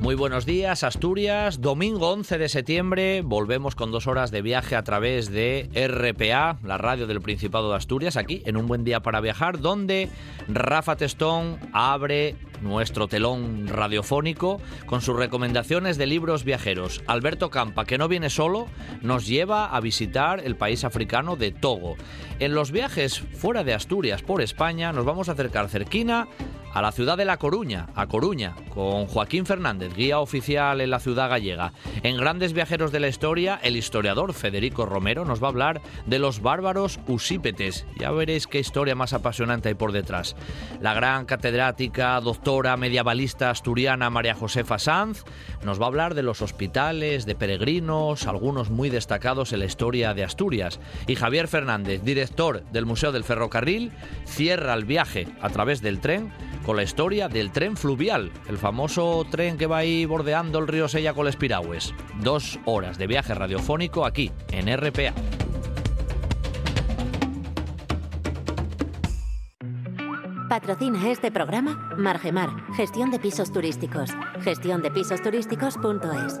[0.00, 1.60] Muy buenos días, Asturias.
[1.60, 6.78] Domingo 11 de septiembre volvemos con dos horas de viaje a través de RPA, la
[6.78, 10.08] radio del Principado de Asturias, aquí en un buen día para viajar, donde
[10.48, 17.02] Rafa Testón abre nuestro telón radiofónico con sus recomendaciones de libros viajeros.
[17.06, 18.68] Alberto Campa, que no viene solo,
[19.02, 21.96] nos lleva a visitar el país africano de Togo.
[22.38, 26.26] En los viajes fuera de Asturias por España nos vamos a acercar cerquina
[26.72, 31.00] a la ciudad de La Coruña, a Coruña, con Joaquín Fernández, guía oficial en la
[31.00, 31.72] ciudad gallega.
[32.02, 36.18] En Grandes Viajeros de la Historia, el historiador Federico Romero nos va a hablar de
[36.18, 37.86] los bárbaros usípetes.
[37.98, 40.36] Ya veréis qué historia más apasionante hay por detrás.
[40.80, 45.24] La gran catedrática, doctora medievalista asturiana María Josefa Sanz
[45.64, 50.14] nos va a hablar de los hospitales, de peregrinos, algunos muy destacados en la historia
[50.14, 50.80] de Asturias.
[51.06, 53.92] Y Javier Fernández, director del Museo del Ferrocarril,
[54.24, 56.32] cierra el viaje a través del tren
[56.64, 60.88] con la historia del tren fluvial, el famoso tren que va ahí bordeando el río
[60.88, 61.94] Sella con los.
[62.22, 65.14] Dos horas de viaje radiofónico aquí, en RPA.
[70.48, 74.10] Patrocina este programa Margemar, gestión de pisos turísticos.
[74.42, 76.40] Gestiondepisosturísticos.es.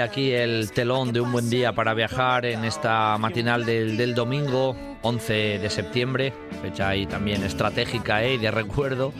[0.00, 4.76] aquí el telón de un buen día para viajar en esta matinal del, del domingo
[5.02, 8.34] 11 de septiembre, fecha ahí también estratégica ¿eh?
[8.34, 9.12] y de recuerdo,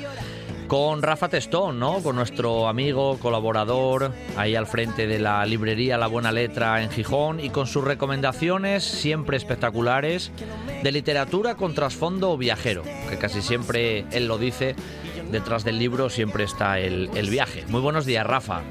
[0.66, 2.02] con Rafa Testón, ¿no?
[2.02, 7.40] Con nuestro amigo, colaborador, ahí al frente de la librería La Buena Letra en Gijón
[7.40, 10.32] y con sus recomendaciones siempre espectaculares
[10.82, 14.74] de literatura con trasfondo viajero, que casi siempre él lo dice,
[15.30, 17.64] detrás del libro siempre está el, el viaje.
[17.68, 18.62] Muy buenos días, Rafa.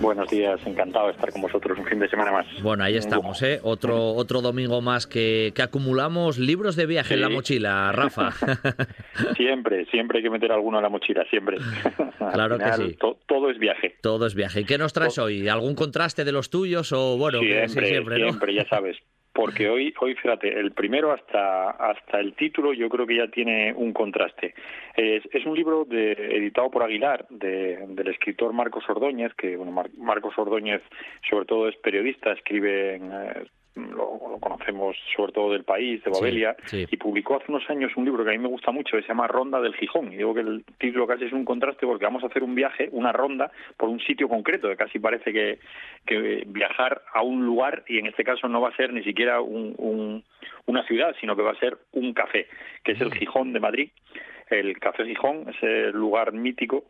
[0.00, 2.46] Buenos días, encantado de estar con vosotros un fin de semana más.
[2.62, 3.60] Bueno, ahí estamos, ¿eh?
[3.62, 8.32] Otro, otro domingo más que, que acumulamos libros de viaje en la mochila, Rafa.
[9.36, 11.58] Siempre, siempre hay que meter alguno en la mochila, siempre.
[12.32, 12.96] Claro que sí.
[12.98, 13.96] to- todo es viaje.
[14.00, 14.60] Todo es viaje.
[14.60, 15.46] ¿Y qué nos traes hoy?
[15.48, 18.24] ¿Algún contraste de los tuyos o bueno, que sí, siempre, siempre, ¿no?
[18.28, 18.96] siempre, ya sabes.
[19.34, 23.72] Porque hoy, hoy, fíjate, el primero hasta, hasta el título yo creo que ya tiene
[23.74, 24.54] un contraste.
[24.96, 29.90] Es, un libro de, editado por Aguilar, de- del escritor Marcos Ordóñez, que bueno, Mar-
[29.98, 30.82] Marcos Ordóñez
[31.28, 33.10] sobre todo es periodista, escribe en...
[33.76, 36.86] lo, lo conocemos sobre todo del país, de Sí, Babelia, sí.
[36.90, 39.08] y publicó hace unos años un libro que a mí me gusta mucho, que se
[39.08, 40.12] llama Ronda del Gijón.
[40.12, 42.88] Y digo que el título casi es un contraste porque vamos a hacer un viaje,
[42.92, 45.58] una ronda, por un sitio concreto, que casi parece que,
[46.06, 49.40] que viajar a un lugar, y en este caso no va a ser ni siquiera
[49.40, 50.24] un, un-
[50.66, 52.46] una ciudad, sino que va a ser un café,
[52.82, 53.90] que es el Gijón de Madrid.
[54.50, 56.84] El Café Gijón, ese lugar mítico,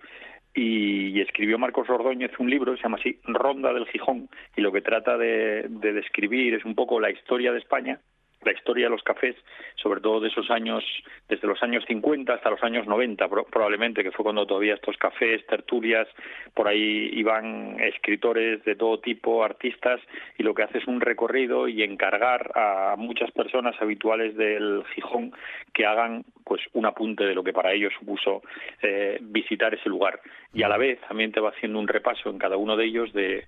[0.54, 4.82] y, escribió Marcos Ordóñez un libro, se llama así, Ronda del Gijón, y lo que
[4.82, 8.00] trata de, de describir es un poco la historia de España,
[8.44, 9.36] la historia de los cafés,
[9.76, 10.84] sobre todo de esos años,
[11.28, 14.96] desde los años 50 hasta los años 90, pro- probablemente, que fue cuando todavía estos
[14.96, 16.06] cafés, tertulias,
[16.54, 20.00] por ahí iban escritores de todo tipo, artistas,
[20.38, 25.32] y lo que hace es un recorrido y encargar a muchas personas habituales del Gijón
[25.72, 28.42] que hagan pues un apunte de lo que para ellos supuso
[28.82, 30.20] eh, visitar ese lugar.
[30.52, 33.12] Y a la vez también te va haciendo un repaso en cada uno de ellos
[33.12, 33.46] de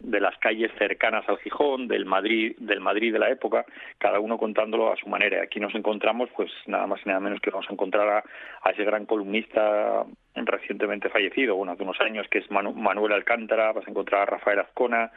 [0.00, 3.64] de las calles cercanas al Gijón, del Madrid, del Madrid de la época,
[3.98, 5.42] cada uno contándolo a su manera.
[5.42, 8.24] Aquí nos encontramos, pues nada más y nada menos que vamos a encontrar a,
[8.62, 10.04] a ese gran columnista
[10.34, 14.26] recientemente fallecido, bueno, hace unos años, que es Manu- Manuel Alcántara, vas a encontrar a
[14.26, 15.10] Rafael Azcona,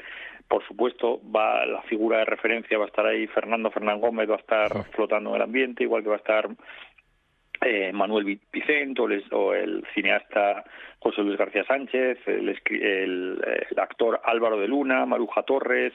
[0.47, 3.27] por supuesto, va la figura de referencia va a estar ahí.
[3.27, 6.49] Fernando Fernán Gómez, va a estar flotando en el ambiente, igual que va a estar
[7.61, 10.65] eh, Manuel Vi- Vicente o, les- o el cineasta
[11.03, 15.91] José Luis García Sánchez, el, escri- el, el actor Álvaro de Luna, Maruja Torres,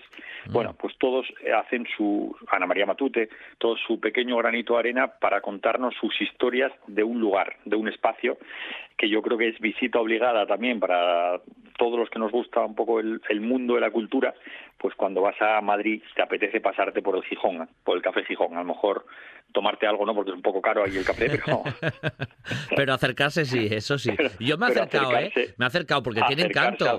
[0.50, 1.26] bueno, pues todos
[1.56, 6.70] hacen su, Ana María Matute, todo su pequeño granito de arena para contarnos sus historias
[6.86, 8.36] de un lugar, de un espacio,
[8.98, 11.40] que yo creo que es visita obligada también para
[11.78, 14.34] todos los que nos gusta un poco el, el mundo de la cultura,
[14.76, 18.54] pues cuando vas a Madrid te apetece pasarte por el Gijón, por el Café Gijón.
[18.56, 19.06] A lo mejor
[19.52, 21.62] tomarte algo no, porque es un poco caro ahí el café, pero...
[22.76, 24.10] pero acercarse sí, eso sí.
[24.40, 25.54] Yo me he acercado, ¿eh?
[25.56, 26.98] Me he acercado porque tiene encanto.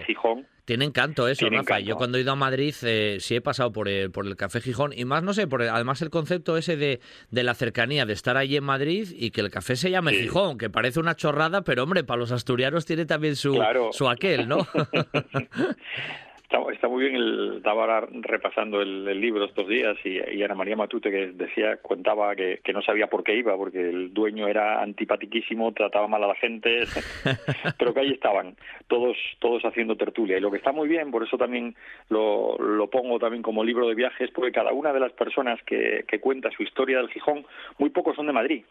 [0.65, 1.79] Tiene encanto eso, Rafa.
[1.79, 4.61] Yo cuando he ido a Madrid eh, sí he pasado por el, por el Café
[4.61, 6.99] Gijón y más, no sé, por además el concepto ese de,
[7.31, 10.59] de, la cercanía, de estar allí en Madrid y que el café se llame Gijón,
[10.59, 13.59] que parece una chorrada, pero hombre, para los asturianos tiene también su,
[13.91, 14.67] su aquel, ¿no?
[16.49, 21.11] Está, muy bien, el, estaba ahora repasando el, libro estos días y, Ana María Matute
[21.11, 26.07] que decía, contaba que, no sabía por qué iba, porque el dueño era antipatiquísimo, trataba
[26.07, 26.85] mal a la gente,
[27.77, 28.55] pero que ahí estaban,
[28.87, 30.37] todos, todos haciendo tertulia.
[30.37, 31.75] Y lo que está muy bien, por eso también
[32.09, 36.03] lo, lo pongo también como libro de viajes, porque cada una de las personas que,
[36.07, 37.45] que cuenta su historia del Gijón,
[37.77, 38.63] muy pocos son de Madrid.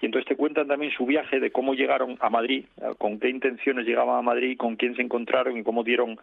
[0.00, 2.66] Y entonces te cuentan también su viaje de cómo llegaron a Madrid,
[2.98, 6.18] con qué intenciones llegaban a Madrid, con quién se encontraron y cómo dieron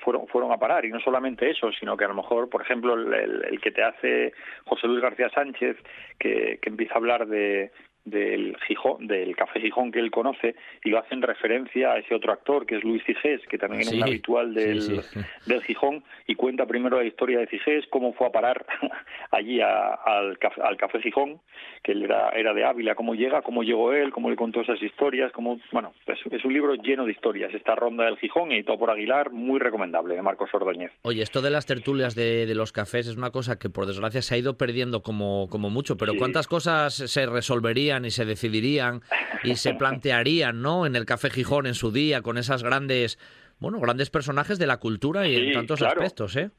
[0.00, 0.84] fueron fueron a parar.
[0.84, 4.32] Y no solamente eso sino que a lo mejor por ejemplo el, que te hace
[4.64, 5.76] José Luis García Sánchez
[6.18, 7.70] que, que empieza a hablar de
[8.04, 10.54] del Gijón, del Café Gijón que él conoce
[10.84, 13.82] y lo hace en referencia a ese otro actor que es Luis Cigés, que también
[13.82, 15.02] es un habitual del,
[15.46, 18.66] del Gijón y cuenta primero la historia de Cigés, cómo fue a parar
[19.30, 21.40] allí al, al Café Gijón,
[21.82, 24.82] que él era, era de Ávila, cómo llega, cómo llegó él, cómo le contó esas
[24.82, 28.78] historias, cómo, bueno, es, un libro lleno de historias, esta ronda del Gijón y todo
[28.78, 30.92] por Aguilar, muy recomendable, de Marcos Ordóñez.
[31.02, 34.22] Oye, esto de las tertulias de, de los cafés es una cosa que por desgracia
[34.22, 39.00] se ha ido perdiendo como, como mucho, pero ¿cuántas cosas se resolverían y se decidirían
[39.44, 40.86] y se plantearían, ¿no?
[40.86, 43.18] En el Café Gijón en su día, con esas grandes,
[43.58, 46.50] bueno, grandes personajes de la cultura y en tantos aspectos, ¿eh?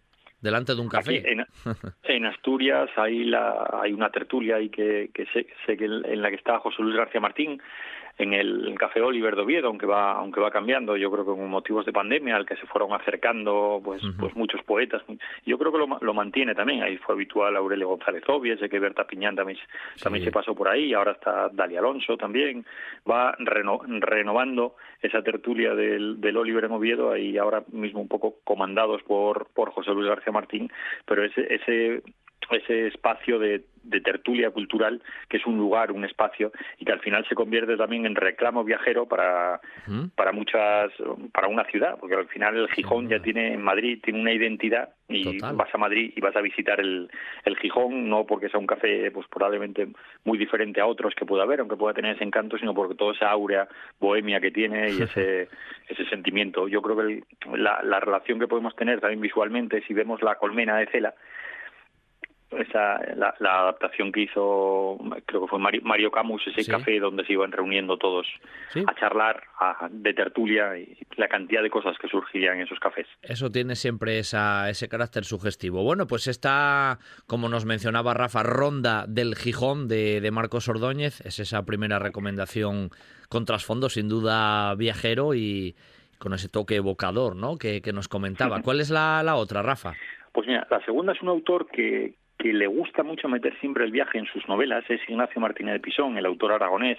[0.41, 1.21] Delante de un café.
[2.03, 6.30] en, Asturias hay, la, hay una tertulia ahí que, que sé, sé que en la
[6.30, 7.62] que está José Luis García Martín,
[8.19, 11.50] en el Café Oliver de Oviedo, aunque va, aunque va cambiando, yo creo que con
[11.50, 15.01] motivos de pandemia al que se fueron acercando pues, pues muchos poetas.
[15.45, 18.77] Yo creo que lo, lo, mantiene también, ahí fue habitual Aurelio González Obvies, sé que
[18.77, 19.57] Berta Piñán también,
[20.04, 22.66] también se pasó por ahí, ahora está Dali Alonso también,
[23.10, 29.01] va renovando esa tertulia del, del Oliver en Oviedo, ahí ahora mismo un poco comandados
[29.04, 30.69] por, por José Luis García Martín,
[31.06, 32.04] pero ese, ese
[32.51, 37.00] ese espacio de, de, tertulia cultural, que es un lugar, un espacio, y que al
[37.00, 39.62] final se convierte también en reclamo viajero para,
[40.15, 40.91] para muchas,
[41.31, 44.89] para una ciudad, porque al final el Gijón ya tiene, en Madrid tiene una identidad,
[45.07, 47.09] y vas a Madrid y vas a visitar el,
[47.44, 49.88] el Gijón, no porque sea un café pues probablemente
[50.24, 53.13] muy diferente a otros que pueda haber, aunque pueda tener ese encanto, sino porque toda
[53.13, 53.68] esa áurea
[54.00, 55.50] bohemia que tiene y ese,
[55.88, 56.68] ese sentimiento.
[56.68, 57.24] Yo creo que
[57.57, 61.15] la, la relación que podemos tener también visualmente, si vemos la colmena de Cela,
[62.57, 67.51] esa la, adaptación que hizo creo que fue Mario, Camus ese café donde se iban
[67.51, 68.25] reuniendo todos
[68.88, 69.44] a charlar
[69.92, 73.07] de tertulia y la cantidad de cosas que surgían en esos cafés.
[73.22, 75.84] Eso tiene siempre esa, ese carácter sugestivo.
[75.84, 76.98] Bueno pues esta
[77.28, 81.22] como nos mencionaba Rafa ronda del Gijón de, de Marcos Ordóñez.
[81.22, 82.90] Es esa primera recomendación
[83.30, 85.75] con trasfondo sin duda viajero y
[86.18, 87.57] con ese toque evocador ¿no?
[87.57, 88.62] que, que nos comentaba.
[88.63, 89.94] ¿cuál es la, la otra Rafa?
[90.31, 93.91] Pues mira, la segunda es un autor que, que le gusta mucho meter siempre el
[93.91, 96.97] viaje en sus novelas es Ignacio Martínez de Pisón, el autor aragonés,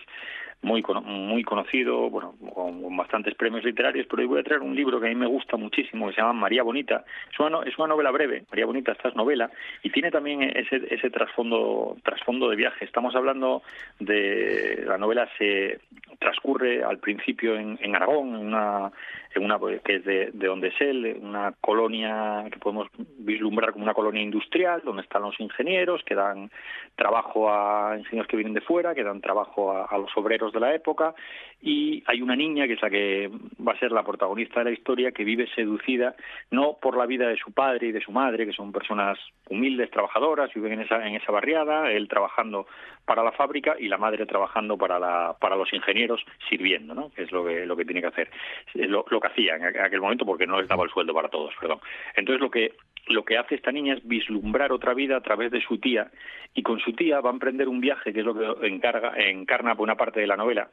[0.62, 5.00] muy muy conocido, bueno, con, bastantes premios literarios, pero hoy voy a traer un libro
[5.00, 7.04] que a mí me gusta muchísimo, que se llama María Bonita.
[7.32, 9.50] Es una, es una novela breve, María Bonita, esta es novela,
[9.82, 12.84] y tiene también ese, ese trasfondo, trasfondo de viaje.
[12.84, 13.62] Estamos hablando
[13.98, 15.80] de, la novela se
[16.18, 18.92] transcurre al principio en, en Aragón, en una
[19.34, 23.84] en una que es de, de donde es él, una colonia que podemos vislumbrar como
[23.84, 26.50] una colonia industrial, donde están los ingenieros, que dan
[26.96, 30.74] trabajo a ingenieros que vienen de fuera, que dan trabajo a, los obreros de la
[30.74, 31.14] época,
[31.60, 33.30] y hay una niña que es la que
[33.66, 36.16] va a ser la protagonista de la historia, que vive seducida
[36.50, 39.18] no por la vida de su padre y de su madre, que son personas
[39.48, 42.66] humildes, trabajadoras, viven en esa, en esa barriada, él trabajando
[43.04, 47.10] para la fábrica y la madre trabajando para, la, para los ingenieros sirviendo, ¿no?
[47.10, 48.30] que es lo que, lo que tiene que hacer.
[48.74, 51.80] Lo que hacía en aquel momento porque no les daba el sueldo para todos, perdón.
[52.16, 52.74] Entonces lo que
[53.06, 56.10] lo que hace esta niña es vislumbrar otra vida a través de su tía
[56.54, 59.74] y con su tía va a emprender un viaje que es lo que encarga, encarna
[59.74, 60.68] por una parte de la novela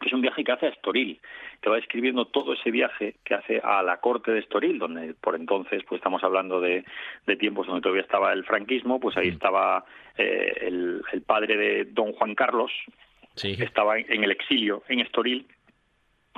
[0.00, 1.20] que es un viaje que hace a Estoril,
[1.62, 5.34] que va describiendo todo ese viaje que hace a la corte de Estoril, donde por
[5.34, 6.84] entonces pues estamos hablando de,
[7.26, 9.84] de tiempos donde todavía estaba el franquismo, pues ahí estaba
[10.18, 12.70] eh, el, el, padre de don Juan Carlos,
[13.40, 15.46] que estaba en el exilio en Estoril,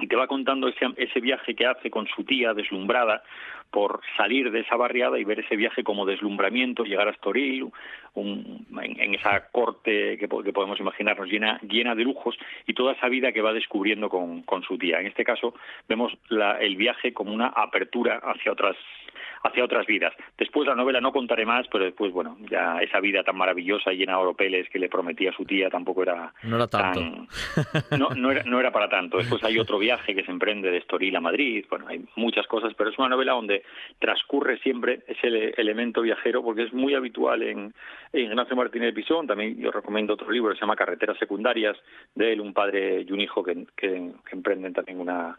[0.01, 3.23] y te va contando ese, ese viaje que hace con su tía deslumbrada
[3.71, 7.71] por salir de esa barriada y ver ese viaje como deslumbramiento, llegar a Estoril,
[8.15, 13.09] un, en, esa corte que, que, podemos imaginarnos llena, llena de lujos y toda esa
[13.09, 15.01] vida que va descubriendo con, con su tía.
[15.01, 15.55] En este caso
[15.89, 18.77] vemos la, el viaje como una apertura hacia otras
[19.43, 20.13] hacia otras vidas.
[20.39, 23.99] Después la novela no contaré más, pero después, bueno, ya esa vida tan maravillosa y
[23.99, 27.27] llena de oropeles que le prometía su tía tampoco era, no era tanto.
[27.99, 29.19] no, no, era, no era para tanto.
[29.19, 32.73] Después hay otro viaje que se emprende de Estoril a Madrid, bueno, hay muchas cosas,
[32.77, 33.56] pero es una novela donde
[33.99, 37.75] transcurre siempre ese elemento viajero porque es muy habitual en,
[38.13, 41.77] Ignacio Martínez Pisón, también yo recomiendo otro libro se llama Carreteras Secundarias,
[42.15, 45.37] de él, un padre y un hijo que, que emprenden también una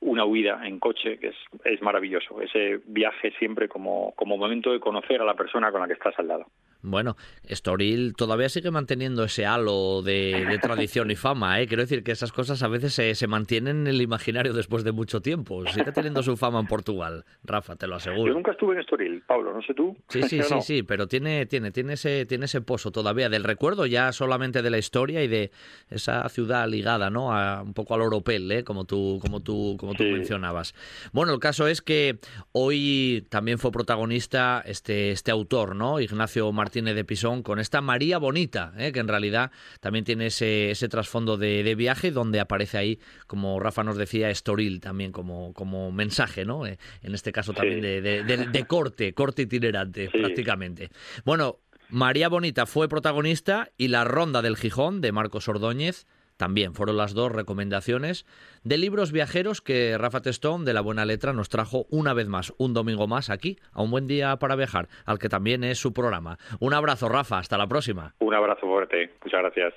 [0.00, 2.40] una huida en coche, que es, es maravilloso.
[2.40, 6.18] Ese viaje siempre como, como momento de conocer a la persona con la que estás
[6.18, 6.46] al lado.
[6.82, 11.66] Bueno, Estoril todavía sigue manteniendo ese halo de, tradición y fama, ¿eh?
[11.66, 14.92] Quiero decir que esas cosas a veces se, se, mantienen en el imaginario después de
[14.92, 15.66] mucho tiempo.
[15.66, 18.28] Sigue teniendo su fama en Portugal, Rafa, te lo aseguro.
[18.28, 19.94] Yo nunca estuve en Estoril, Pablo, no sé tú.
[20.08, 23.84] Sí, sí, sí, sí, pero tiene, tiene, tiene, ese, tiene ese pozo todavía del recuerdo
[23.84, 25.50] ya solamente de la historia y de
[25.90, 27.34] esa ciudad ligada, ¿no?
[27.34, 28.64] A, un poco al oropel, ¿eh?
[28.64, 30.74] Como tú, como tú, como tú mencionabas.
[31.12, 32.18] Bueno, el caso es que
[32.52, 36.00] hoy también fue protagonista este, este autor, ¿no?
[36.00, 38.92] Ignacio Martínez tiene de Pisón con esta María Bonita, ¿eh?
[38.92, 39.50] que en realidad
[39.80, 44.80] también tiene ese, ese trasfondo de, viaje donde aparece ahí, como Rafa nos decía, Estoril
[44.80, 46.66] también como, como mensaje, ¿no?
[46.66, 50.90] Eh, en este caso también de, de, corte, corte itinerante prácticamente.
[51.24, 51.58] Bueno,
[51.88, 56.06] María Bonita fue protagonista y La Ronda del Gijón de Marcos Ordóñez
[56.40, 58.24] también fueron las dos recomendaciones
[58.64, 62.54] de libros viajeros que Rafa Testón de la Buena Letra nos trajo una vez más,
[62.56, 65.92] un domingo más aquí, a un buen día para viajar, al que también es su
[65.92, 66.38] programa.
[66.58, 68.14] Un abrazo, Rafa, hasta la próxima.
[68.20, 69.74] Un abrazo fuerte, muchas gracias.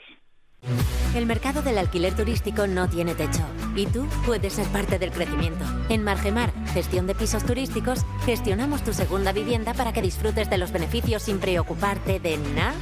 [1.18, 3.44] El mercado del alquiler turístico no tiene techo
[3.76, 5.66] y tú puedes ser parte del crecimiento.
[5.90, 10.72] En Margemar, gestión de pisos turísticos, gestionamos tu segunda vivienda para que disfrutes de los
[10.72, 12.74] beneficios sin preocuparte de nada.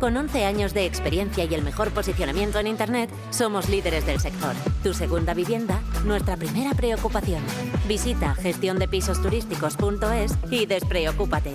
[0.00, 4.56] Con 11 años de experiencia y el mejor posicionamiento en Internet, somos líderes del sector.
[4.82, 7.40] Tu segunda vivienda, nuestra primera preocupación.
[7.86, 11.52] Visita gestiondepisosturísticos.es y despreocúpate.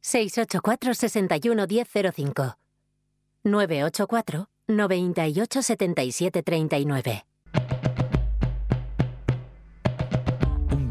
[0.00, 2.58] 684 61 1005
[3.44, 5.62] 984 98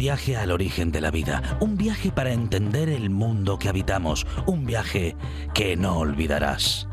[0.03, 4.65] viaje al origen de la vida, un viaje para entender el mundo que habitamos, un
[4.65, 5.15] viaje
[5.53, 6.89] que no olvidarás.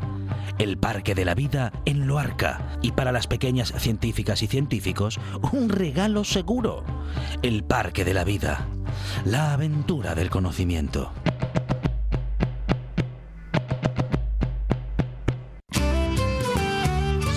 [0.59, 5.19] El Parque de la Vida en Loarca y para las pequeñas científicas y científicos,
[5.51, 6.85] un regalo seguro.
[7.41, 8.65] El Parque de la Vida,
[9.25, 11.11] la aventura del conocimiento.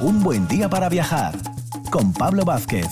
[0.00, 1.34] Un buen día para viajar
[1.90, 2.86] con Pablo Vázquez.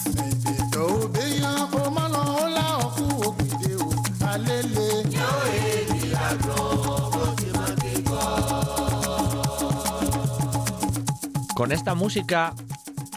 [11.55, 12.55] Con esta música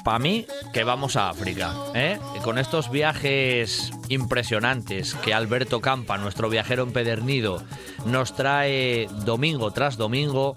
[0.03, 2.19] para mí que vamos a África, ¿eh?
[2.43, 7.61] con estos viajes impresionantes que Alberto Campa, nuestro viajero empedernido,
[8.05, 10.53] nos trae domingo tras domingo.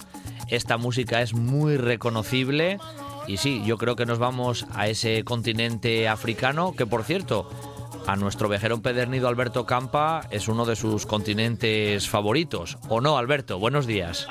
[0.48, 2.78] Esta música es muy reconocible
[3.26, 7.48] y sí, yo creo que nos vamos a ese continente africano que por cierto,
[8.06, 12.78] a nuestro viajero empedernido Alberto Campa es uno de sus continentes favoritos.
[12.88, 13.58] ¿O no, Alberto?
[13.58, 14.26] Buenos días.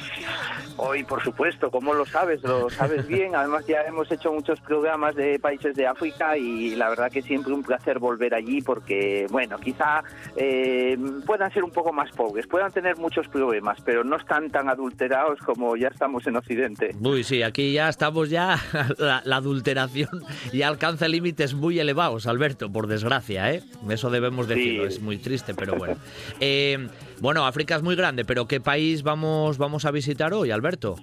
[0.78, 3.36] Hoy, por supuesto, como lo sabes, lo sabes bien.
[3.36, 7.54] Además, ya hemos hecho muchos programas de países de África y la verdad que siempre
[7.54, 10.04] un placer volver allí porque, bueno, quizá
[10.36, 14.70] eh, puedan ser un poco más pobres, puedan tener muchos problemas, pero no están tan
[14.70, 16.96] adulterados como ya estamos en Occidente.
[17.00, 18.60] Uy, sí, aquí ya estamos ya,
[18.98, 23.63] la, adulteración ya alcanza límites muy elevados, Alberto, por desgracia, ¿eh?
[23.90, 25.98] Eso debemos decirlo, es muy triste, pero bueno.
[26.40, 26.88] Eh,
[27.20, 30.96] bueno, África es muy grande, pero ¿qué país vamos, vamos a visitar hoy, Alberto?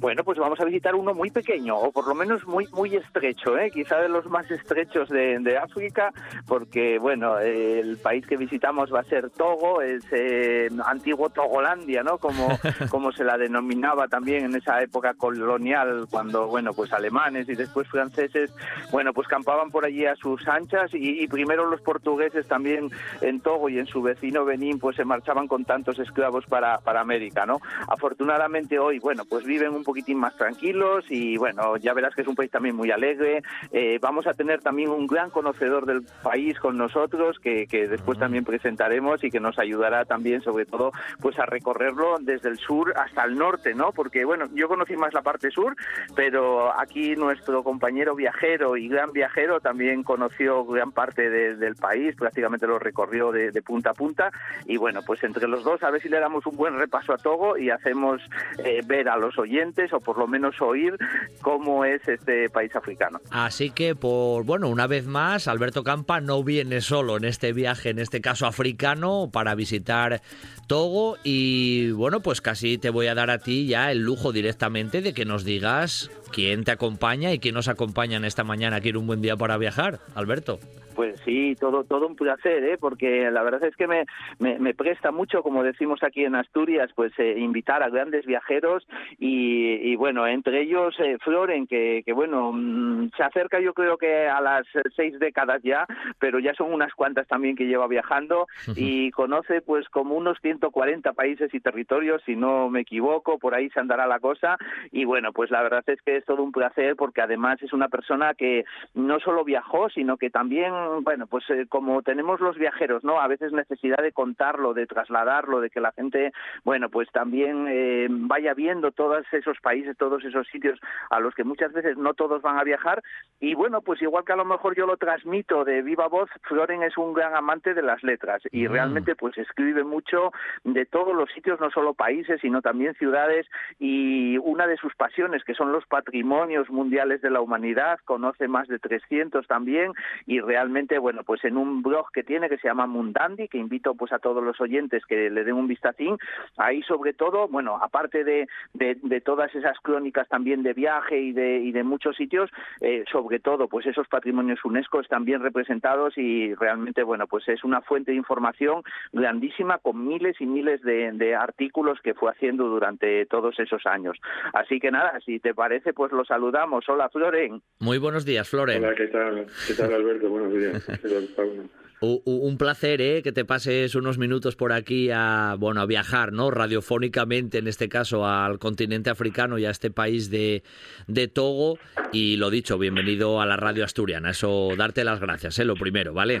[0.00, 3.58] Bueno, pues vamos a visitar uno muy pequeño, o por lo menos muy muy estrecho,
[3.58, 3.70] ¿eh?
[3.70, 6.10] quizá de los más estrechos de, África,
[6.46, 12.16] porque bueno, el país que visitamos va a ser Togo, es eh, antiguo Togolandia, ¿no?
[12.16, 12.48] Como,
[12.90, 17.86] como se la denominaba también en esa época colonial, cuando bueno, pues alemanes y después
[17.86, 18.54] franceses,
[18.90, 22.88] bueno, pues campaban por allí a sus anchas y, primero los portugueses también
[23.20, 27.02] en Togo y en su vecino Benín, pues se marchaban con tantos esclavos para, para
[27.02, 27.60] América, ¿no?
[27.86, 32.28] Afortunadamente hoy, bueno, pues viven un poquitín más tranquilos y bueno, ya verás que es
[32.28, 33.42] un país también muy alegre.
[33.72, 38.20] Eh, vamos a tener también un gran conocedor del país con nosotros que, que después
[38.20, 42.94] también presentaremos y que nos ayudará también sobre todo pues a recorrerlo desde el sur
[42.96, 43.90] hasta el norte, ¿no?
[43.90, 45.74] Porque bueno, yo conocí más la parte sur,
[46.14, 52.68] pero aquí nuestro compañero viajero y gran viajero también conoció gran parte del país, prácticamente
[52.68, 54.30] lo recorrió de, punta a punta
[54.66, 57.18] y bueno, pues entre los dos a ver si le damos un buen repaso a
[57.18, 58.22] Togo y hacemos
[58.64, 60.96] eh, ver a los oyentes o por lo menos oír
[61.40, 63.20] cómo es este país africano.
[63.30, 67.90] Así que por bueno, una vez más, Alberto Campa no viene solo en este viaje,
[67.90, 70.20] en este caso africano, para visitar
[70.66, 75.00] Togo y bueno, pues casi te voy a dar a ti ya el lujo directamente
[75.00, 78.96] de que nos digas quién te acompaña y quién nos acompaña en esta mañana en
[78.96, 80.58] un buen día para viajar, Alberto.
[81.00, 82.76] Pues sí, todo, todo un placer, ¿eh?
[82.78, 84.04] porque la verdad es que me,
[84.38, 88.86] me, presta mucho, como decimos aquí en Asturias, pues eh, invitar a grandes viajeros
[89.18, 94.28] y, bueno, entre ellos eh, Floren, que, que bueno, mm, se acerca yo creo que
[94.28, 95.86] a las seis décadas ya,
[96.18, 101.14] pero ya son unas cuantas también que lleva viajando y conoce pues como unos 140
[101.14, 104.58] países y territorios, si no me equivoco, por ahí se andará la cosa
[104.92, 107.88] y bueno, pues la verdad es que es todo un placer porque además es una
[107.88, 113.04] persona que no solo viajó, sino que también bueno, pues eh, como tenemos los viajeros,
[113.04, 113.20] ¿no?
[113.20, 116.32] A veces necesidad de contarlo, de trasladarlo, de que la gente,
[116.64, 120.78] bueno, pues también eh, vaya viendo todos esos países, todos esos sitios
[121.10, 123.02] a los que muchas veces no todos van a viajar.
[123.38, 126.82] Y bueno, pues igual que a lo mejor yo lo transmito de viva voz, Floren
[126.82, 128.72] es un gran amante de las letras y mm.
[128.72, 130.32] realmente pues escribe mucho
[130.64, 133.46] de todos los sitios, no solo países, sino también ciudades
[133.78, 138.68] y una de sus pasiones que son los patrimonios mundiales de la humanidad, conoce más
[138.68, 139.92] de 300 también
[140.26, 140.69] y realmente
[141.00, 144.18] bueno, pues en un blog que tiene que se llama Mundandi, que invito pues a
[144.18, 146.16] todos los oyentes que le den un vistacín,
[146.56, 151.58] ahí sobre todo, bueno, aparte de, de, todas esas crónicas también de viaje y de,
[151.58, 152.50] y de muchos sitios,
[152.80, 157.64] eh, sobre todo pues esos patrimonios UNESCO están bien representados y realmente, bueno, pues es
[157.64, 162.64] una fuente de información grandísima con miles y miles de, de artículos que fue haciendo
[162.64, 164.18] durante todos esos años.
[164.54, 166.88] Así que nada, si te parece, pues lo saludamos.
[166.88, 167.60] Hola, Floren.
[167.80, 168.82] Muy buenos días, Floren.
[168.84, 169.46] Hola, ¿qué tal?
[169.66, 170.28] ¿Qué tal, Alberto?
[170.28, 170.59] Buenos días.
[172.02, 173.22] Un placer, ¿eh?
[173.22, 176.50] Que te pases unos minutos por aquí a, bueno, a viajar, ¿no?
[176.50, 180.62] Radiofónicamente, en este caso, al continente africano y a este país de,
[181.08, 181.78] de Togo.
[182.10, 184.30] Y lo dicho, bienvenido a la radio asturiana.
[184.30, 185.66] Eso, darte las gracias, ¿eh?
[185.66, 186.40] Lo primero, ¿vale?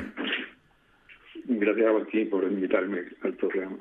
[1.52, 3.76] Gracias a ti por invitarme al programa.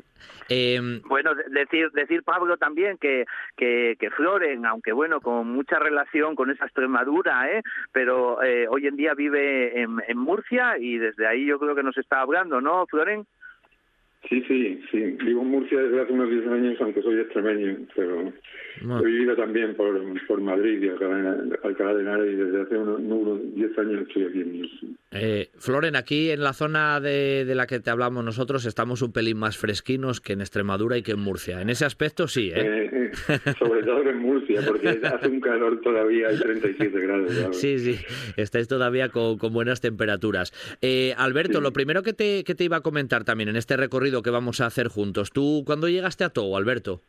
[0.50, 6.36] Em, bueno, decir, decir Pablo también que, que, que, Floren, aunque bueno, con mucha relación
[6.36, 7.62] con esa Extremadura, ¿eh?
[7.92, 11.84] pero eh, hoy en día vive en, en Murcia y desde ahí yo creo que
[11.84, 13.28] nos está hablando, ¿no, Floren?
[14.28, 14.98] Sí, sí, sí.
[15.24, 18.34] Vivo en Murcia desde hace unos 10 años, aunque soy extremeño, pero
[19.00, 23.78] he vivido también por, por Madrid y Alcalá de Henares y desde hace unos, 10
[23.80, 24.90] años estoy aquí en Murcia.
[25.12, 29.12] Eh, Floren, aquí en la zona de, de, la que te hablamos nosotros estamos un
[29.12, 31.62] pelín más fresquinos que en Extremadura y que en Murcia.
[31.62, 32.90] En ese aspecto sí, ¿eh?
[32.94, 37.58] eh, eh sobre todo en Murcia, porque hace un calor todavía, hay 37 grados.
[37.58, 37.98] Sí, sí,
[38.38, 40.54] estáis todavía con, con buenas temperaturas.
[40.82, 44.09] Eh, Alberto, lo primero que te, que te iba a comentar también en este recorrido
[44.24, 45.32] que vamos a hacer juntos.
[45.32, 47.04] ¿Tú cuándo llegaste a Togo, Alberto?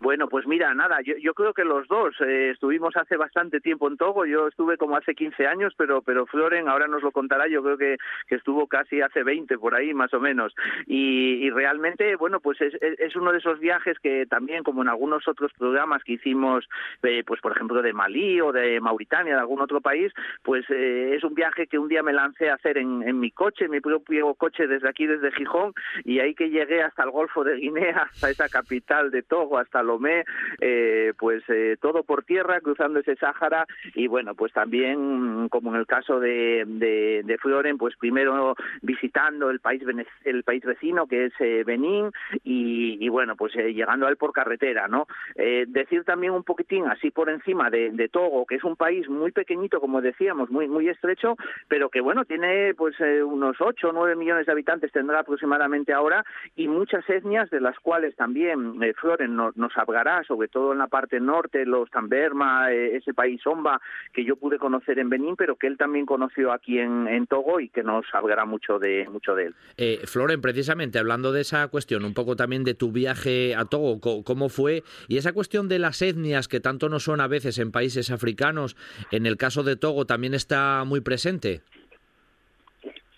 [0.00, 3.88] Bueno, pues mira, nada, yo, yo creo que los dos eh, estuvimos hace bastante tiempo
[3.88, 7.48] en Togo, yo estuve como hace 15 años, pero pero Floren ahora nos lo contará,
[7.48, 7.96] yo creo que,
[8.28, 10.54] estuvo casi hace 20 por ahí más o menos.
[10.86, 15.52] Y, realmente, bueno, pues es, uno de esos viajes que también, como en algunos otros
[15.56, 16.68] programas que hicimos,
[17.02, 21.14] eh, pues por ejemplo de Malí o de Mauritania, de algún otro país, pues eh,
[21.16, 23.70] es un viaje que un día me lancé a hacer en, en mi coche, en
[23.70, 25.72] mi propio coche desde aquí, desde Gijón,
[26.04, 29.82] y ahí que llegué hasta el Golfo de Guinea, hasta esa capital de Togo, hasta
[29.86, 30.24] Lomé,
[30.60, 35.80] eh, pues eh, todo por tierra, cruzando ese Sáhara y bueno, pues también como en
[35.80, 39.82] el caso de, Floren, pues primero visitando el país
[40.24, 42.10] el país vecino que es eh, Benín
[42.42, 45.06] y, bueno, pues llegando a él por carretera, ¿no?
[45.36, 49.80] Decir también un poquitín así por encima de, Togo, que es un país muy pequeñito,
[49.80, 51.36] como decíamos, muy muy estrecho,
[51.68, 56.24] pero que bueno, tiene pues unos 8 o 9 millones de habitantes tendrá aproximadamente ahora
[56.54, 61.20] y muchas etnias de las cuales también Floren nos hablará, sobre todo en la parte
[61.20, 63.80] norte, los Tamberma, eh, ese país Omba,
[64.12, 67.60] que yo pude conocer en Benín, pero que él también conoció aquí en, en Togo
[67.60, 69.54] y que nos hablará mucho de, mucho de él.
[69.76, 74.00] Eh, Floren, precisamente hablando de esa cuestión, un poco también de tu viaje a Togo,
[74.24, 77.72] cómo fue, y esa cuestión de las etnias que tanto no son a veces en
[77.72, 78.76] países africanos,
[79.10, 81.62] en el caso de Togo también está muy presente.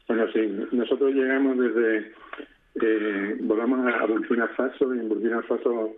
[0.06, 0.40] Bueno, sí,
[0.72, 2.12] nosotros llegamos desde,
[2.80, 5.94] eh, volvamos a Burkina Faso, y en Burkina Faso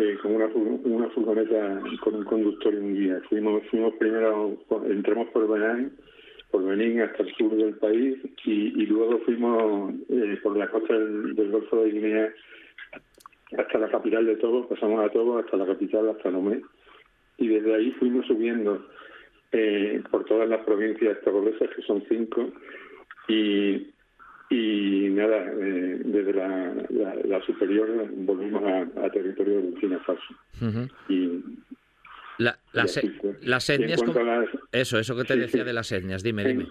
[0.00, 3.20] eh, con una, una furgoneta con un conductor y un guía.
[3.28, 4.56] Fuimos, fuimos primero,
[4.86, 5.92] entramos por Benín,
[6.50, 11.50] por Benín hasta el sur del país y, luego fuimos eh, por la costa del,
[11.50, 12.32] Golfo de Guinea
[13.58, 16.60] hasta la capital de Togo, pasamos a Togo hasta la capital, hasta Lomé,
[17.38, 18.86] y desde ahí fuimos subiendo
[19.52, 22.50] eh, por todas las provincias togolesas, que son cinco,
[23.26, 23.88] y,
[24.50, 26.74] y nada, eh, desde la,
[27.24, 28.62] la, superior volvimos
[28.96, 30.34] a, territorio de Burkina Faso.
[31.08, 31.42] y,
[32.38, 34.00] la, las etnias...
[34.72, 36.66] eso, eso que te decía de las etnias, dime, dime.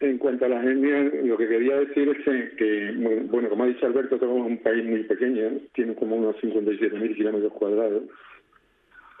[0.00, 2.94] En cuanto a las etnias, lo que quería decir es que,
[3.28, 7.52] bueno, como ha dicho Alberto, tenemos un país muy pequeño, tiene como unos 57.000 kilómetros
[7.52, 8.04] cuadrados,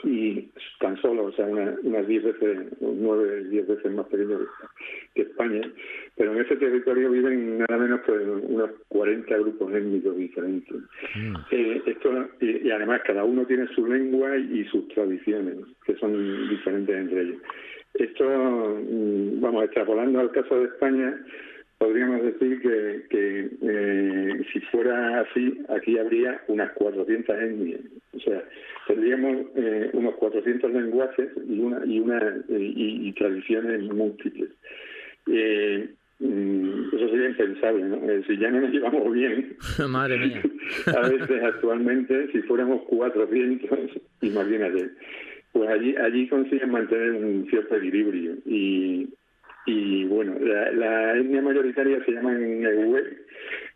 [0.04, 4.38] y tan solo, o sea, unas 10 veces, 9, 10 veces más pequeño
[5.14, 5.60] que España,
[6.16, 10.76] pero en ese territorio viven nada menos que unos 40 grupos étnicos diferentes.
[11.16, 11.34] Mm.
[11.50, 16.96] Eh, esto y, además cada uno tiene su lengua y sus tradiciones, que son diferentes
[16.96, 17.42] entre ellos.
[17.94, 21.18] Esto, mm, vamos, extrapolando al caso de España,
[21.80, 27.80] podríamos decir que, que eh, si fuera así, aquí habría unas 400 etnias.
[28.12, 28.44] O sea,
[28.86, 32.18] tendríamos eh, unos 400 lenguajes y una y una
[32.50, 34.50] eh, y, tradiciones múltiples.
[35.26, 37.98] Mm, eso sería impensable, ¿no?
[38.26, 39.56] si ya no nos llevamos bien,
[39.88, 40.42] Madre mía.
[40.94, 43.70] a veces actualmente, si fuéramos 400,
[44.20, 44.90] imagínate,
[45.52, 49.08] pues allí allí consiguen mantener un cierto equilibrio y,
[49.70, 53.18] y bueno, la, etnia mayoritaria se llama Ewe,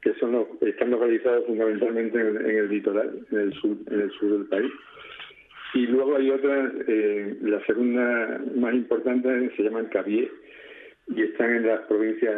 [0.03, 4.33] que son los, están localizados fundamentalmente en, el litoral, en el sur, en el sur
[4.33, 4.73] del país.
[5.75, 10.31] Y luego hay otras, eh, la segunda más importante se llaman Cabié
[11.15, 12.35] y están en las provincias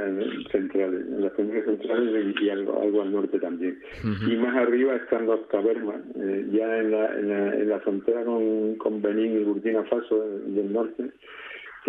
[0.50, 3.78] centrales, en las provincias centrales y algo, algo al norte también.
[4.26, 8.24] Y más arriba están los Cabermas, eh, ya en la, en la, en la frontera
[8.24, 11.10] con, con Benín y Burkina Faso del norte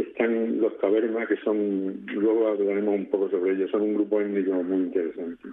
[0.03, 4.51] están los cavernas, que son, luego hablaremos un poco sobre ellos, son un grupo étnico
[4.63, 5.49] muy interesante.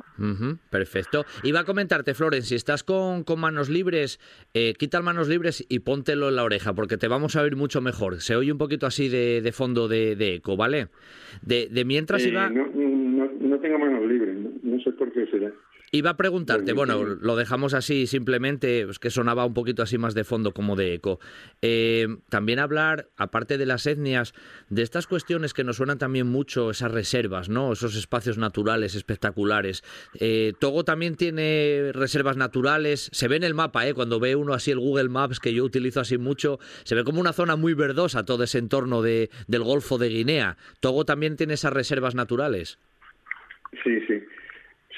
[0.71, 1.25] perfecto.
[1.43, 4.21] Iba a comentarte, Floren, si estás con, con manos libres,
[4.55, 7.57] eh, quita las manos libres y póntelo en la oreja, porque te vamos a oír
[7.57, 8.21] mucho mejor.
[8.21, 10.89] Se oye un poquito así de, de fondo de, de, eco, ¿vale?
[11.43, 12.49] De, de mientras eh, iba...
[12.51, 15.53] No, no, no, tengo manos libres, no sé por qué será.
[15.95, 20.13] Iba a preguntarte, bueno, lo dejamos así simplemente, pues que sonaba un poquito así más
[20.13, 21.21] de fondo como de eco.
[21.63, 24.35] Eh, también hablar, aparte de las etnias,
[24.71, 27.73] de estas cuestiones que nos suenan también mucho, esas reservas, ¿no?
[27.73, 29.85] Esos espacios naturales espectaculares.
[30.19, 33.95] Eh, Togo también tiene reservas naturales, se ve en el mapa, ¿eh?
[33.95, 37.21] Cuando ve uno así el Google Maps, que yo utilizo así mucho, se ve como
[37.21, 40.57] una zona muy verdosa todo ese entorno de, del Golfo de Guinea.
[40.81, 42.81] ¿Togo también tiene esas reservas naturales?
[43.85, 44.21] Sí, sí.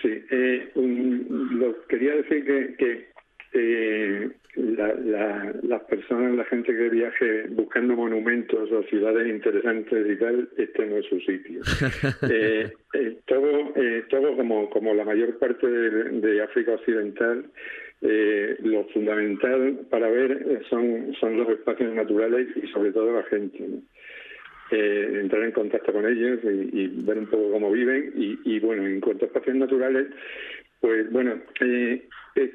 [0.02, 3.09] Sí, eh, lo, quería decir que, que
[3.52, 10.87] eh, las personas, la gente que viaje buscando monumentos o ciudades interesantes y tal, este
[10.87, 11.61] no es su sitio.
[12.28, 17.44] Eh, eh, todo, eh, todo como, como la mayor parte de, África Occidental,
[18.00, 23.64] lo fundamental para ver son, son los espacios naturales y sobre todo la gente
[24.70, 28.12] eh, entrar en contacto con ellos y, ver un poco cómo viven.
[28.16, 30.09] Y, bueno, en cuanto a espacios naturales,
[30.81, 32.52] pues bueno, eh, eh,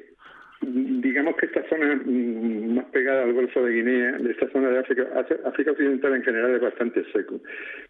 [0.62, 4.78] digamos que esta zona mm, más pegada al Golfo de Guinea, de esta zona de
[4.78, 5.06] África,
[5.44, 7.40] África Occidental en general es bastante seco,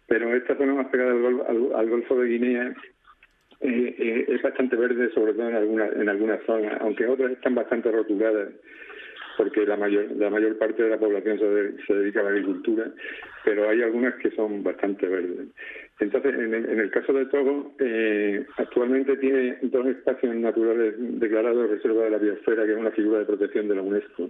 [0.07, 2.73] pero esta zona más pegada al, Golfo de Guinea
[3.61, 7.91] eh, es bastante verde, sobre todo en algunas en algunas zonas, aunque otras están bastante
[7.91, 8.49] rotuladas
[9.37, 11.39] porque la mayor la mayor parte de la población
[11.87, 12.91] se, dedica a la agricultura,
[13.43, 15.47] pero hay algunas que son bastante verdes.
[15.99, 22.09] Entonces, en el, caso de Togo, eh, actualmente tiene dos espacios naturales declarados reserva de
[22.09, 24.29] la biosfera, que es una figura de protección de la UNESCO,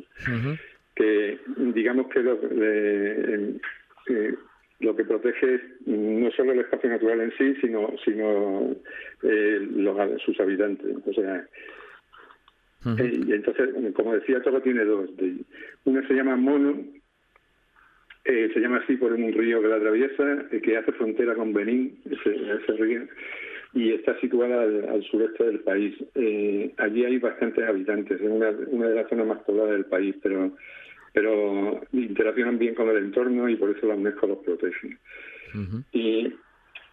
[0.96, 4.36] que digamos que lo, eh,
[4.84, 8.76] lo que protege es no solo el espacio natural en sí, sino sino
[9.24, 10.96] eh, los, sus habitantes.
[11.06, 11.48] O sea,
[12.86, 15.10] eh, y entonces, como decía, todo tiene dos.
[15.86, 16.78] Una se llama Mono,
[18.26, 21.54] eh, se llama así por un río que la atraviesa, eh, que hace frontera con
[21.54, 23.08] Benín, ese, río,
[23.74, 25.96] y está situada al, sureste del país.
[26.78, 30.56] allí hay bastantes habitantes, es una, una de las zonas más pobladas del país, pero
[31.14, 34.98] pero interaccionan bien con el entorno y por eso la UNESCO los protege.
[35.92, 36.34] Y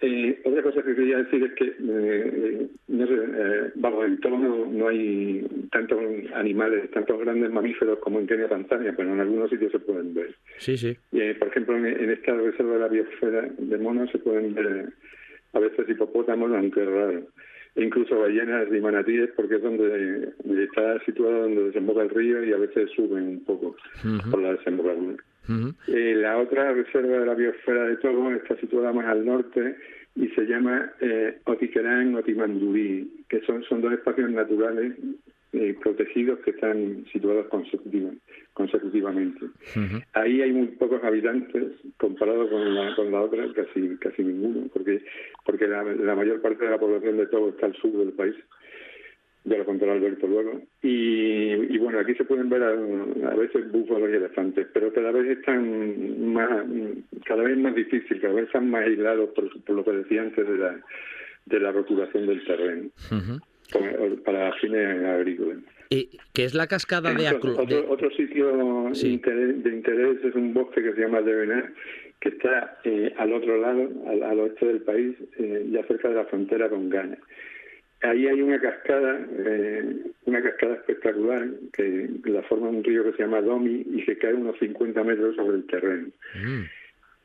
[0.03, 4.39] eh, otra cosa que quería decir es que, eh, no sé, eh, vamos, en todo
[4.39, 5.99] no, hay tantos
[6.35, 10.35] animales, tantos grandes mamíferos como en Kenia Tanzania, pero en algunos sitios se pueden ver.
[10.57, 10.97] Sí, sí.
[11.13, 14.89] Eh, por ejemplo, en, esta reserva de la biosfera de monos se pueden ver
[15.53, 17.23] a veces hipopótamos, aunque es raro.
[17.77, 20.33] e incluso ballenas y manatíes porque es donde
[20.65, 23.77] está situado donde desemboca el río y a veces suben un poco
[24.31, 25.23] por la desembocadura.
[25.89, 29.77] Eh, la otra reserva de la biosfera de Togo está situada más al norte
[30.15, 34.95] y se llama eh, Otiquerán Otimandurí, que son, son dos espacios naturales
[35.53, 37.49] eh, protegidos que están situados
[38.53, 39.47] consecutivamente.
[40.13, 45.03] Ahí hay muy pocos habitantes comparado con la, con la otra, casi casi ninguno, porque
[45.45, 45.83] porque la,
[46.15, 48.37] mayor parte de la población de Togo está al sur del país
[49.45, 50.61] ya lo contará Alberto luego.
[50.83, 56.33] Y, bueno, aquí se pueden ver a, veces búfalos y elefantes, pero cada vez están
[56.33, 56.65] más,
[57.25, 60.59] cada vez más difícil, cada vez están más aislados por, lo que decía antes de
[60.59, 60.81] la,
[61.47, 62.91] de la rotulación del terreno,
[64.25, 65.59] para fines agrícolas.
[65.93, 67.57] ¿Y qué es la cascada de Aclo?
[67.89, 71.73] Otro, sitio de interés es un bosque que se llama Devenar,
[72.21, 76.27] que está eh, al otro lado, al, oeste del país, eh, ya cerca de la
[76.27, 77.19] frontera con Ghana.
[78.03, 79.85] Ahí hay una cascada, eh,
[80.25, 84.33] una cascada espectacular que la forma un río que se llama Domi y que cae
[84.33, 86.09] unos 50 metros sobre el terreno.
[86.35, 86.63] Mm.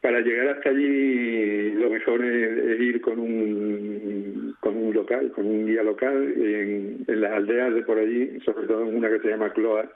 [0.01, 5.65] Para llegar hasta allí lo mejor es, ir con un, con un local, con un
[5.65, 9.29] guía local en, en las aldeas de por allí, sobre todo en una que se
[9.29, 9.89] llama Cloa,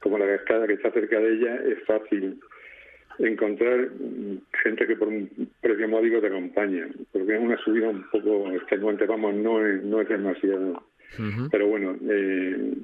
[0.00, 2.38] como la cascada que está cerca de ella, es fácil
[3.18, 3.88] encontrar
[4.62, 5.28] gente que por un
[5.60, 10.00] precio módico te acompaña, porque es una subida un poco extenuante, vamos, no es, no
[10.00, 10.82] es demasiado
[11.50, 12.74] pero bueno, eh,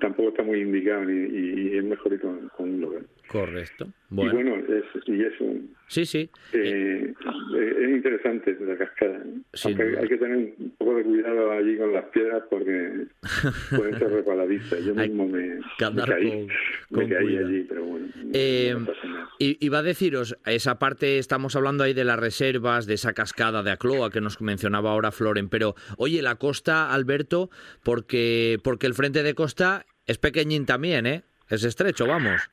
[0.00, 3.06] tampoco está muy indicado y, es mejor ir con, un local.
[3.28, 3.86] Correcto.
[4.08, 4.32] Bueno.
[4.32, 5.44] Y bueno, es, y eso.
[5.86, 6.30] Sí, sí.
[6.52, 7.14] Eh,
[7.54, 9.22] es interesante la cascada.
[9.64, 13.06] Aunque hay que tener un poco de cuidado allí con las piedras porque
[13.76, 14.84] pueden ser resbaladizas.
[14.84, 18.06] Yo mismo me, caí, allí, pero bueno.
[18.32, 18.76] Eh,
[19.38, 23.62] y, va a deciros, esa parte, estamos hablando ahí de las reservas, de esa cascada
[23.62, 27.48] de Acloa que nos mencionaba ahora Floren, pero oye, la costa, Alberto,
[27.82, 31.22] porque, porque el frente de costa es pequeñín también, ¿eh?
[31.48, 32.50] Es estrecho, vamos.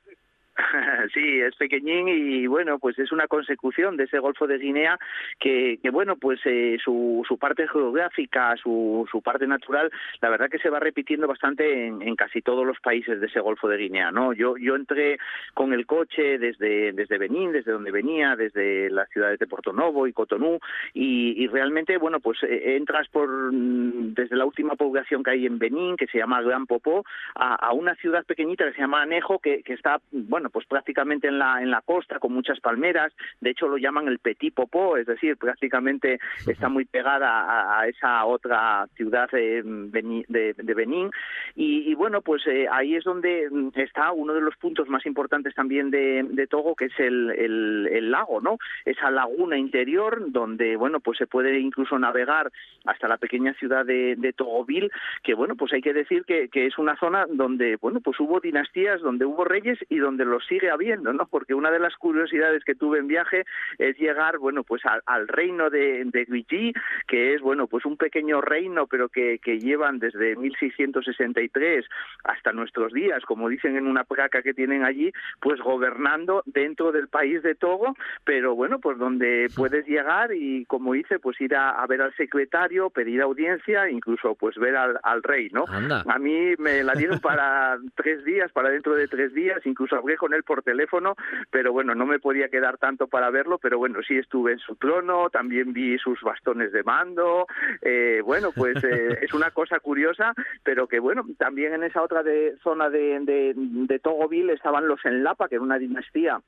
[1.13, 4.98] sí, es pequeñín y bueno, pues es una consecución de ese Golfo de Guinea
[5.39, 9.91] que, que bueno, pues eh, su, su parte geográfica, su, su parte natural,
[10.22, 13.67] la verdad que se va repitiendo bastante en, casi todos los países de ese Golfo
[13.67, 14.34] de Guinea, ¿no?
[14.34, 15.17] Yo, yo entré
[15.54, 20.08] con el coche desde, desde Benín, desde donde venía, desde las ciudades de Porto Novo
[20.08, 20.60] y Cotonú
[20.93, 25.46] y, y realmente, bueno, pues eh, entras por mm, desde la última población que hay
[25.46, 27.04] en Benín, que se llama Gran Popó,
[27.36, 30.96] a, a una ciudad pequeñita que se llama Anejo, que, que está, bueno, pues prácticamente
[31.01, 34.97] en la, en la costa con muchas palmeras, de hecho lo llaman el Petit Popó,
[34.97, 39.62] es decir, prácticamente está muy pegada a, esa otra ciudad de,
[40.27, 41.12] de, Benín.
[41.55, 45.91] Y, bueno, pues eh, ahí es donde está uno de los puntos más importantes también
[45.91, 48.57] de, Togo, que es el, el, lago, ¿no?
[48.86, 52.51] Esa laguna interior donde, bueno, pues se puede incluso navegar
[52.86, 54.89] hasta la pequeña ciudad de, de Togoville,
[55.23, 58.39] que bueno, pues hay que decir que, que es una zona donde, bueno, pues hubo
[58.39, 61.28] dinastías, donde hubo reyes y donde los sigue habiendo, ¿no?
[61.28, 63.45] Porque una de las curiosidades que tuve en viaje
[63.78, 66.26] es llegar, bueno, pues al, reino de, de
[67.08, 71.86] que es, bueno, pues un pequeño reino, pero que, que llevan desde 1663
[72.23, 77.08] hasta nuestros días, como dicen en una placa que tienen allí, pues gobernando dentro del
[77.08, 81.86] país de Togo, pero bueno, pues donde puedes llegar y, como hice, pues ir a,
[81.88, 85.65] ver al secretario, pedir audiencia, incluso pues ver al, al rey, ¿no?
[86.08, 90.17] A mí me la dieron para tres días, para dentro de tres días, incluso hablé
[90.17, 90.76] con él por teléfono,
[91.49, 94.75] pero bueno, no me podía quedar tanto para verlo, pero bueno, sí estuve en su
[94.75, 97.47] trono, también vi sus bastones de mando,
[97.81, 102.23] eh, bueno, pues eh, es una cosa curiosa, pero que bueno, también en esa otra
[102.23, 106.41] de, zona de, de, de Togoville estaban los Enlapa, que era una dinastía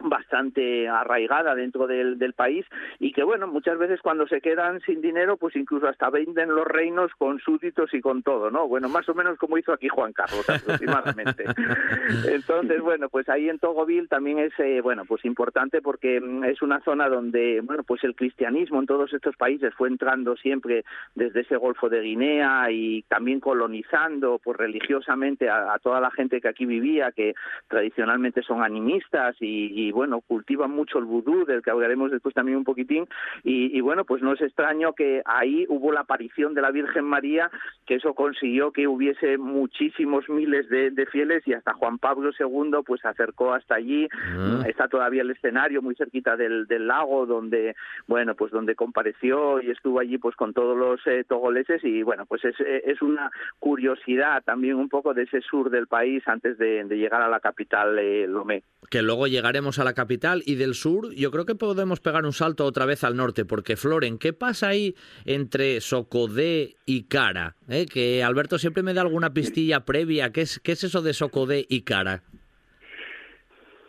[0.00, 2.66] bastante arraigada dentro del, del, país
[2.98, 6.66] y que bueno muchas veces cuando se quedan sin dinero pues incluso hasta venden los
[6.66, 10.12] reinos con súbditos y con todo no bueno más o menos como hizo aquí Juan
[10.12, 11.44] Carlos aproximadamente.
[12.28, 16.62] Entonces bueno pues ahí en Togoville también es eh, bueno pues importante porque mm, es
[16.62, 21.42] una zona donde bueno pues el cristianismo en todos estos países fue entrando siempre desde
[21.42, 26.66] ese Golfo de Guinea y también colonizando pues religiosamente a, toda la gente que aquí
[26.66, 27.34] vivía que
[27.68, 32.58] tradicionalmente son animistas y y bueno, cultivan mucho el vudú, del que hablaremos después también
[32.58, 33.06] un poquitín,
[33.42, 37.50] y, bueno, pues no es extraño que ahí hubo la aparición de la Virgen María,
[37.86, 43.02] que eso consiguió que hubiese muchísimos miles de, fieles y hasta Juan Pablo II pues
[43.02, 44.64] se acercó hasta allí, ah.
[44.66, 50.00] está todavía el escenario muy cerquita del, lago donde, bueno, pues donde compareció y estuvo
[50.00, 54.76] allí pues con todos los eh, togoleses y bueno, pues es, es una curiosidad también
[54.76, 58.62] un poco de ese sur del país antes de, llegar a la capital eh, Lomé.
[58.90, 62.32] Que luego llegaremos a la capital y del sur yo creo que podemos pegar un
[62.32, 67.56] salto otra vez al norte, porque Floren, ¿qué pasa ahí entre Socodé y Cara?
[67.68, 67.86] ¿Eh?
[67.86, 70.30] Que Alberto siempre me da alguna pistilla previa.
[70.30, 72.22] ¿Qué es, qué es eso de Socodé y Cara?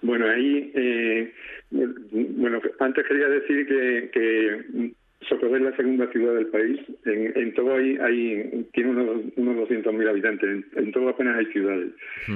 [0.02, 1.34] Bueno, ahí, eh,
[1.72, 4.94] bueno, antes quería decir que
[5.28, 6.80] Socodé es la segunda ciudad del país.
[7.06, 10.66] En, todo ahí hay, tiene unos, unos 200.000 habitantes.
[10.76, 11.90] En, todo apenas hay ciudades.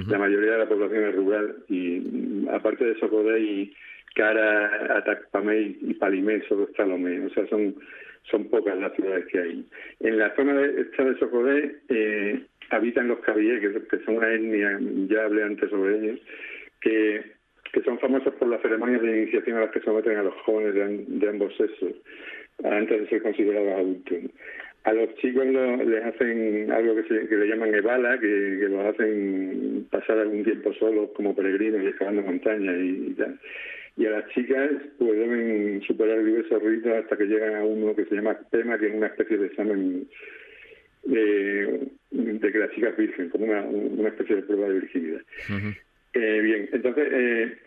[0.07, 1.55] La mayoría de la población es rural.
[1.67, 3.73] Y aparte de Socodé y
[4.15, 7.25] Cara, Atacpamé y Palimé, solo está Lomé.
[7.25, 7.75] O sea, son,
[8.23, 9.65] son pocas las ciudades que hay.
[9.99, 14.79] En la zona de, esta de Socodé eh, habitan los cabillés, que, son una etnia,
[15.07, 16.19] ya hablé antes sobre ellos,
[16.81, 17.23] que,
[17.71, 20.73] que son famosos por las ceremonias de iniciación a las que someten a los jóvenes
[20.73, 21.93] de, de ambos sexos
[22.63, 24.17] antes de ser considerados adultos.
[24.83, 29.87] A los chicos les hacen algo que, se, que le llaman evala, que, los hacen
[29.91, 33.39] pasar algún tiempo solos como peregrinos y escalando montañas y, tal.
[33.97, 38.05] Y a las chicas pues deben superar diversos ritos hasta que llegan a uno que
[38.05, 40.07] se llama PEMA, que es una especie de examen
[41.03, 45.21] de, de que las chicas virgen, como una, una especie de prueba de virginidad.
[46.13, 47.07] eh, bien, entonces...
[47.11, 47.57] Eh,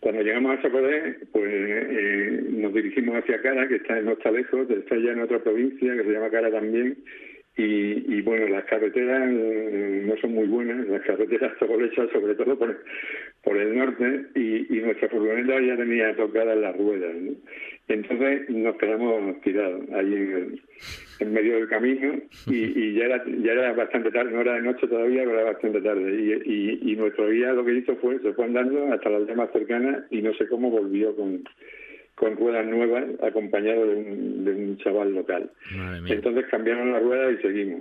[0.00, 4.68] cuando llegamos a Sacodé, pues eh, nos dirigimos hacia Cara, que está, no está lejos,
[4.70, 6.96] está ya en otra provincia que se llama Cara también.
[7.56, 12.58] Y, y bueno, las carreteras eh, no son muy buenas, las carreteras hechas sobre todo
[12.58, 12.84] por,
[13.42, 17.12] por el norte, y, y nuestra furgoneta ya tenía tocadas las ruedas.
[17.88, 20.60] Entonces nos quedamos tirados ahí en,
[21.18, 24.62] en medio del camino y, y, ya era ya era bastante tarde, no era de
[24.62, 26.42] noche todavía, pero era bastante tarde.
[26.46, 29.52] Y, y, nuestro guía lo que hizo fue, se fue andando hasta la aldea más
[29.52, 31.42] cercana y no sé cómo volvió con,
[32.20, 35.50] con ruedas nuevas acompañado de un, de un chaval local.
[36.06, 37.80] Entonces cambiaron las ruedas y seguimos.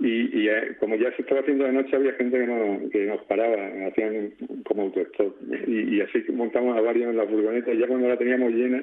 [0.00, 3.06] Y, y eh, como ya se estaba haciendo de noche, había gente que, no, que
[3.06, 4.32] nos paraba, hacían
[4.64, 5.36] como autostop.
[5.68, 7.72] Y, y así montamos a varios en la furgoneta.
[7.72, 8.82] Y ya cuando la teníamos llena,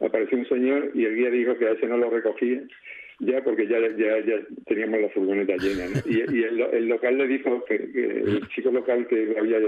[0.00, 2.60] apareció un señor y el guía dijo que a ese no lo recogía
[3.20, 7.26] ya porque ya, ya, ya teníamos la furgoneta llena y, y el, el, local le
[7.26, 9.58] dijo que, el chico local que había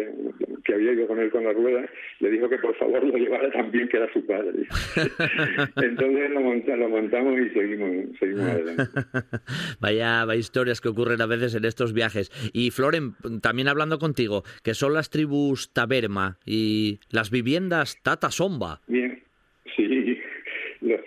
[0.64, 1.88] que había ido con él con la rueda
[2.20, 4.66] le dijo que por favor lo llevara también que era su padre.
[5.76, 8.84] Entonces lo, lo montamos y seguimos seguimos adelante.
[9.80, 12.30] Vaya, vaya historias que ocurren a veces en estos viajes.
[12.52, 18.82] Y Floren también hablando contigo que son las tribus Taberma y las viviendas Tata Somba
[18.86, 19.17] bien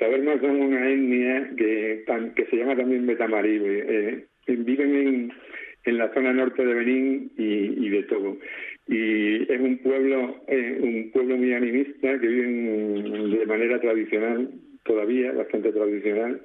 [0.01, 2.03] tabernas son una etnia que,
[2.49, 3.85] se llama también Betamaribe.
[3.87, 5.31] Eh, viven
[5.85, 8.39] en, la zona norte de Benín y, de Togo.
[8.87, 14.49] Y es un pueblo, eh, un pueblo muy animista que viven de manera tradicional,
[14.83, 16.41] todavía bastante tradicional,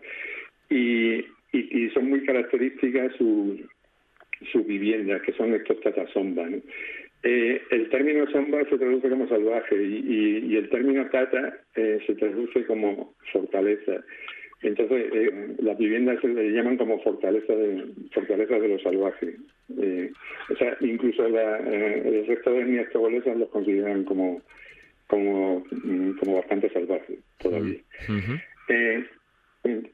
[0.69, 1.25] y,
[1.95, 6.51] son muy características sus viviendas, que son estos tatasombas.
[7.29, 12.15] Eh, el término somba se traduce como salvaje y, y, el término tata eh, se
[12.15, 14.05] traduce como fortaleza.
[14.62, 19.35] Entonces, eh, las viviendas se le llaman como fortaleza de, fortaleza de lo salvaje.
[19.77, 20.12] Eh,
[20.51, 24.41] o sea, incluso la, el resto de etnias togolesas los consideran como,
[25.09, 27.81] como, mm, como bastante salvajes todavía.
[28.69, 29.05] eh,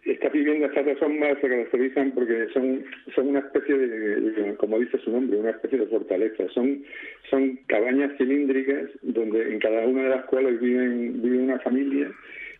[0.04, 5.10] estas viviendas son más se caracterizan porque son son una especie de, como dice su
[5.10, 6.48] nombre, una especie de fortaleza.
[6.54, 6.82] Son
[7.30, 12.10] son cabañas cilíndricas donde en cada una de las cuales viven vive una familia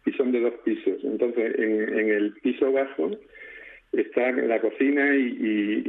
[0.06, 1.02] y son de dos pisos.
[1.04, 3.10] Entonces, en, en el piso bajo
[3.92, 5.82] está la cocina y,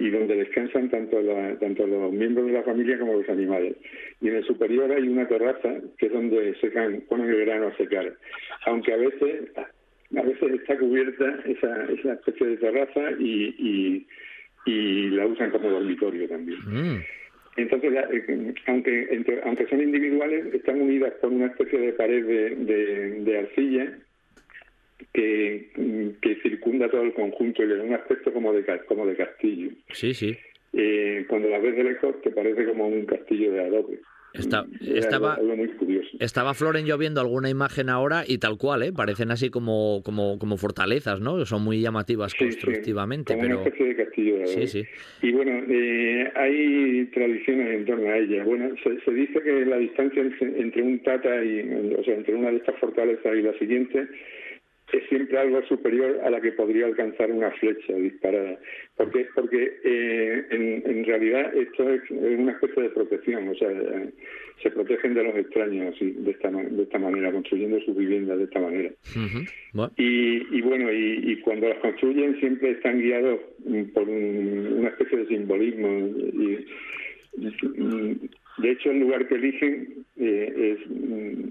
[0.00, 1.20] y, donde descansan tanto
[1.60, 3.76] tanto los miembros de la familia como los animales.
[4.20, 7.76] Y en el superior hay una terraza que es donde secan, ponen el grano a
[7.76, 8.14] secar.
[8.66, 9.50] Aunque a veces
[10.16, 14.06] a veces está cubierta esa, esa especie de terraza y, y,
[14.66, 16.58] y la usan como dormitorio también.
[16.66, 17.02] Mm.
[17.56, 22.56] Entonces, eh, aunque entre, aunque son individuales, están unidas por una especie de pared de,
[22.56, 23.98] de, de arcilla
[25.12, 25.70] que,
[26.20, 29.70] que circunda todo el conjunto y le da un aspecto como de como de castillo.
[29.92, 30.36] Sí, sí.
[30.72, 33.98] Eh, cuando la ves de lejos te parece como un castillo de adobe.
[34.32, 35.38] Está, estaba,
[36.20, 38.92] estaba Floren yo viendo alguna imagen ahora y tal cual, ¿eh?
[38.92, 41.44] parecen así como, como, como fortalezas, ¿no?
[41.46, 43.34] Son muy llamativas sí, constructivamente.
[43.34, 43.58] Sí, pero...
[43.58, 44.46] una especie de castillo.
[44.46, 44.84] Sí, sí.
[45.22, 48.44] Y bueno, eh, hay tradiciones en torno a ella.
[48.44, 51.60] Bueno, se, se dice que la distancia entre un tata y,
[51.98, 54.06] o sea, entre una de estas fortalezas y la siguiente
[54.92, 58.58] es siempre algo superior a la que podría alcanzar una flecha disparada.
[58.96, 63.68] Porque, porque eh, en, en, realidad esto es una especie de protección, o sea,
[64.62, 68.44] se protegen de los extraños así, de, esta, de esta manera, construyendo sus viviendas de
[68.44, 68.90] esta manera.
[69.16, 69.50] Uh -huh.
[69.72, 69.92] bueno.
[69.96, 73.40] Y, y, bueno, y, y, cuando las construyen siempre están guiados
[73.94, 75.88] por un, una especie de simbolismo.
[75.88, 76.66] Y,
[78.58, 81.48] De hecho, el lugar que eligen eh, es mm,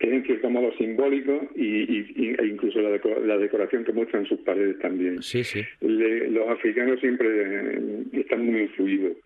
[0.00, 5.22] es en cierto modo simbólico y, e incluso la, decoración que muestran sus paredes también.
[5.22, 5.62] Sí, sí.
[5.80, 9.16] los africanos siempre eh, están muy influidos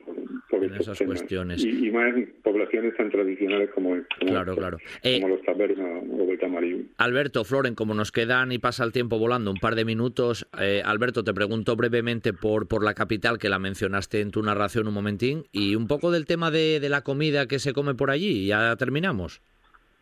[0.49, 1.65] por, esas cuestiones.
[1.65, 4.79] Y, más en poblaciones tan tradicionales como, claro, claro.
[5.03, 6.91] como los tabernas o el tamarín.
[6.99, 10.83] Alberto, Floren, como nos quedan y pasa el tiempo volando un par de minutos, eh,
[10.85, 14.95] Alberto, te pregunto brevemente por, por la capital, que la mencionaste en tu narración un
[14.95, 18.47] momentín, y un poco del tema de, de la comida que se come por allí.
[18.47, 19.43] Ya terminamos.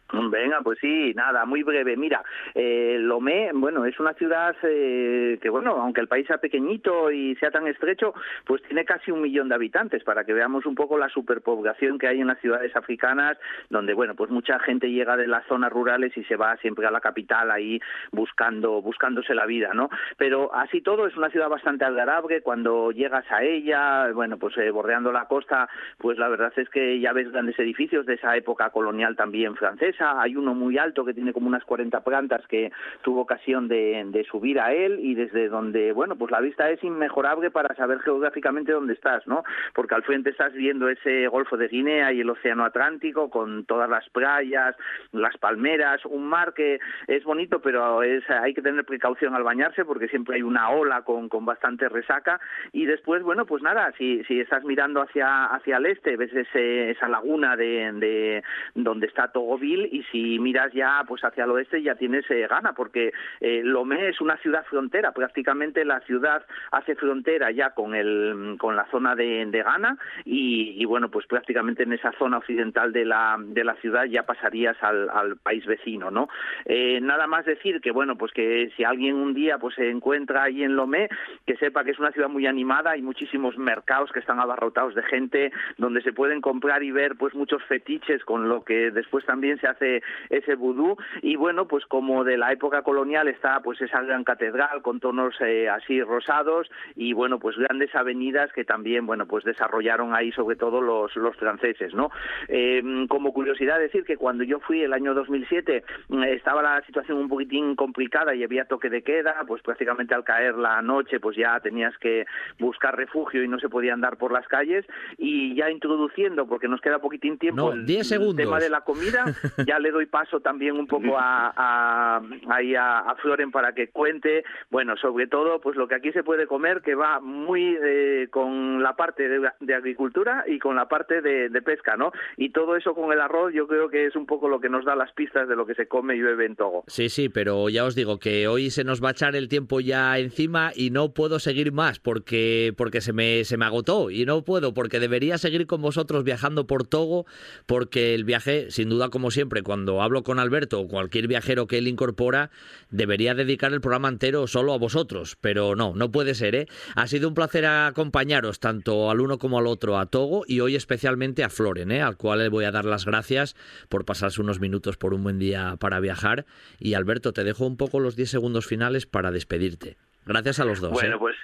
[0.30, 1.96] Venga, pues sí, nada, muy breve.
[1.96, 2.22] Mira,
[2.54, 7.34] eh, Lomé, bueno, es una ciudad eh, que, bueno, aunque el país sea pequeñito y
[7.36, 10.96] sea tan estrecho, pues tiene casi un millón de habitantes, para que veamos un poco
[10.96, 13.38] la superpoblación que hay en las ciudades africanas,
[13.68, 16.90] donde, bueno, pues mucha gente llega de las zonas rurales y se va siempre a
[16.90, 17.80] la capital ahí
[18.12, 19.90] buscando, buscándose la vida, ¿no?
[20.16, 24.70] Pero así todo es una ciudad bastante agradable, cuando llegas a ella, bueno, pues eh,
[24.70, 28.70] bordeando la costa, pues la verdad es que ya ves grandes edificios de esa época
[28.70, 32.70] colonial también francesa, hay uno muy alto que tiene como unas 40 plantas que
[33.02, 37.50] tuvo ocasión de, subir a él y desde donde, bueno, pues la vista es inmejorable
[37.50, 39.44] para saber geográficamente dónde estás, ¿no?
[39.74, 43.88] Porque al frente estás viendo ese Golfo de Guinea y el Océano Atlántico con todas
[43.88, 44.76] las playas,
[45.12, 49.84] las palmeras, un mar que es bonito, pero es, hay que tener precaución al bañarse
[49.84, 52.40] porque siempre hay una ola con, con bastante resaca
[52.72, 56.90] y después, bueno, pues nada, si, si estás mirando hacia, hacia el este, ves ese,
[56.90, 58.42] esa laguna de, de
[58.74, 62.72] donde está Togoville y si miras ya pues hacia el oeste ya tienes eh, Ghana
[62.74, 68.56] porque eh, Lomé es una ciudad frontera prácticamente la ciudad hace frontera ya con el
[68.58, 73.04] con la zona de, de Ghana y, bueno pues prácticamente en esa zona occidental de
[73.04, 76.28] la de la ciudad ya pasarías al, país vecino no
[76.64, 80.44] eh, nada más decir que bueno pues que si alguien un día pues se encuentra
[80.44, 81.08] ahí en Lomé
[81.46, 85.02] que sepa que es una ciudad muy animada hay muchísimos mercados que están abarrotados de
[85.02, 89.58] gente donde se pueden comprar y ver pues muchos fetiches con lo que después también
[89.60, 90.96] se hace ese, vudú.
[91.22, 95.34] Y bueno pues como de la época colonial está pues esa gran catedral con tonos
[95.40, 100.56] eh, así rosados y bueno pues grandes avenidas que también bueno pues desarrollaron ahí sobre
[100.56, 102.10] todo los, los franceses no
[102.48, 107.18] eh, como curiosidad decir que cuando yo fui el año 2007 mm, estaba la situación
[107.18, 111.36] un poquitín complicada y había toque de queda pues prácticamente al caer la noche pues
[111.36, 112.26] ya tenías que
[112.58, 114.84] buscar refugio y no se podía andar por las calles.
[115.16, 119.24] Y ya introduciendo porque nos queda poquitín tiempo el, el tema de la comida
[119.68, 124.96] ya le doy paso también un poco a, a, a, Floren para que cuente, bueno,
[124.96, 128.96] sobre todo, pues lo que aquí se puede comer, que va muy eh, con la
[128.96, 132.12] parte de, agricultura y con la parte de, pesca, ¿no?
[132.38, 134.86] Y todo eso con el arroz, yo creo que es un poco lo que nos
[134.86, 136.84] da las pistas de lo que se come y bebe en Togo.
[136.86, 139.80] Sí, sí, pero ya os digo que hoy se nos va a echar el tiempo
[139.80, 144.24] ya encima y no puedo seguir más porque, porque se, me, se me agotó y
[144.24, 147.26] no puedo porque debería seguir con vosotros viajando por Togo
[147.66, 151.78] porque el viaje, sin duda como siempre, cuando hablo con Alberto o cualquier viajero que
[151.78, 152.50] él incorpora,
[152.90, 156.66] debería dedicar el programa entero solo a vosotros, pero no, no puede ser, ¿eh?
[156.94, 160.76] Ha sido un placer acompañaros tanto al uno como al otro, a Togo y hoy
[160.76, 162.02] especialmente a Floren, ¿eh?
[162.02, 163.56] al cual le voy a dar las gracias
[163.88, 166.46] por pasarse unos minutos por un buen día para viajar.
[166.78, 169.96] Y Alberto, te dejo un poco los 10 segundos finales para despedirte.
[170.26, 170.92] Gracias a los dos.
[170.92, 171.18] Bueno, ¿eh?
[171.18, 171.36] pues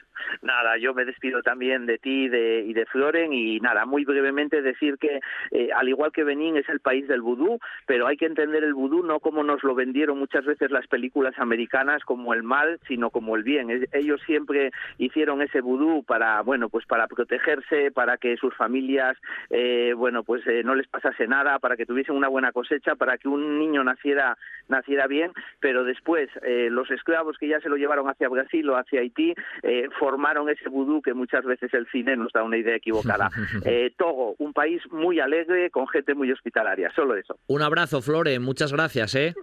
[0.43, 4.63] nada, yo me despido también de ti de, y de Floren y nada, muy brevemente
[4.63, 5.21] decir que
[5.51, 8.75] eh, al igual que Benín es el país del vudú, pero hay que entender el
[8.75, 13.11] vudú no como nos lo vendieron muchas veces las películas americanas como el mal, sino
[13.11, 13.87] como el bien.
[13.93, 19.17] ellos siempre hicieron ese vudú para, bueno, pues para protegerse, para que sus familias,
[19.51, 23.29] eh, bueno, pues no les pasase nada, para que tuviesen una buena cosecha, para que
[23.29, 25.31] un niño naciera naciera bien,
[25.61, 29.89] pero después los esclavos que ya se lo llevaron hacia Brasil hacia Haití, eh,
[30.25, 33.31] formaron ese vudú que muchas veces el cine nos da una idea equivocada.
[33.67, 37.39] Eh, Togo, un país muy alegre, con gente muy hospitalaria, solo eso.
[37.47, 39.15] Un abrazo, Flore, muchas gracias.
[39.15, 39.35] ¿eh?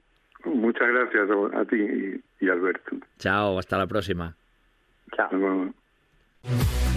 [0.45, 2.97] Muchas gracias a ti y Alberto.
[3.17, 4.35] Chao, hasta la próxima.
[5.15, 5.73] Chao.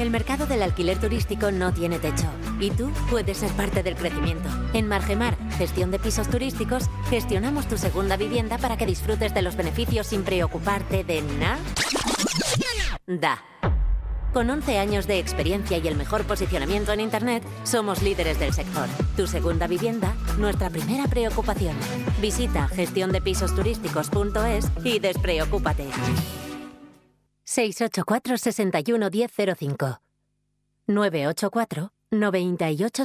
[0.00, 2.26] El mercado del alquiler turístico no tiene techo
[2.60, 4.48] y tú puedes ser parte del crecimiento.
[4.72, 9.56] En Margemar, gestión de pisos turísticos, gestionamos tu segunda vivienda para que disfrutes de los
[9.56, 11.58] beneficios sin preocuparte de nada.
[14.34, 18.88] Con 11 años de experiencia y el mejor posicionamiento en Internet, somos líderes del sector.
[19.16, 21.76] Tu segunda vivienda, nuestra primera preocupación.
[22.20, 25.86] Visita gestiondepisosturísticos.es y despreocúpate.
[27.44, 30.00] 684 61 1005
[30.88, 33.04] 984 98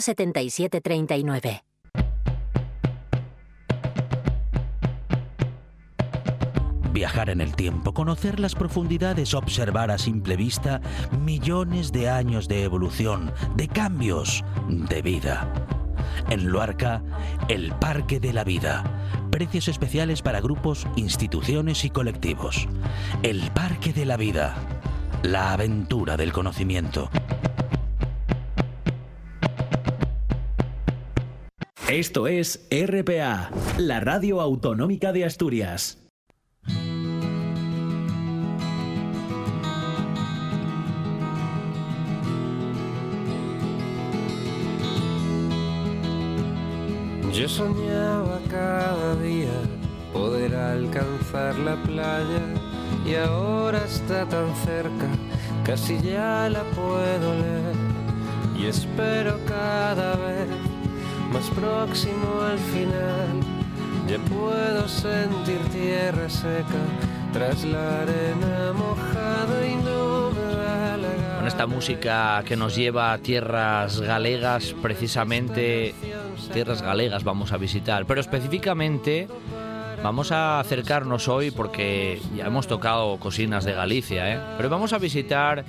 [7.00, 10.82] Viajar en el tiempo, conocer las profundidades, observar a simple vista
[11.22, 15.50] millones de años de evolución, de cambios, de vida
[16.30, 17.02] En Luarca,
[17.48, 18.84] el Parque de la Vida.
[19.32, 22.68] Precios especiales para grupos, instituciones y colectivos.
[23.24, 24.58] El Parque de la Vida.
[25.24, 27.10] La aventura del conocimiento.
[31.90, 35.99] Esto es RPA, la radio autonómica de Asturias.
[47.32, 49.62] Yo soñaba cada día
[50.12, 52.42] poder alcanzar la playa
[53.06, 55.08] y ahora está tan cerca,
[55.64, 57.76] casi ya la puedo leer
[58.58, 60.50] y espero cada vez
[61.32, 63.40] más próximo al final.
[64.08, 66.82] Ya puedo sentir tierra seca
[67.32, 69.76] tras la arena mojada y
[71.50, 75.96] esta música que nos lleva a tierras galegas, precisamente
[76.54, 79.28] tierras galegas vamos a visitar, pero específicamente
[80.04, 84.40] vamos a acercarnos hoy porque ya hemos tocado cocinas de Galicia, ¿eh?
[84.58, 85.66] pero vamos a visitar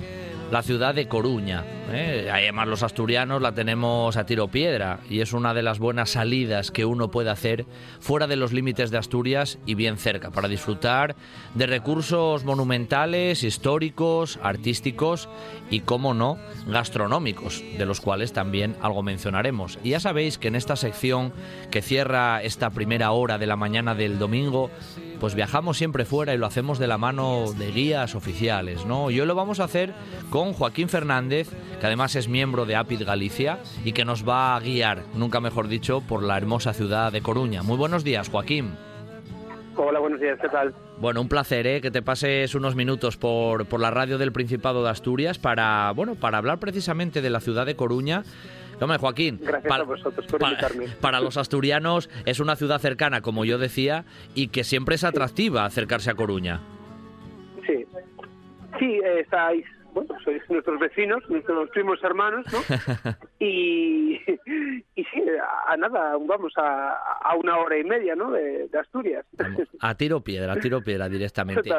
[0.51, 1.65] la ciudad de Coruña.
[1.93, 2.31] ¿Eh?
[2.33, 6.71] Además, los asturianos la tenemos a tiro piedra y es una de las buenas salidas
[6.71, 7.67] que uno puede hacer
[8.01, 11.17] fuera de los límites de Asturias y bien cerca para disfrutar
[11.55, 15.29] de recursos monumentales, históricos, artísticos
[15.71, 19.79] y, como no, gastronómicos, de los cuales también algo mencionaremos.
[19.83, 21.33] Y ya sabéis que en esta sección
[21.71, 24.71] que cierra esta primera hora de la mañana del domingo,
[25.21, 29.11] pues viajamos siempre fuera y lo hacemos de la mano de guías oficiales, ¿no?
[29.11, 29.93] Y hoy lo vamos a hacer
[30.31, 31.51] con Joaquín Fernández,
[31.81, 35.67] que además es miembro de APID Galicia y que nos va a guiar, nunca mejor
[35.67, 37.63] dicho, por la hermosa ciudad de Coruña.
[37.63, 38.75] Muy buenos días, Joaquín.
[39.77, 40.75] Hola, buenos días, ¿qué tal?
[40.99, 41.81] Bueno, un placer ¿eh?
[41.81, 46.17] que te pases unos minutos por, por la radio del Principado de Asturias para, bueno,
[46.17, 48.23] para hablar precisamente de la ciudad de Coruña.
[48.79, 50.87] Hombre, Joaquín, Gracias para, a vosotros por para- invitarme.
[51.01, 54.05] para los asturianos es una ciudad cercana, como yo decía,
[54.35, 56.61] y que siempre es atractiva acercarse a Coruña.
[57.67, 57.87] Sí,
[58.79, 62.59] sí, eh, estáis, bueno, sois nuestros vecinos, nuestros primos hermanos, ¿no?
[63.39, 64.15] y,
[64.95, 68.31] y sí, a, a nada, vamos a, a una hora y media, ¿no?
[68.31, 69.25] De, de Asturias.
[69.81, 71.71] A tiro piedra, a tiro piedra directamente.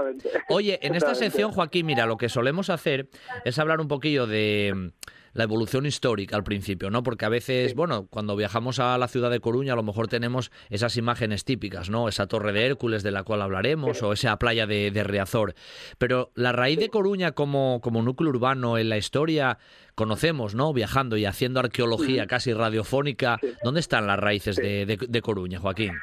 [0.49, 3.09] Oye, en esta sección, Joaquín, mira, lo que solemos hacer
[3.45, 4.91] es hablar un poquillo de
[5.33, 7.03] la evolución histórica al principio, ¿no?
[7.03, 10.51] Porque a veces, bueno, cuando viajamos a la ciudad de Coruña, a lo mejor tenemos
[10.69, 12.07] esas imágenes típicas, ¿no?
[12.07, 15.53] Esa torre de Hércules de la cual hablaremos, o esa playa de, de Riazor.
[15.97, 19.57] Pero la raíz de Coruña como, como núcleo urbano en la historia,
[19.95, 20.73] conocemos, ¿no?
[20.73, 23.39] Viajando y haciendo arqueología casi radiofónica.
[23.63, 25.93] ¿Dónde están las raíces de, de- de Coruña, Joaquín?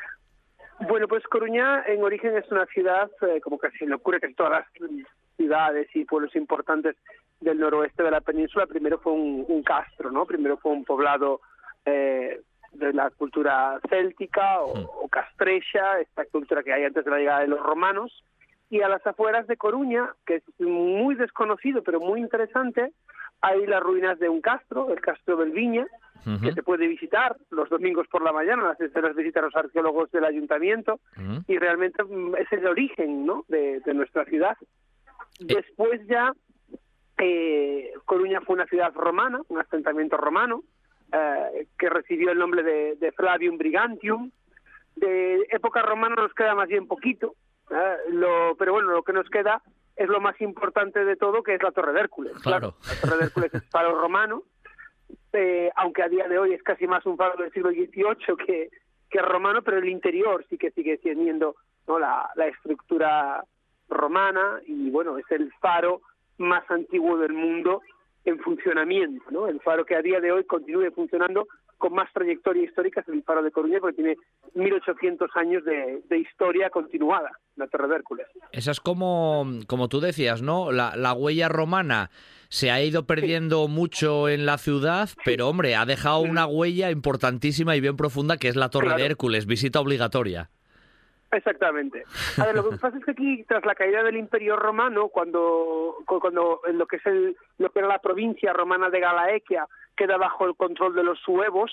[0.88, 4.52] Bueno, pues Coruña en origen es una ciudad, eh, como casi le ocurre que todas
[4.52, 4.90] las
[5.36, 6.94] ciudades y pueblos importantes
[7.40, 10.26] del noroeste de la península, primero fue un, un castro, ¿no?
[10.26, 11.40] Primero fue un poblado
[11.84, 12.40] eh,
[12.72, 17.40] de la cultura céltica o, o castrecha, esta cultura que hay antes de la llegada
[17.40, 18.24] de los romanos,
[18.70, 22.92] y a las afueras de Coruña, que es muy desconocido pero muy interesante,
[23.40, 25.86] hay las ruinas de un castro, el castro del Viña,
[26.42, 30.26] que se puede visitar los domingos por la mañana, las escenas visitan los arqueólogos del
[30.26, 31.00] ayuntamiento,
[31.46, 33.46] y realmente mm, es el origen ¿no?
[33.48, 34.56] de, de nuestra ciudad.
[35.40, 36.32] Después ya,
[37.18, 40.62] eh, Coruña fue una ciudad romana, un asentamiento romano,
[41.12, 44.30] eh, que recibió el nombre de, de Flavium Brigantium.
[44.96, 47.34] De época romana nos queda más bien poquito,
[47.70, 49.62] eh, lo, pero bueno, lo que nos queda
[49.96, 52.32] es lo más importante de todo, que es la Torre de Hércules.
[52.42, 52.74] Claro.
[52.86, 54.44] La Torre de Hércules es faro romano,
[55.76, 58.70] aunque a día de hoy es casi más un faro del siglo XVIII que,
[59.10, 61.56] que romano, pero el interior sí que sigue teniendo
[61.86, 61.98] ¿no?
[61.98, 63.44] la, la estructura
[63.88, 66.02] romana y bueno, es el faro
[66.38, 67.82] más antiguo del mundo
[68.24, 69.46] en funcionamiento, ¿no?
[69.48, 71.46] El faro que a día de hoy continúe funcionando
[71.78, 74.16] con más trayectoria histórica es el faro de Coruña porque tiene
[74.54, 78.26] 1800 años de, de historia continuada, la Torre de Hércules.
[78.52, 80.72] Esa es como, como tú decías, ¿no?
[80.72, 82.10] La, la huella romana
[82.48, 87.76] se ha ido perdiendo mucho en la ciudad, pero hombre, ha dejado una huella importantísima
[87.76, 88.98] y bien profunda que es la Torre Claro.
[89.00, 90.50] de Hércules, visita obligatoria.
[91.30, 92.04] Exactamente.
[92.40, 95.96] A ver, lo que pasa es que aquí, tras la caída del Imperio Romano, cuando,
[96.06, 99.66] cu- cuando en lo que es el, lo que era la provincia romana de Galaequia
[99.96, 101.70] queda bajo el control de los suevos,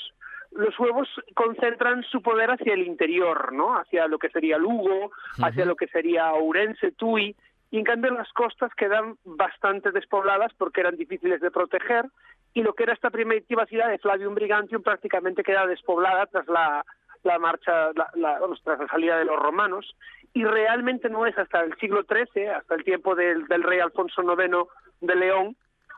[0.51, 3.77] los suevos concentran su poder hacia el interior, ¿no?
[3.77, 5.11] Hacia lo que sería Lugo,
[5.43, 7.35] hacia lo que sería Ourense, Tui,
[7.71, 12.05] y en cambio las costas quedan bastante despobladas porque eran difíciles de proteger,
[12.53, 16.85] y lo que era esta primitiva ciudad de Flavium Brigantium prácticamente queda despoblada tras la,
[17.25, 19.95] la marcha, la, la- la salida de los romanos,
[20.33, 24.21] y realmente no es hasta el siglo XIII, hasta el tiempo del, del rey Alfonso
[24.23, 24.67] IX
[25.01, 25.55] de León,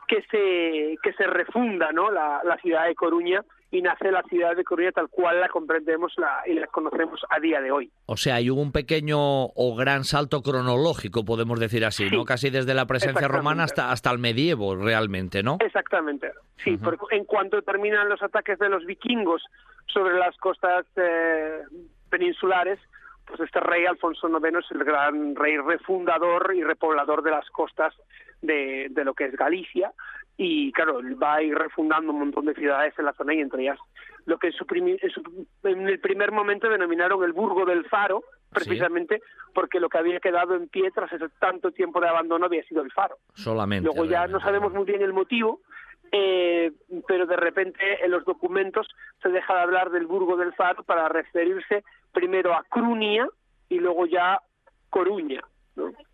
[0.08, 2.10] que se, que se refunda ¿no?
[2.10, 6.42] la ciudad de Coruña y nace la ciudad de Coruña tal cual la comprendemos la,
[6.46, 7.90] y la conocemos a día de hoy.
[8.06, 12.24] O sea, hay un pequeño o gran salto cronológico, podemos decir así, ¿no?
[12.24, 15.58] Casi desde la presencia romana hasta, hasta el medievo, realmente, ¿no?
[15.60, 16.32] Exactamente,
[16.64, 19.42] sí, porque en cuanto terminan los ataques de los vikingos
[19.86, 21.62] sobre las costas eh,
[22.08, 22.78] peninsulares,
[23.26, 27.94] pues este rey Alfonso IX es el gran rey refundador y repoblador de las costas
[28.40, 29.92] de, de lo que es Galicia
[30.40, 33.62] y claro, va a ir refundando un montón de ciudades en la zona y entre
[33.62, 33.78] ellas
[34.24, 34.52] lo que
[35.64, 39.20] en, el primer momento denominaron el Burgo del Faro, precisamente
[39.52, 42.82] porque lo que había quedado en pie tras ese tanto tiempo de abandono había sido
[42.82, 43.16] el faro.
[43.34, 43.86] Solamente.
[43.86, 45.60] Luego ya no sabemos muy bien el motivo,
[46.12, 46.72] eh,
[47.08, 48.86] pero de repente en los documentos
[49.22, 51.82] se deja de hablar del Burgo del Faro para referirse
[52.12, 53.26] primero a Crunia
[53.68, 54.40] y luego ya
[54.88, 55.42] Coruña.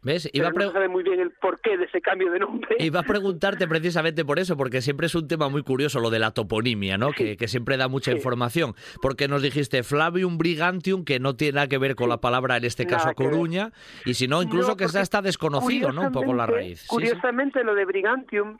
[0.02, 0.28] ¿Ves?
[0.32, 2.76] Iba no sabe muy bien el porqué de ese cambio de nombre.
[2.78, 6.18] Iba a preguntarte precisamente por eso, porque siempre es un tema muy curioso lo de
[6.18, 7.12] la toponimia, ¿no?
[7.12, 8.74] Que, siempre da mucha información.
[9.00, 12.64] Porque nos dijiste Flavium Brigantium, que no tiene nada que ver con la palabra, en
[12.64, 13.70] este caso, Coruña,
[14.04, 16.02] y si no, incluso que está desconocido, ¿no?
[16.02, 16.86] Un poco la raíz.
[16.86, 18.58] Curiosamente, lo de Brigantium,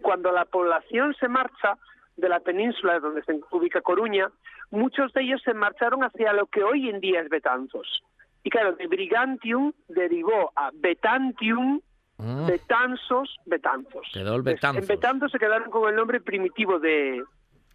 [0.00, 1.76] cuando la población se marcha
[2.16, 4.30] de la península donde se ubica Coruña,
[4.70, 8.02] muchos de ellos se marcharon hacia lo que hoy en día es Betanzos.
[8.48, 11.82] Y claro, de Brigantium derivó a Betantium,
[12.18, 12.46] ah.
[12.48, 14.08] Betanzos, Betanzos.
[14.10, 14.84] Quedó el Betanzos.
[14.84, 17.22] En Betanzos se quedaron con el nombre primitivo de,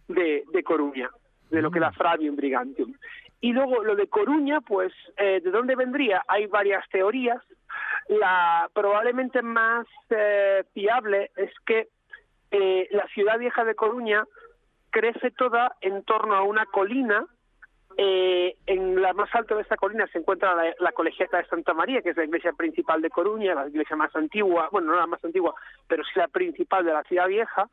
[0.08, 1.10] de, Coruña,
[1.50, 1.94] de lo que era mm.
[1.94, 2.92] Fravium Brigantium.
[3.40, 6.24] Y luego lo de Coruña, pues, eh, ¿de dónde vendría?
[6.26, 7.40] Hay varias teorías.
[8.08, 11.86] La probablemente más eh, fiable es que
[12.50, 14.24] eh, la ciudad vieja de Coruña
[14.90, 17.28] crece toda en torno a una colina
[17.96, 22.02] eh, en la más alta de esta colina se encuentra la, Colegiata de Santa María,
[22.02, 25.24] que es la iglesia principal de Coruña, la iglesia más antigua, bueno, no la más
[25.24, 25.54] antigua,
[25.86, 27.68] pero sí la principal de la ciudad vieja,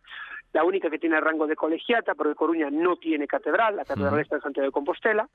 [0.53, 4.35] la única que tiene rango de colegiata, porque Coruña no tiene catedral, la catedral está
[4.35, 5.27] en Santiago de Compostela.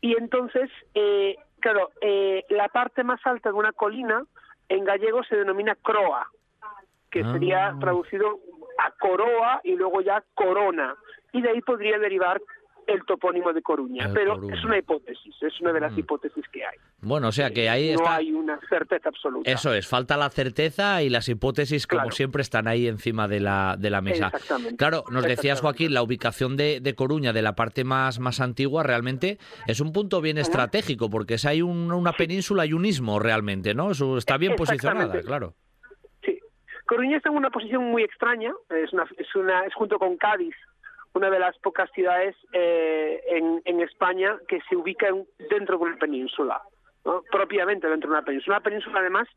[0.00, 4.24] Y entonces, eh, claro, eh, la parte más alta de una colina
[4.68, 6.28] en gallego se denomina croa,
[7.10, 7.76] que sería ah.
[7.80, 8.38] traducido
[8.78, 10.96] a coroa y luego ya corona.
[11.32, 12.40] Y de ahí podría derivar
[12.86, 15.98] el topónimo de Coruña, pero es una hipótesis, es una de las mm.
[15.98, 16.76] hipótesis que hay.
[17.00, 19.50] Bueno, o sea que ahí no hay una certeza absoluta.
[19.50, 23.76] Eso es, falta la certeza y las hipótesis, como siempre, están ahí encima de la,
[23.78, 24.30] de la mesa.
[24.78, 28.82] Claro, nos decías, Joaquín, la ubicación de, de, Coruña, de la parte más, más antigua,
[28.82, 33.74] realmente es un punto bien estratégico, porque es ahí una península y un istmo realmente,
[33.74, 33.90] ¿no?
[33.90, 35.54] Eso está bien posicionada, claro.
[36.24, 36.38] Sí.
[36.86, 40.54] Coruña está en una posición muy extraña, es, una, es, una, es junto con Cádiz
[41.16, 43.22] una de las pocas ciudades eh,
[43.64, 45.08] en, España que se ubica
[45.50, 46.60] dentro de una península,
[47.30, 48.56] propiamente dentro de una península.
[48.56, 49.28] Una península, además,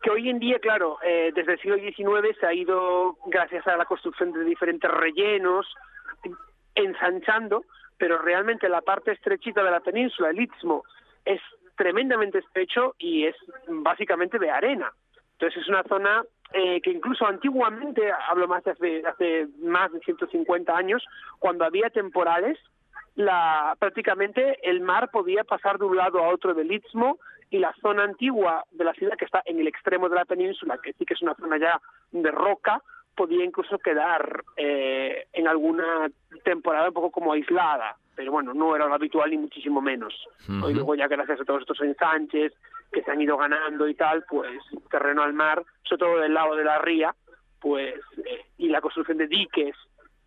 [0.00, 3.76] que hoy en día, claro, eh, desde el siglo XIX se ha ido, gracias a
[3.76, 5.66] la construcción de diferentes rellenos,
[6.76, 7.64] ensanchando,
[7.98, 10.84] pero realmente la parte estrechita de la península, el Istmo,
[11.24, 11.40] es
[11.76, 13.34] tremendamente estrecho y es
[13.66, 14.92] básicamente de arena.
[15.32, 16.22] Entonces es una zona
[16.52, 21.04] eh, que incluso antiguamente, hablo más de hace, hace más de 150 años,
[21.38, 22.58] cuando había temporales,
[23.14, 27.18] la, prácticamente el mar podía pasar de un lado a otro del istmo
[27.50, 30.78] y la zona antigua de la ciudad que está en el extremo de la península,
[30.82, 31.80] que sí que es una zona ya
[32.10, 32.82] de roca,
[33.14, 36.08] podía incluso quedar eh, en alguna
[36.44, 40.14] temporada un poco como aislada, pero bueno, no era lo habitual ni muchísimo menos.
[40.62, 42.52] Hoy luego ya gracias a todos estos ensanches
[42.92, 44.58] que se han ido ganando y tal, pues
[44.90, 47.14] terreno al mar, sobre todo del lado de la ría,
[47.60, 49.74] pues eh, y la construcción de diques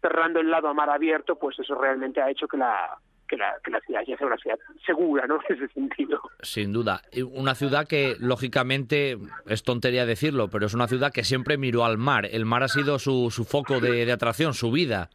[0.01, 2.97] cerrando el lado a mar abierto, pues eso realmente ha hecho que la
[3.29, 5.39] que la, que la ciudad ya sea una ciudad segura, ¿no?
[5.49, 6.19] En ese sentido.
[6.41, 7.01] Sin duda.
[7.31, 11.97] Una ciudad que, lógicamente, es tontería decirlo, pero es una ciudad que siempre miró al
[11.97, 12.25] mar.
[12.25, 15.09] El mar ha sido su, su foco de, atracción, su vida.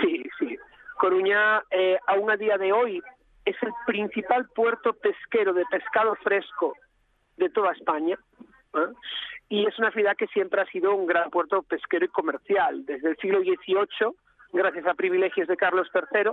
[0.00, 0.56] Sí, sí.
[0.96, 3.02] Coruña, eh, aún a día de hoy,
[3.48, 6.74] es el principal puerto pesquero de pescado fresco
[7.36, 8.18] de toda España.
[8.74, 8.92] ¿eh?
[9.48, 12.84] Y es una ciudad que siempre ha sido un gran puerto pesquero y comercial.
[12.84, 14.12] Desde el siglo XVIII,
[14.52, 16.32] gracias a privilegios de Carlos III,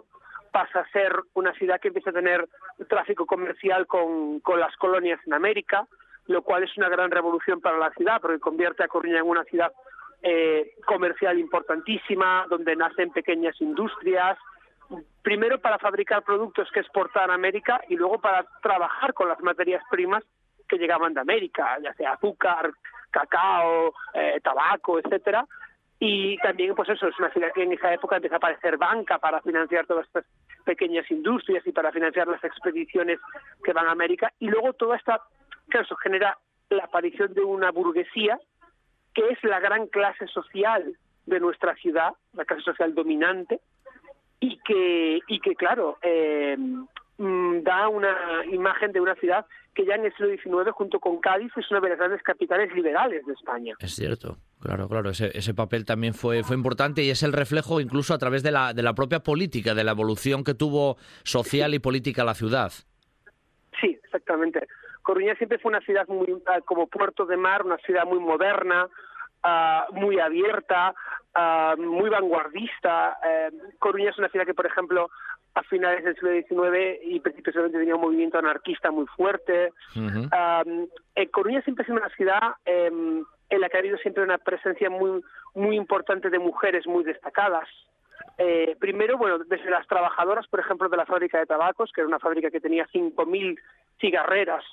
[0.52, 2.48] pasa a ser una ciudad que empieza a tener
[2.90, 5.88] tráfico comercial con, con las colonias en América,
[6.28, 9.44] lo cual es una gran revolución para la ciudad, porque convierte a Coruña en una
[9.46, 9.72] ciudad
[10.22, 14.38] eh, comercial importantísima, donde nacen pequeñas industrias,
[15.22, 19.84] primero para fabricar productos que exportar a América y luego para trabajar con las materias
[19.90, 20.24] primas
[20.68, 22.72] que llegaban de América, ya sea azúcar,
[23.12, 25.46] cacao, eh, tabaco, etcétera.
[26.00, 29.18] Y también, pues eso, es una ciudad que en esa época empieza a aparecer banca
[29.18, 30.26] para financiar todas estas
[30.66, 33.20] pequeñas industrias y para financiar las expediciones
[33.64, 34.34] que van a América.
[34.40, 35.22] Y luego toda esta,
[35.72, 36.38] eso genera
[36.70, 38.40] la aparición de una burguesía
[39.14, 43.62] que es la gran clase social de nuestra ciudad, la clase social dominante,
[44.40, 49.96] y que, y que claro, eh, mm, da una imagen de una ciudad que ya
[49.96, 53.34] en el siglo XIX, junto con Cádiz, es una de las grandes capitales liberales de
[53.34, 53.76] España.
[53.80, 57.82] Es cierto, claro, claro, ese, ese papel también fue, fue importante y es el reflejo
[57.82, 61.74] incluso a través de la, de la propia política, de la evolución que tuvo social
[61.74, 62.72] y política la ciudad.
[63.82, 64.66] Sí, exactamente.
[65.02, 68.88] Coruña siempre fue una ciudad muy ah, como puerto de mar, una ciudad muy moderna,
[69.46, 70.94] ah, muy abierta,
[71.34, 73.18] ah, muy vanguardista.
[73.26, 75.10] Eh, Coruña es una ciudad que, por ejemplo,
[75.54, 79.72] a finales del siglo XIX y principios del XX tenía un movimiento anarquista muy fuerte.
[81.16, 84.38] Eh, Coruña siempre ha sido una ciudad em, en la que ha habido siempre una
[84.38, 85.24] presencia muy,
[85.54, 87.70] muy importante de mujeres muy destacadas.
[88.38, 92.08] Eh, primero, bueno, desde las trabajadoras, por ejemplo, de la fábrica de tabacos, que era
[92.08, 93.58] una fábrica que tenía 5.000
[94.00, 94.64] cigarreras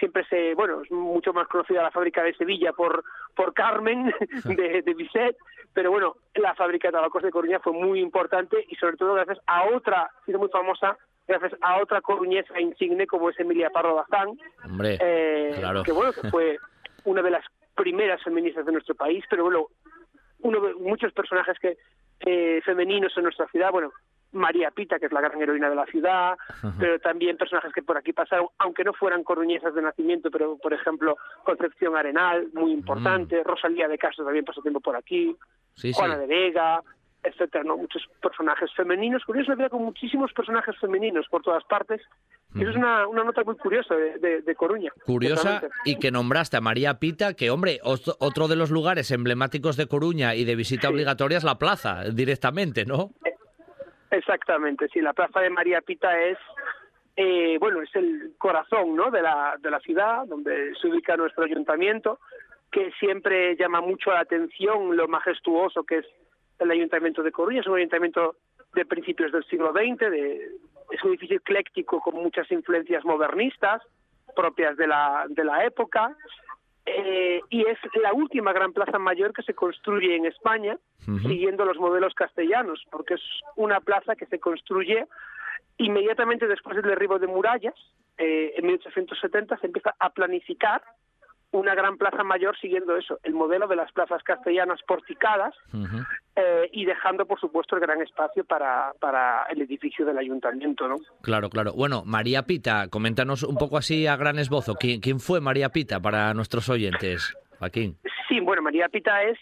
[0.00, 3.04] siempre se, bueno, es mucho más conocida la fábrica de Sevilla por,
[3.36, 4.12] por Carmen
[4.44, 5.36] de, de Bisset,
[5.72, 9.38] pero bueno, la fábrica de tabacos de Coruña fue muy importante y sobre todo gracias
[9.46, 10.98] a otra, sido muy famosa,
[11.28, 14.30] gracias a otra coruñesa insigne como es Emilia Parro Bazán,
[14.82, 16.58] eh, que bueno, que fue
[17.04, 17.44] una de las
[17.76, 19.66] primeras feministas de nuestro país, pero bueno,
[20.40, 21.76] uno de muchos personajes que
[22.20, 23.92] eh, femeninos en nuestra ciudad, bueno,
[24.32, 26.36] María Pita, que es la gran heroína de la ciudad,
[26.78, 30.72] pero también personajes que por aquí pasaron, aunque no fueran coruñesas de nacimiento, pero por
[30.72, 35.36] ejemplo Concepción Arenal, muy importante, Rosalía de Castro también pasó tiempo por aquí,
[35.94, 36.82] Juana de Vega,
[37.22, 37.76] etcétera, ¿no?
[37.76, 39.24] Muchos personajes femeninos.
[39.24, 42.00] Curioso, había con muchísimos personajes femeninos por todas partes.
[42.54, 44.90] Eso es una, una, nota muy curiosa de, de, Coruña.
[45.04, 49.86] Curiosa y que nombraste a María Pita, que hombre, otro de los lugares emblemáticos de
[49.86, 53.12] Coruña y de visita obligatoria es la plaza, directamente, ¿no?
[54.10, 56.38] Exactamente, sí, la Plaza de María Pita es,
[57.16, 59.10] eh, bueno, es el corazón ¿no?
[59.10, 62.18] de, la, de la ciudad, donde se ubica nuestro ayuntamiento,
[62.72, 66.06] que siempre llama mucho la atención lo majestuoso que es
[66.58, 68.36] el ayuntamiento de Coruña, es un ayuntamiento
[68.74, 70.50] de principios del siglo XX, de,
[70.90, 73.82] es un edificio ecléctico con muchas influencias modernistas
[74.34, 76.16] propias de la, de la época,
[76.96, 80.76] eh, y es la última gran plaza mayor que se construye en España,
[81.22, 83.22] siguiendo los modelos castellanos, porque es
[83.56, 85.06] una plaza que se construye
[85.78, 87.74] inmediatamente después del derribo de murallas,
[88.18, 90.82] eh, en 1870 se empieza a planificar
[91.52, 95.54] una gran plaza mayor siguiendo eso, el modelo de las plazas castellanas porticadas
[96.36, 100.96] eh, y dejando, por supuesto, el gran espacio para, para el edificio del ayuntamiento, ¿no?
[101.22, 101.72] Claro, claro.
[101.72, 104.74] Bueno, María Pita, coméntanos un poco así a gran esbozo.
[104.74, 107.96] ¿Quién, quién fue María Pita para nuestros oyentes, Joaquín?
[108.28, 109.38] Sí, bueno, María Pita es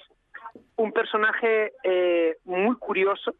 [0.76, 3.34] un personaje eh, muy curioso.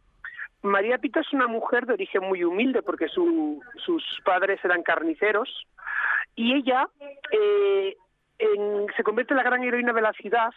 [0.63, 5.49] María Pita es una mujer de origen muy humilde porque su, sus padres eran carniceros
[6.35, 6.89] y ella
[7.31, 7.97] eh,
[8.97, 10.51] se convierte en la gran heroína de la ciudad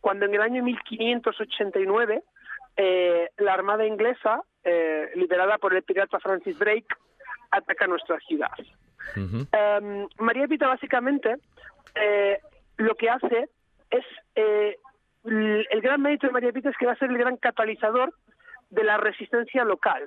[0.00, 2.22] cuando en el año 1589
[2.76, 6.86] eh, la Armada inglesa, eh, liderada por el pirata Francis Drake,
[7.50, 8.52] ataca nuestra ciudad.
[9.16, 11.36] Em, María Pita básicamente
[11.94, 12.38] eh,
[12.76, 13.48] lo que hace
[13.90, 14.04] es
[14.34, 18.14] el gran mérito de María Pita es que va a ser el gran catalizador
[18.70, 20.06] de la resistencia local,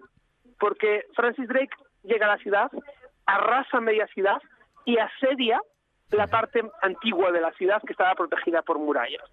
[0.60, 2.72] porque Francis Drake llega a la ciudad,
[3.26, 4.42] arrasa media ciudad
[4.86, 5.60] y asedia
[6.14, 9.24] la parte antigua de la ciudad que estaba protegida por murallas.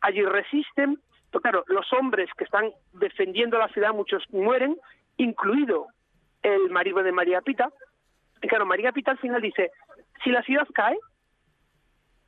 [0.00, 4.76] Allí resisten, pero claro, los hombres que están defendiendo la ciudad, muchos mueren,
[5.16, 5.86] incluido
[6.42, 7.70] el marido de María Pita.
[8.42, 9.70] Y claro, María Pita al final dice,
[10.22, 10.98] si la ciudad cae,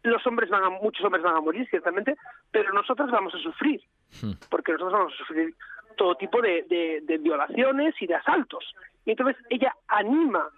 [0.02, 2.16] los hombres van a, muchos hombres van a morir, ciertamente,
[2.50, 3.82] pero nosotros vamos a sufrir,
[4.22, 4.32] hmm.
[4.50, 5.54] porque nosotros vamos a sufrir
[5.96, 6.64] todo tipo de,
[7.02, 8.64] de violaciones y de asaltos.
[9.04, 10.48] Y entonces ella anima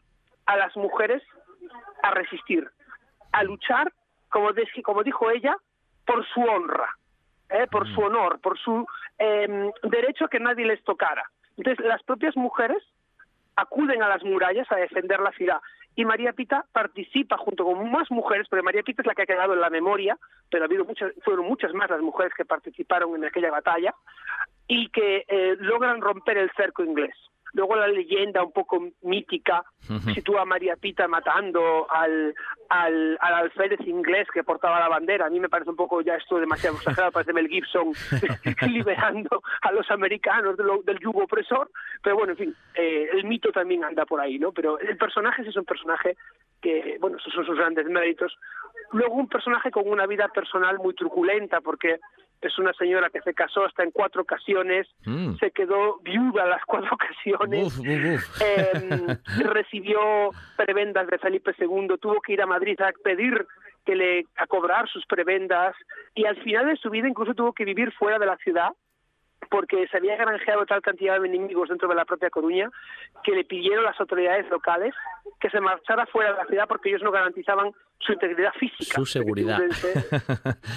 [0.46, 1.22] a las mujeres
[2.03, 2.68] a resistir
[3.39, 3.93] a luchar,
[4.28, 4.51] como,
[4.82, 5.57] como dijo ella,
[6.07, 6.89] por su honra,
[7.51, 7.66] ¿eh?
[7.70, 8.05] por su mm.
[8.05, 8.86] honor, por su
[9.18, 11.30] em, derecho a que nadie les tocara.
[11.57, 12.82] Entonces, las propias mujeres
[13.57, 15.61] acuden a las murallas a defender la ciudad.
[15.97, 19.26] Y María Pita participa junto con más mujeres, porque María Pita es la que ha
[19.26, 20.16] quedado en la memoria,
[20.49, 23.93] pero ha habido muchas, fueron muchas más las mujeres que participaron en aquella batalla
[24.68, 27.16] y que eh, logran romper el cerco inglés.
[27.53, 29.64] Luego la leyenda un poco mítica
[30.14, 32.34] sitúa a María Pita matando al,
[32.68, 35.26] al, al, alférez inglés que portaba la bandera.
[35.26, 37.92] A mí me parece un poco ya esto demasiado exagerado, parece Mel Gibson
[38.70, 41.70] liberando a los americanos del yugo opresor.
[42.03, 44.53] Pero bueno, en fin, eh, el mito también anda por ahí, ¿no?
[44.53, 46.16] Pero el personaje es un personaje
[46.61, 48.36] que, bueno, esos son sus grandes méritos.
[48.92, 51.99] Luego un personaje con una vida personal muy truculenta, porque
[52.41, 55.36] es una señora que se casó hasta en cuatro ocasiones, mm.
[55.36, 59.07] se quedó viuda las cuatro ocasiones, em,
[59.53, 63.47] recibió prebendas de Felipe II, tuvo que ir a Madrid a pedir
[63.84, 65.74] que le a cobrar sus prebendas
[66.14, 68.70] y al final de su vida incluso tuvo que vivir fuera de la ciudad
[69.51, 72.70] porque se había granjeado tal cantidad de enemigos dentro de la propia Coruña
[73.24, 74.94] que le pidieron las autoridades locales
[75.40, 78.94] que se marchara fuera de la ciudad porque ellos no garantizaban su integridad física.
[78.94, 79.61] Su seguridad.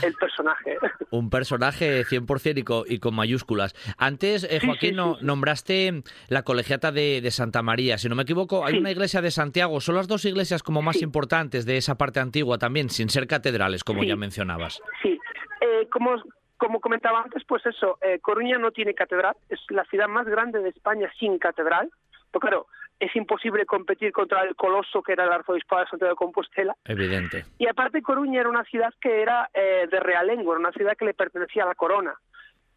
[0.03, 0.77] El personaje.
[1.11, 3.75] Un personaje 100% y con, y con mayúsculas.
[3.97, 7.97] Antes, eh, Joaquín, nombraste la colegiata de, Santa María.
[7.97, 9.79] Si no me equivoco, hay una iglesia de Santiago.
[9.79, 13.83] Son las dos iglesias como más importantes de esa parte antigua también, sin ser catedrales,
[13.83, 14.81] como ya mencionabas.
[15.01, 15.17] Sí.
[15.61, 16.15] Eh, como
[16.61, 20.59] como comentaba antes, pues eso, eh, Coruña no tiene catedral, es la ciudad más grande
[20.59, 21.89] de España sin catedral,
[22.29, 22.67] pero claro,
[22.99, 26.75] es imposible competir contra el coloso que era el arzobispado de Santiago de Compostela.
[26.85, 27.45] Evidente.
[27.57, 31.05] Y aparte Coruña era una ciudad que era eh, de realengo, era una ciudad que
[31.05, 32.13] le pertenecía a la corona.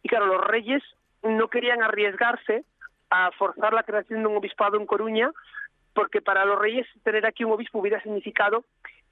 [0.01, 0.81] Y claro, los reyes
[1.21, 2.65] no querían arriesgarse
[3.11, 5.29] a forzar la creación de un obispado en Coruña,
[5.93, 8.65] porque para los reyes tener aquí un obispo hubiera significado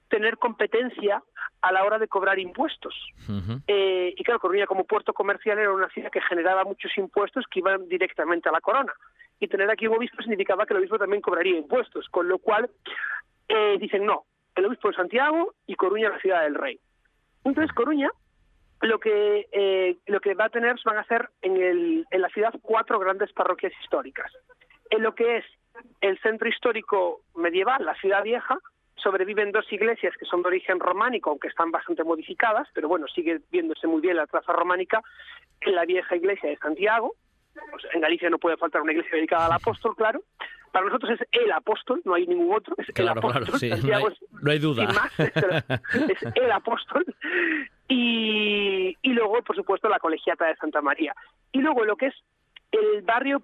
[0.08, 1.22] tener competencia
[1.62, 2.94] a la hora de cobrar impuestos.
[3.66, 7.60] Eh, y claro, Coruña como puerto comercial era una ciudad que generaba muchos impuestos que
[7.60, 8.92] iban directamente a la corona.
[9.40, 12.70] Y tener aquí un obispo significaba que el obispo también cobraría impuestos, con lo cual
[13.48, 14.24] eh, dicen no,
[14.54, 16.78] el obispo de Santiago y Coruña la ciudad del rey.
[17.44, 18.10] Entonces Coruña
[18.80, 22.28] lo que eh, lo que va a tener van a ser en, el, en la
[22.28, 24.30] ciudad cuatro grandes parroquias históricas.
[24.90, 25.44] En lo que es
[26.00, 28.58] el centro histórico medieval, la ciudad vieja,
[28.96, 33.40] sobreviven dos iglesias que son de origen románico, aunque están bastante modificadas, pero bueno, sigue
[33.50, 35.02] viéndose muy bien la traza románica,
[35.60, 37.14] en la vieja iglesia de Santiago.
[37.70, 40.22] Pues en Galicia no puede faltar una iglesia dedicada al apóstol, claro.
[40.72, 43.44] Para nosotros es el apóstol, no hay ningún otro, es el apóstol.
[44.42, 44.88] no, hay, duda.
[45.18, 47.06] es, el apóstol.
[47.86, 51.14] Y, y luego, por supuesto, la colegiata de Santa María.
[51.52, 52.14] Y luego lo que es
[52.72, 53.42] el barrio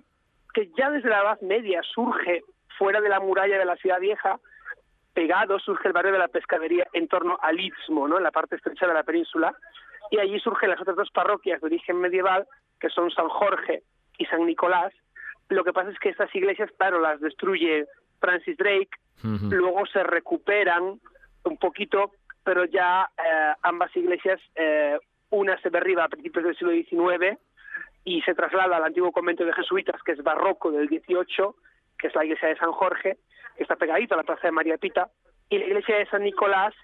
[0.52, 2.42] que ya desde la Edad Media surge
[2.76, 4.40] fuera de la muralla de la ciudad vieja,
[5.12, 8.18] pegado surge el barrio de la pescadería en torno al Istmo, ¿no?
[8.18, 9.54] en la parte estrecha de la península,
[10.10, 12.46] y allí surgen las otras dos parroquias de origen medieval,
[12.80, 13.82] que son San Jorge
[14.18, 14.92] y San Nicolás.
[15.48, 17.86] Lo que pasa es que estas iglesias, claro, las destruye
[18.20, 18.90] Francis Drake,
[19.22, 20.98] luego se recuperan
[21.44, 24.98] un poquito, pero ya eh, ambas iglesias, eh,
[25.30, 27.38] una se derriba a principios del siglo XIX
[28.04, 31.54] y se traslada al antiguo convento de jesuitas, que es barroco del XVIII,
[32.00, 33.18] que es la iglesia de San Jorge,
[33.56, 35.10] que está pegadito a la plaza de María Pita,
[35.48, 36.74] y la iglesia de San Nicolás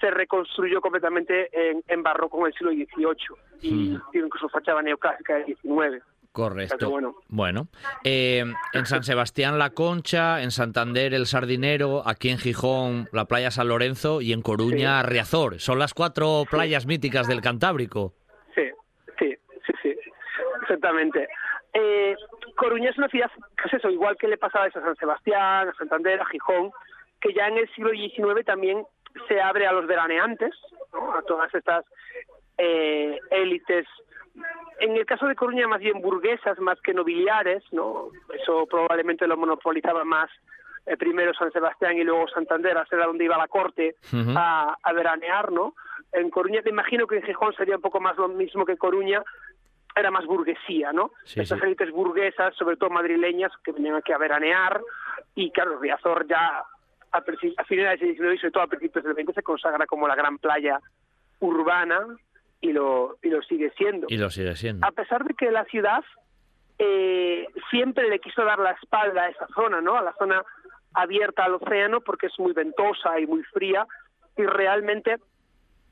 [0.00, 5.46] se reconstruyó completamente en, barroco en el siglo XVIII y tiene su fachada neoclásica del
[5.46, 6.02] XIX.
[6.32, 7.14] Correcto.
[7.28, 7.68] Bueno,
[8.04, 8.42] eh,
[8.72, 13.68] en San Sebastián La Concha, en Santander El Sardinero, aquí en Gijón la playa San
[13.68, 15.60] Lorenzo y en Coruña Riazor.
[15.60, 18.14] Son las cuatro playas míticas del Cantábrico.
[18.54, 18.62] Sí,
[19.18, 19.94] sí, sí, sí,
[20.62, 21.28] exactamente.
[21.74, 22.16] Eh,
[22.56, 23.30] Coruña es una ciudad,
[23.60, 26.70] pues eso, igual que le pasaba a San Sebastián, a Santander, a Gijón,
[27.20, 28.84] que ya en el siglo XIX también
[29.28, 30.54] se abre a los veraneantes,
[30.92, 31.84] a todas estas
[32.58, 33.86] eh, élites.
[34.80, 38.08] En el caso de Coruña, más bien burguesas, más que nobiliares, ¿no?
[38.34, 40.30] Eso probablemente lo monopolizaba más
[40.86, 43.94] eh, primero San Sebastián y luego Santander, a ser a donde iba la corte
[44.36, 45.74] a, a, veranear, ¿no?
[46.12, 49.22] En Coruña, te imagino que en Gijón sería un poco más lo mismo que Coruña,
[49.94, 51.12] era más burguesía, ¿no?
[51.24, 54.80] Estas élites burguesas, sobre todo madrileñas, que venían aquí a veranear,
[55.34, 56.64] y claro, Riazor ya
[57.12, 57.22] a,
[57.64, 60.38] finales del XIX y sobre todo a principios del XX se consagra como la gran
[60.38, 60.80] playa
[61.40, 62.00] urbana
[62.60, 64.06] y lo, y lo sigue siendo.
[64.08, 64.86] Y lo sigue siendo.
[64.86, 66.02] A pesar de que la ciudad
[66.78, 69.96] eh, siempre le quiso dar la espalda a esa zona, ¿no?
[69.96, 70.42] A la zona
[70.94, 73.86] abierta al océano porque es muy ventosa y muy fría
[74.36, 75.16] y realmente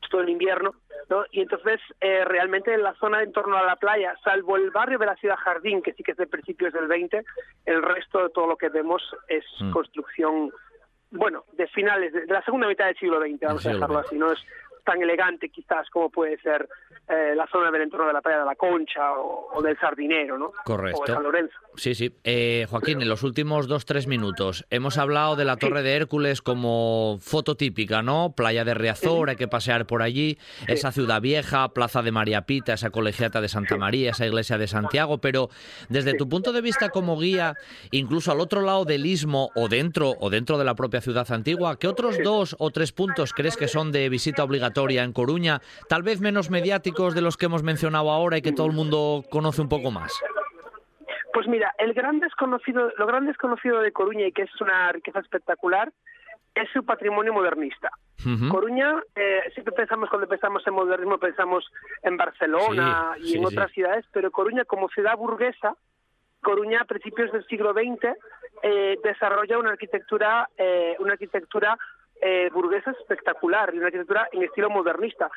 [0.09, 0.75] todo el invierno,
[1.09, 1.25] ¿no?
[1.31, 4.99] Y entonces eh, realmente en la zona en torno a la playa, salvo el barrio
[4.99, 7.25] de la ciudad Jardín, que sí que es de principios del 20,
[7.67, 9.71] el resto de todo lo que vemos es mm.
[9.71, 10.51] construcción,
[11.11, 14.33] bueno, de finales, de, la segunda mitad del siglo XX, vamos a dejarlo así, no
[14.33, 14.41] es
[14.85, 16.69] tan elegante quizás como puede ser
[17.11, 20.53] eh, la zona del entorno de la playa de la Concha o, del Sardinero, ¿no?
[20.65, 21.01] Correcto.
[21.01, 21.55] O de San Lorenzo.
[21.75, 22.15] Sí, sí.
[22.23, 26.41] Eh, Joaquín, en los últimos dos, tres minutos hemos hablado de la Torre de Hércules
[26.41, 28.35] como foto típica, ¿no?
[28.37, 30.39] Playa de Riazor, hay que pasear por allí,
[30.69, 34.69] esa ciudad vieja, Plaza de María Pita, esa colegiata de Santa María, esa iglesia de
[34.69, 35.49] Santiago, pero
[35.89, 37.55] desde tu punto de vista como guía,
[37.91, 41.77] incluso al otro lado del istmo o dentro o dentro de la propia ciudad antigua,
[41.79, 46.03] ¿qué otros dos o tres puntos crees que son de visita obligatoria en Coruña, tal
[46.05, 49.63] vez menos mediáticos de los que hemos mencionado ahora y que todo el mundo conoce
[49.63, 50.21] un poco más?
[51.33, 55.21] Pues mira, el gran desconocido, lo gran desconocido de Coruña y que es una riqueza
[55.21, 55.91] espectacular
[56.55, 57.91] es su patrimonio modernista.
[58.51, 61.65] Coruña, eh, siempre pensamos cuando pensamos en modernismo, pensamos
[62.03, 65.75] en Barcelona y en otras ciudades, pero Coruña como ciudad burguesa,
[66.43, 68.17] Coruña a principios del siglo XX
[68.63, 71.79] eh, desarrolla una arquitectura, eh, una arquitectura
[72.21, 75.31] eh, burguesa espectacular y una arquitectura en estilo modernista.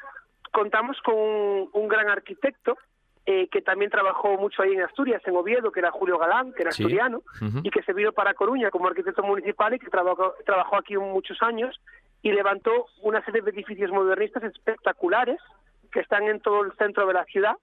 [0.54, 2.78] Contamos con un, gran arquitecto
[3.26, 6.62] eh, que también trabajó mucho ahí en Asturias, en Oviedo, que era Julio Galán, que
[6.62, 7.24] era asturiano,
[7.64, 11.42] y que se vino para Coruña como arquitecto municipal y que trabajó, trabajó aquí muchos
[11.42, 11.82] años
[12.22, 15.40] y levantó una serie de edificios modernistas espectaculares
[15.92, 17.56] que están en todo el centro de la ciudad.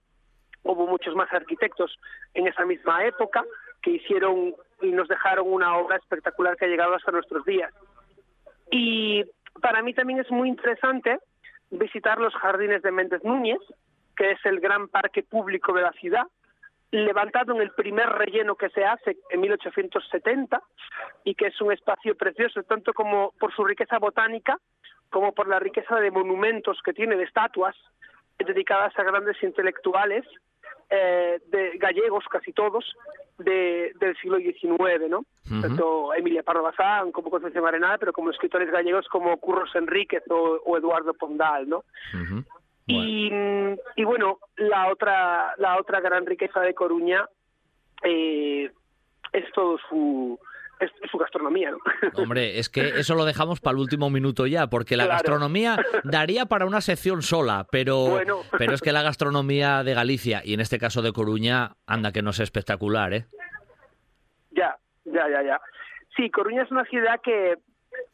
[0.64, 1.96] Hubo muchos más arquitectos
[2.34, 3.44] en esa misma época
[3.82, 7.72] que hicieron y nos dejaron una obra espectacular que ha llegado hasta nuestros días.
[8.70, 9.24] Y
[9.62, 11.18] para mí también es muy interesante
[11.70, 13.60] visitar los jardines de Méndez Núñez,
[14.16, 16.26] que es el gran parque público de la ciudad,
[16.90, 20.60] levantado en el primer relleno que se hace en 1870
[21.24, 24.58] y que es un espacio precioso, tanto como por su riqueza botánica
[25.10, 27.76] como por la riqueza de monumentos que tiene, de estatuas
[28.38, 30.24] dedicadas a grandes intelectuales
[30.90, 32.84] eh, de gallegos, casi todos,
[33.38, 35.24] de, del siglo XIX, ¿no?
[35.60, 40.76] Tanto Emilia Pardo Bazán como Concepción Arenal, pero como escritores gallegos como Curros Enríquez o,
[40.76, 41.84] Eduardo Pondal, ¿no?
[42.86, 43.30] Y,
[43.96, 47.24] y, bueno, la otra, la otra gran riqueza de Coruña
[48.02, 48.70] eh,
[49.32, 50.38] es todo su,
[50.80, 51.70] es su gastronomía.
[51.70, 51.78] ¿no?
[52.22, 56.46] Hombre, es que eso lo dejamos para el último minuto ya, porque la gastronomía daría
[56.46, 58.18] para una sección sola, pero,
[58.56, 62.22] pero es que la gastronomía de Galicia, y en este caso de Coruña, anda que
[62.22, 63.26] no es espectacular, ¿eh?
[64.50, 65.60] Ya, ya, ya, ya.
[66.16, 67.56] Sí, Coruña es una ciudad que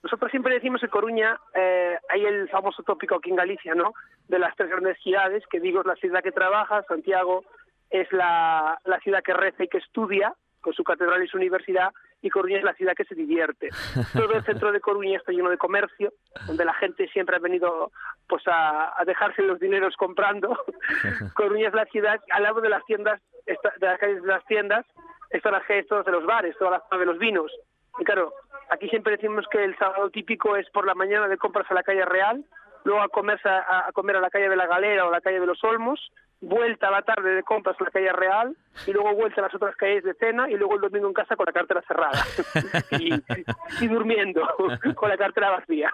[0.03, 3.95] nosotros siempre decimos que Coruña, eh, hay el famoso tópico aquí en Galicia, ¿no?
[4.29, 7.45] De las tres grandes ciudades, que digo es la ciudad que trabaja, Santiago
[7.91, 11.93] es la, la ciudad que reza y que estudia, con su catedral y su universidad,
[12.23, 13.69] y Coruña es la ciudad que se divierte.
[14.13, 16.13] Todo el centro de Coruña está lleno de comercio,
[16.47, 17.93] donde la gente siempre ha venido
[18.29, 20.59] pues a, dejarse los dineros comprando.
[21.35, 24.87] Coruña es la ciudad, al lado de las tiendas, de las calles de las tiendas,
[25.31, 27.53] están las calles de los bares, toda la zona de los vinos.
[27.99, 28.33] Y claro,
[28.71, 31.83] aquí siempre decimos que el sábado típico es por la mañana de compras a la
[31.83, 32.45] calle Real,
[32.85, 35.47] luego a, comerse, a, comer a la calle de la Galera o la calle de
[35.47, 38.57] los Olmos, vuelta a la tarde de compras a la calle Real
[38.87, 41.35] y luego vuelta a las otras calles de cena y luego el domingo en casa
[41.35, 42.25] con la cartera cerrada
[43.81, 44.43] y, durmiendo
[44.95, 45.91] con la cartera vacía.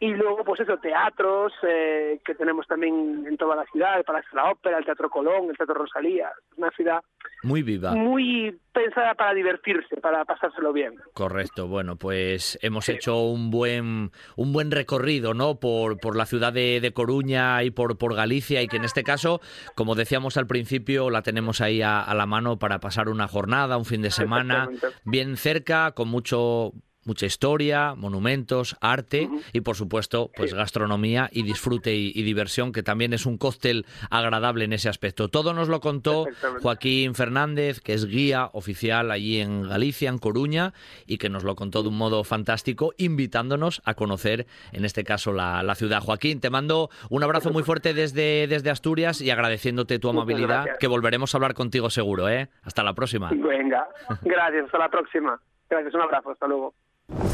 [0.00, 4.30] y luego, pues eso, teatros eh, que tenemos también en toda la ciudad, el Palacio
[4.30, 6.30] de la Ópera, el Teatro Colón, el Teatro Rosalía.
[6.56, 7.02] una ciudad
[7.42, 7.92] muy viva.
[7.92, 10.94] Muy pensada para divertirse, para pasárselo bien.
[11.12, 11.66] Correcto.
[11.66, 15.58] Bueno, pues hemos hecho un buen un buen recorrido, ¿no?
[15.58, 19.04] Por, por la ciudad de, de Coruña y por, por Galicia y que en este
[19.04, 19.40] caso,
[19.74, 23.78] como decíamos al principio, la tenemos ahí a, a la mano para pasar una jornada,
[23.78, 24.68] un fin de semana
[25.04, 26.74] bien cerca, con mucho
[27.04, 33.12] mucha historia, monumentos, arte y por supuesto pues gastronomía y disfrute y, diversión que también
[33.12, 35.28] es un cóctel agradable en ese aspecto.
[35.28, 36.26] Todo nos lo contó
[36.62, 40.72] Joaquín Fernández, que es guía oficial allí en Galicia, en Coruña,
[41.06, 45.32] y que nos lo contó de un modo fantástico, invitándonos a conocer en este caso
[45.32, 46.00] la, ciudad.
[46.00, 50.86] Joaquín, te mando un abrazo muy fuerte desde, desde Asturias y agradeciéndote tu amabilidad, que
[50.86, 52.48] volveremos a hablar contigo seguro, ¿eh?
[52.62, 53.30] Hasta la próxima.
[53.30, 53.88] Venga,
[54.22, 55.40] gracias, hasta la próxima.
[55.68, 56.74] Gracias, un abrazo, hasta luego.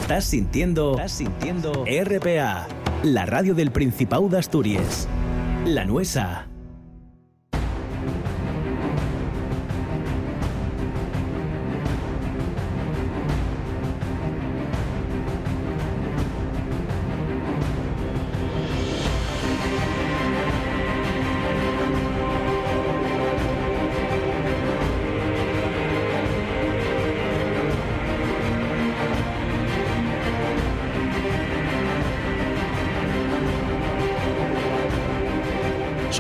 [0.09, 2.67] Estás sintiendo, estás sintiendo RPA,
[3.03, 5.07] la radio del Principado de Asturias.
[5.67, 6.49] La Nuesa.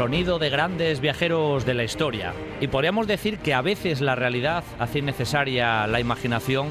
[0.08, 2.32] Sonido de grandes viajeros de la historia.
[2.62, 6.68] Y podríamos decir que a veces la realidad hace necesaria la imaginación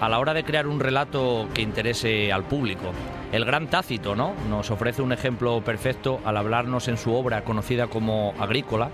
[0.00, 2.92] a la hora de crear un relato que interese al público.
[3.32, 4.32] El gran Tácito, ¿no?
[4.48, 8.88] Nos ofrece un ejemplo perfecto al hablarnos en su obra conocida como Agrícola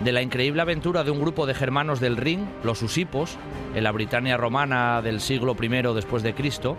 [0.00, 3.38] de la increíble aventura de un grupo de germanos del Rin, los Usipos,
[3.76, 6.76] en la Britania romana del siglo I después de Cristo,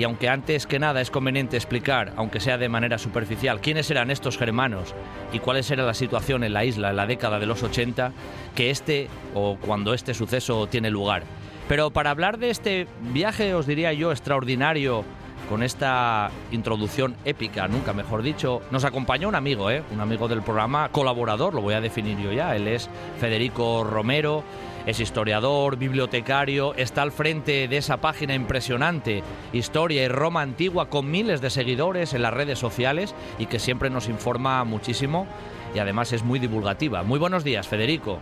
[0.00, 4.10] y aunque antes que nada es conveniente explicar, aunque sea de manera superficial, quiénes eran
[4.10, 4.94] estos germanos
[5.30, 8.10] y cuál era la situación en la isla en la década de los 80,
[8.54, 11.24] que este o cuando este suceso tiene lugar.
[11.68, 15.04] Pero para hablar de este viaje, os diría yo, extraordinario,
[15.50, 19.82] con esta introducción épica, nunca mejor dicho, nos acompañó un amigo, ¿eh?
[19.92, 22.88] un amigo del programa, colaborador, lo voy a definir yo ya, él es
[23.18, 24.44] Federico Romero,
[24.86, 29.22] es historiador, bibliotecario, está al frente de esa página impresionante,
[29.52, 33.90] Historia y Roma Antigua, con miles de seguidores en las redes sociales y que siempre
[33.90, 35.26] nos informa muchísimo
[35.74, 37.02] y además es muy divulgativa.
[37.02, 38.18] Muy buenos días, Federico.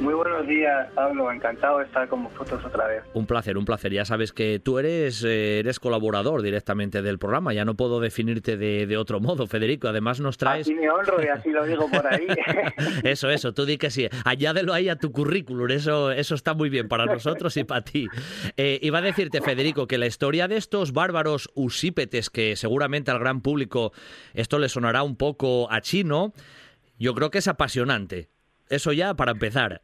[0.00, 1.32] Muy buenos días, Pablo.
[1.32, 3.02] Encantado de estar con vosotros otra vez.
[3.14, 3.92] Un placer, un placer.
[3.92, 7.52] Ya sabes que tú eres, eh, eres colaborador directamente del programa.
[7.52, 9.88] Ya no puedo definirte de, otro modo, Federico.
[9.88, 10.66] Además nos traes...
[10.66, 12.28] Así me honro y así lo digo por ahí.
[13.02, 13.52] eso, eso.
[13.52, 14.08] Tú di que sí.
[14.24, 15.68] Añádelo ahí a tu currículum.
[15.70, 18.06] Eso, eso está muy bien para nosotros y para ti.
[18.56, 23.18] Eh, iba a decirte, Federico, que la historia de estos bárbaros usípetes, que seguramente al
[23.18, 23.92] gran público
[24.34, 26.32] esto le sonará un poco a chino,
[27.00, 28.28] yo creo que es apasionante.
[28.70, 29.80] Eso ya para empezar.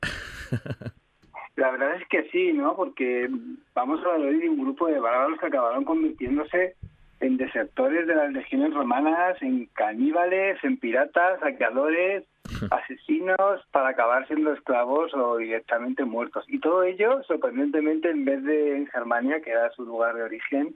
[1.57, 2.74] La verdad es que sí, ¿no?
[2.74, 3.28] Porque
[3.74, 6.74] vamos a hablar de un grupo de bárbaros que acabaron convirtiéndose
[7.20, 12.24] en desertores de las legiones romanas, en caníbales, en piratas, saqueadores,
[12.70, 16.45] asesinos, para acabar siendo esclavos o directamente muertos.
[16.49, 20.74] Y todo ello, sorprendentemente, en vez de en Germania, que era su lugar de origen,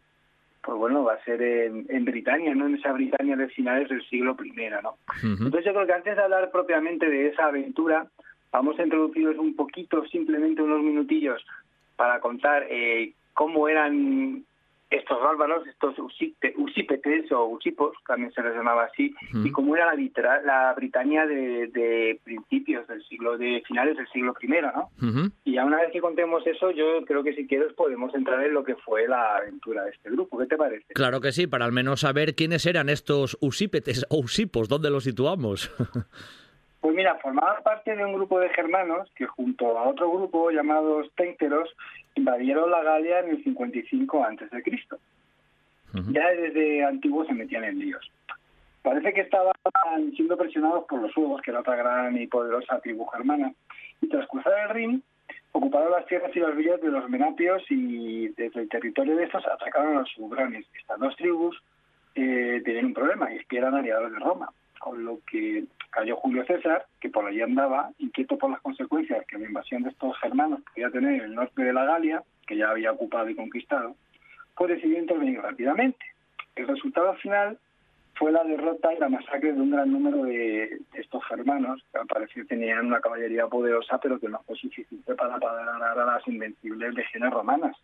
[0.68, 2.66] pues bueno, va a ser en, en Britania, ¿no?
[2.66, 4.52] En esa Britania de finales del siglo I,
[4.82, 4.98] ¿no?
[5.22, 8.06] Entonces yo creo que antes de hablar propiamente de esa aventura,
[8.52, 11.42] vamos a introduciros un poquito, simplemente unos minutillos,
[11.96, 14.44] para contar eh, cómo eran
[14.91, 19.14] estos bárbaros, estos usípetes o usipos, también se les llamaba así,
[19.45, 24.49] y cómo era la, la Britania de, principios del siglo, de finales del siglo I,
[24.49, 24.91] ¿no?
[25.45, 28.55] Y ya una vez que contemos eso, yo creo que si quieres podemos entrar en
[28.55, 30.39] lo que fue la aventura de este grupo.
[30.39, 30.95] ¿Qué te parece?
[30.95, 35.05] Claro que sí, para al menos saber quiénes eran estos usípetes o usipos, ¿dónde los
[35.05, 35.70] situamos?
[36.80, 41.11] Pues mira, formaban parte de un grupo de germanos que junto a otro grupo llamados
[41.16, 41.68] Ténteros
[42.18, 44.98] invadieron la Galia en el 55 antes de Cristo.
[46.12, 48.10] Ya desde antiguo se metían en líos.
[48.82, 49.52] Parece que estaban
[50.14, 53.52] siendo presionados por los suevos, que era otra gran y poderosa tribu germana,
[54.00, 55.02] y tras cruzar el Rin,
[55.52, 59.44] ocuparon las tierras y las villas de los menapios y desde el territorio de estos
[59.46, 60.66] atacaron a los subranes.
[60.78, 61.60] Estas dos tribus
[62.14, 66.16] eh, tenían un problema, y es que eran aliados de Roma, con lo que cayó
[66.16, 70.18] Julio César, que por allí andaba, inquieto por las consecuencias que la invasión de estos
[70.20, 73.94] germanos podía tener en el norte de la Galia, que ya había ocupado y conquistado,
[74.56, 76.04] pues decidió intervenir rápidamente.
[76.56, 77.58] El resultado final
[78.14, 82.06] fue la derrota y la masacre de un gran número de, estos germanos, que al
[82.06, 86.94] parecer tenían una caballería poderosa, pero que no fue suficiente para parar a las invencibles
[86.94, 87.76] legiones romanas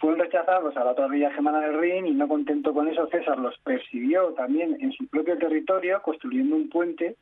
[0.00, 3.38] fueron rechazados a la otra villa germana del Rin y no contento con eso, César
[3.38, 7.16] los persiguió también en su propio territorio, construyendo un puente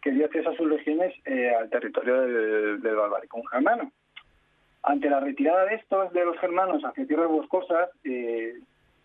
[0.00, 3.92] que dio acceso a sus legiones eh, al territorio del, del Barbaricón germano.
[4.82, 8.58] Ante la retirada de estos, de los germanos hacia tierras boscosas eh,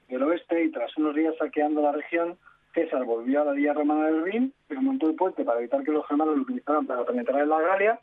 [0.08, 2.38] del oeste y tras unos días saqueando la región,
[2.74, 6.08] César volvió a la villa romana del Rin, desmontó el puente para evitar que los
[6.08, 8.00] germanos lo utilizaran para penetrar en la Galia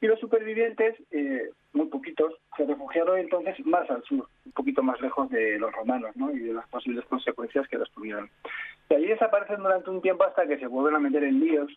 [0.00, 5.00] y los supervivientes, eh, muy poquitos, se refugiaron entonces más al sur, un poquito más
[5.00, 6.30] lejos de los romanos ¿no?
[6.30, 8.30] y de las posibles consecuencias que los tuvieron.
[8.90, 11.70] Y allí desaparecen durante un tiempo hasta que se vuelven a meter en líos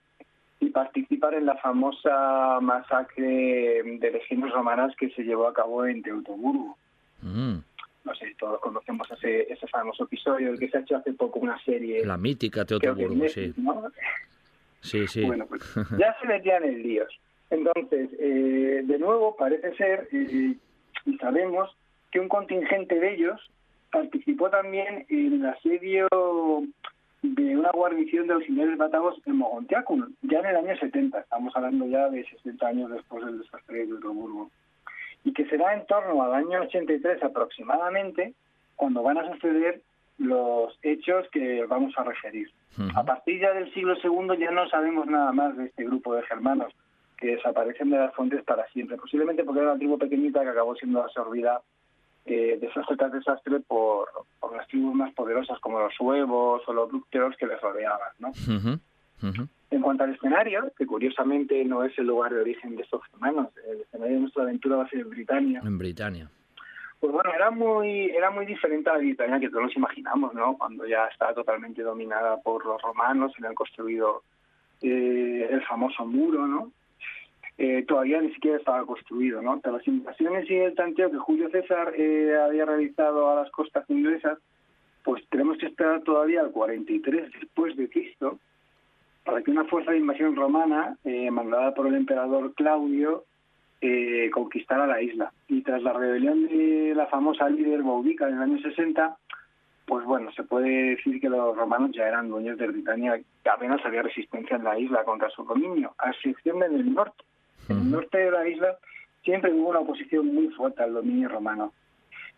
[0.59, 6.03] y participar en la famosa masacre de legiones romanas que se llevó a cabo en
[6.03, 6.77] Teutoburgo.
[7.21, 7.55] Mm.
[8.03, 11.39] No sé todos conocemos ese, ese famoso episodio, el que se ha hecho hace poco
[11.39, 12.05] una serie.
[12.05, 13.53] La mítica Teutoburgo, sí.
[14.81, 15.25] Sí, sí.
[15.25, 15.61] Bueno, pues
[15.97, 17.19] ya se metían en líos.
[17.51, 20.57] Entonces, eh, de nuevo, parece ser, y
[21.19, 21.69] sabemos,
[22.11, 23.39] que un contingente de ellos
[23.91, 26.07] participó también en el asedio
[27.21, 31.85] de una guarnición de auxiliares batavos en Mogontiacum, ya en el año 70, estamos hablando
[31.85, 34.49] ya de 60 años después del desastre de Roburgo,
[35.23, 38.33] y que será en torno al año 83 aproximadamente
[38.75, 39.81] cuando van a suceder
[40.17, 42.49] los hechos que vamos a referir.
[42.95, 46.23] A partir ya del siglo II ya no sabemos nada más de este grupo de
[46.23, 46.73] germanos,
[47.21, 50.75] que desaparecen de las fuentes para siempre, posiblemente porque era una tribu pequeñita que acabó
[50.75, 51.61] siendo absorbida
[52.25, 54.09] eh, de esas de desastre por,
[54.39, 58.09] por, las tribus más poderosas como los huevos o los brúcteros que les rodeaban.
[58.19, 58.31] ¿no?
[59.69, 63.47] En cuanto al escenario, que curiosamente no es el lugar de origen de estos hermanos,
[63.69, 65.61] el escenario de nuestra aventura va a ser en Britania.
[65.63, 66.29] En Britania.
[66.99, 70.57] Pues bueno, era muy, era muy diferente a la Britania que todos nos imaginamos, ¿no?
[70.57, 74.23] Cuando ya estaba totalmente dominada por los romanos y han construido
[74.81, 76.71] eh, el famoso muro, ¿no?
[77.57, 79.41] Eh, todavía ni siquiera estaba construido.
[79.41, 79.59] ¿no?
[79.59, 83.87] Tras las invasiones y el tanteo que Julio César eh, había realizado a las costas
[83.89, 84.39] inglesas,
[85.03, 88.39] pues tenemos que esperar todavía al 43 después de Cristo
[89.23, 93.25] para que una fuerza de invasión romana, eh, mandada por el emperador Claudio,
[94.31, 95.33] conquistara la isla.
[95.47, 99.17] Y tras la rebelión de la famosa líder Boudica en el año 60,
[99.91, 103.85] pues bueno, se puede decir que los romanos ya eran dueños de Britania, que apenas
[103.85, 107.23] había resistencia en la isla contra su dominio, a excepción del norte,
[107.71, 108.77] en el norte de la isla
[109.23, 111.73] siempre hubo una oposición muy fuerte al dominio romano,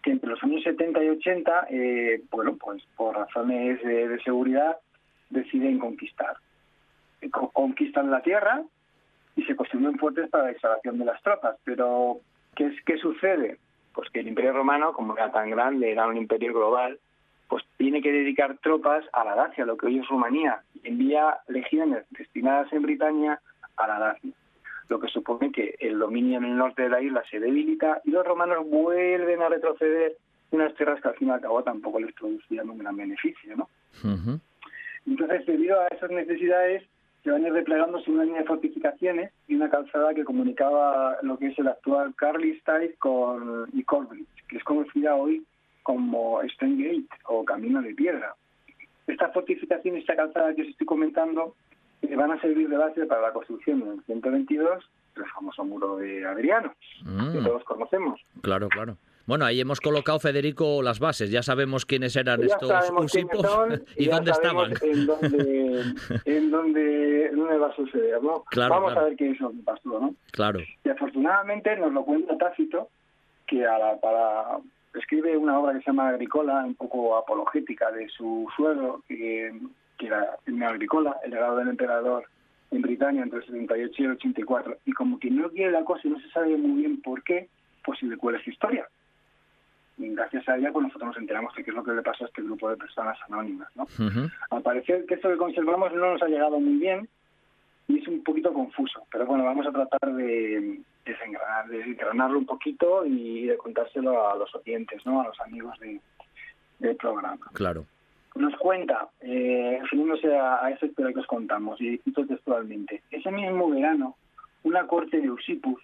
[0.01, 4.77] que entre los años 70 y 80, eh, bueno, pues por razones de, seguridad,
[5.29, 6.35] deciden conquistar.
[7.53, 8.63] Conquistan la tierra,
[9.35, 11.57] y se construyeron fuertes para la instalación de las tropas.
[11.63, 12.17] Pero,
[12.55, 13.57] ¿qué, es, ¿qué sucede?
[13.93, 16.99] Pues que el Imperio Romano, como era tan grande, era un imperio global,
[17.47, 21.37] pues tiene que dedicar tropas a la Dacia, lo que hoy es Rumanía, y envía
[21.47, 23.39] legiones destinadas en Britania
[23.77, 24.31] a la Dacia,
[24.93, 28.11] lo que supone que el dominio en el norte de la isla se debilita y
[28.11, 30.17] los romanos vuelven a retroceder
[30.51, 33.67] unas tierras que al fin y al cabo tampoco les producían un gran beneficio, ¿no?
[35.07, 36.83] Entonces, debido a esas necesidades,
[37.23, 41.39] se van a ir replegándose una línea de fortificaciones y una calzada que comunicaba lo
[41.39, 45.43] que es el actual Carlisle con y Corbridge, que es conocida hoy
[45.81, 48.35] como Stone o Camino de Piedra.
[49.07, 51.55] Estas fortificaciones, esta calzada que os estoy comentando,
[52.15, 54.83] van a servir de base para la construcción del 122,
[55.15, 56.73] el famoso muro de Adriano,
[57.03, 57.43] que mm.
[57.43, 58.19] todos conocemos.
[58.41, 58.97] Claro, claro.
[59.25, 61.31] Bueno, ahí hemos colocado, Federico, las bases.
[61.31, 63.41] Ya sabemos quiénes eran estos usipos
[63.95, 64.73] y, dónde estaban.
[64.83, 65.81] En dónde,
[66.25, 68.43] en dónde, va a suceder, ¿no?
[68.55, 70.15] Vamos a ver qué es lo que pasó, ¿no?
[70.31, 70.59] Claro.
[70.83, 72.89] Y afortunadamente nos lo cuenta Tácito,
[73.47, 74.57] que a la, para
[74.95, 79.53] escribe una obra que se llama Agricola, un poco apologética de su suegro, que,
[80.03, 82.25] que era el Agricola, el legado del emperador
[82.71, 84.77] en Britania entre el 78 y el 84.
[84.85, 87.47] Y como que no quiere la cosa y no se sabe muy bien por qué,
[87.85, 88.87] pues se le cuela esa historia
[89.97, 92.27] gracias a ella pues nosotros nos enteramos de qué es lo que le pasó a
[92.27, 93.69] este grupo de personas anónimas.
[93.75, 93.85] ¿no?
[94.49, 97.07] Al parecer que esto que conservamos no nos ha llegado muy bien
[97.87, 103.47] y es un poquito confuso, pero bueno, vamos a tratar de desengranarlo un poquito y
[103.47, 105.21] de contárselo a los oyentes, ¿no?
[105.21, 105.77] a los amigos
[106.79, 107.45] del programa.
[107.53, 107.85] Claro.
[108.35, 113.31] Nos cuenta, eh, refiriéndose a, a esa historia que os contamos, y cito textualmente, ese
[113.31, 114.15] mismo verano,
[114.63, 115.81] una corte de Usipus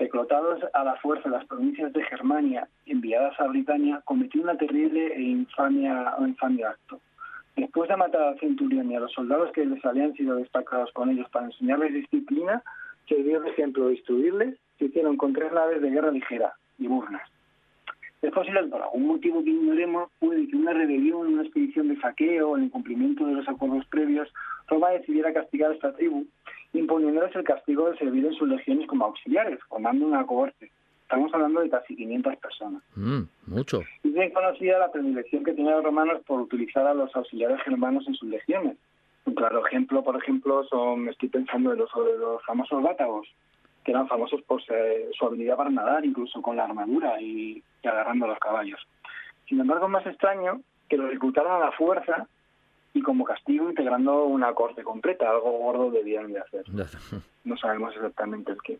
[0.00, 5.14] reclutados a la fuerza de las provincias de Germania enviadas a Britania, cometió una terrible
[5.14, 7.00] e infamia, infamia acto.
[7.54, 11.10] Después de matar al centurión y a los soldados que les habían sido destacados con
[11.10, 12.62] ellos para enseñarles disciplina,
[13.06, 16.86] se dio de ejemplo de instruirles, se hicieron con tres naves de guerra ligera y
[16.86, 17.22] burnas.
[18.22, 22.00] Es posible que por algún motivo que ignoremos puede que una rebelión, una expedición de
[22.00, 24.28] saqueo o el incumplimiento de los acuerdos previos,
[24.68, 26.26] Roma decidiera castigar a esta tribu
[26.72, 30.70] imponiéndoles el castigo de servir en sus legiones como auxiliares, formando una cohorte.
[31.02, 32.82] Estamos hablando de casi 500 personas.
[32.94, 33.82] Mm, mucho.
[34.04, 38.06] Y bien conocida la predilección que tenían los romanos por utilizar a los auxiliares germanos
[38.06, 38.76] en sus legiones.
[39.24, 43.26] Un claro ejemplo, por ejemplo, son, estoy pensando en los, los famosos bátagos,
[43.90, 48.28] que eran famosos por su habilidad para nadar, incluso con la armadura y, y agarrando
[48.28, 48.80] los caballos.
[49.48, 52.28] Sin embargo, es más extraño que los reclutaran a la fuerza
[52.94, 56.64] y como castigo integrando una corte completa, algo gordo debían de hacer.
[57.42, 58.78] No sabemos exactamente el qué.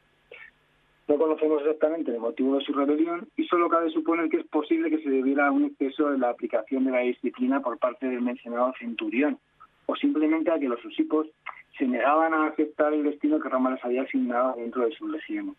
[1.08, 4.90] No conocemos exactamente el motivo de su rebelión y solo cabe suponer que es posible
[4.90, 8.20] que se debiera a un exceso de la aplicación de la disciplina por parte del
[8.20, 9.38] mencionado centurión,
[9.86, 11.26] o simplemente a que los usipos
[11.80, 15.56] se negaban a aceptar el destino que Roma les había asignado dentro de su legión.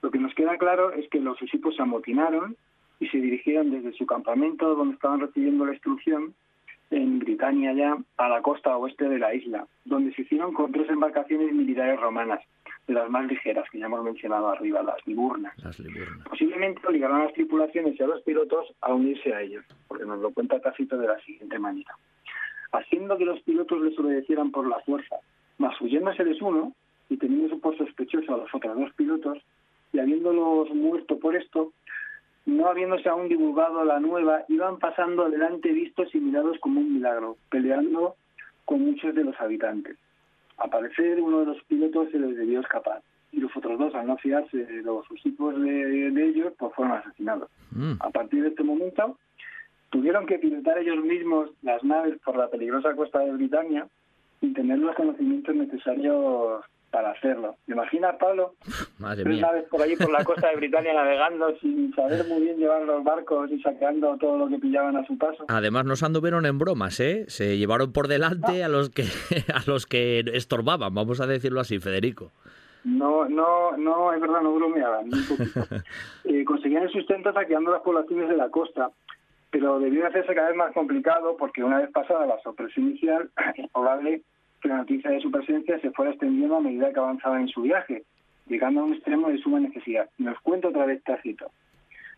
[0.00, 2.56] Lo que nos queda claro es que los usipos se amotinaron
[3.00, 6.34] y se dirigieron desde su campamento donde estaban recibiendo la instrucción
[6.90, 10.88] en Britania ya, a la costa oeste de la isla, donde se hicieron con tres
[10.88, 12.40] embarcaciones militares romanas,
[12.86, 15.54] de las más ligeras que ya hemos mencionado arriba, las liburnas.
[16.28, 20.18] Posiblemente obligaron a las tripulaciones y a los pilotos a unirse a ellos, porque nos
[20.20, 21.94] lo cuenta Tácito de la siguiente manera.
[22.72, 25.16] Haciendo que los pilotos les obedecieran por la fuerza,
[25.60, 26.72] mas huyéndoseles uno
[27.10, 29.38] y teniendo por sospechoso a los otros dos pilotos,
[29.92, 31.72] y habiéndolos muerto por esto,
[32.46, 37.36] no habiéndose aún divulgado la nueva, iban pasando adelante vistos y mirados como un milagro,
[37.50, 38.14] peleando
[38.64, 39.98] con muchos de los habitantes.
[40.56, 44.06] Al parecer, uno de los pilotos se les debió escapar y los otros dos, al
[44.06, 47.50] no fiarse de los equipos de, ellos, pues fueron asesinados.
[47.72, 47.94] Mm.
[48.00, 49.18] A partir de este momento,
[49.90, 53.86] tuvieron que pilotar ellos mismos las naves por la peligrosa costa de Britania
[54.40, 57.56] y tener los conocimientos necesarios para hacerlo.
[57.66, 58.54] ¿Te imaginas, Pablo?
[58.98, 59.50] Madre mía.
[59.52, 63.04] vez por allí por la costa de Britania navegando sin saber muy bien llevar los
[63.04, 65.44] barcos y saqueando todo lo que pillaban a su paso.
[65.48, 67.24] Además nos anduvieron en bromas, ¿eh?
[67.28, 68.66] Se llevaron por delante ah.
[68.66, 69.04] a los que
[69.54, 72.32] a los que estorbaban, vamos a decirlo así, Federico.
[72.82, 75.60] No, no, no, es verdad, no bromeaban, ni un poquito.
[76.24, 78.90] Eh, conseguían el sustento saqueando las poblaciones de la costa,
[79.50, 83.70] pero debió hacerse cada vez más complicado porque una vez pasada la sorpresa inicial, es
[83.70, 84.22] probable
[84.60, 87.62] que la noticia de su presencia se fuera extendiendo a medida que avanzaba en su
[87.62, 88.04] viaje,
[88.46, 90.08] llegando a un extremo de suma necesidad.
[90.18, 91.50] Nos cuento otra vez Tácito.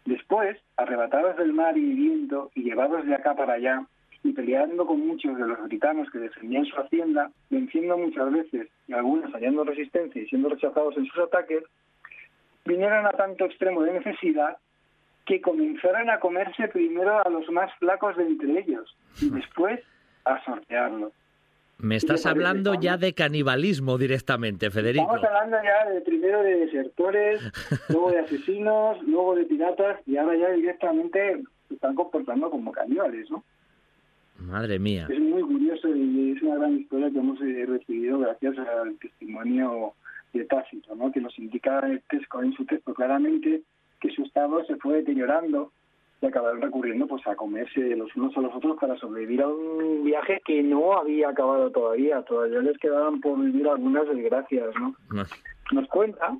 [0.04, 3.86] Después, arrebatados del mar y viento y llevados de acá para allá,
[4.24, 8.92] y peleando con muchos de los britanos que defendían su hacienda, venciendo muchas veces y
[8.92, 11.64] algunos hallando resistencia y siendo rechazados en sus ataques,
[12.64, 14.56] vinieron a tanto extremo de necesidad
[15.26, 19.80] que comenzaron a comerse primero a los más flacos de entre ellos y después
[20.24, 21.12] a sortearlos.
[21.78, 25.16] Me estás hablando ya de canibalismo directamente, Federico.
[25.16, 27.40] Estamos hablando ya de primero de desertores,
[27.88, 33.28] luego de asesinos, luego de piratas y ahora ya directamente se están comportando como caníbales,
[33.30, 33.42] ¿no?
[34.38, 35.08] Madre mía.
[35.10, 39.94] Es muy curioso y es una gran historia que hemos eh, recibido gracias al testimonio
[40.32, 41.12] de Tácito, ¿no?
[41.12, 43.62] que nos indica en su texto claramente
[44.02, 45.72] que su estado se fue deteriorando
[46.20, 50.04] y acabaron recurriendo pues a comerse los unos a los otros para sobrevivir a un
[50.04, 54.94] viaje que no había acabado todavía, todavía les quedaban por vivir algunas desgracias, ¿no?
[55.70, 56.36] Nos cuenta,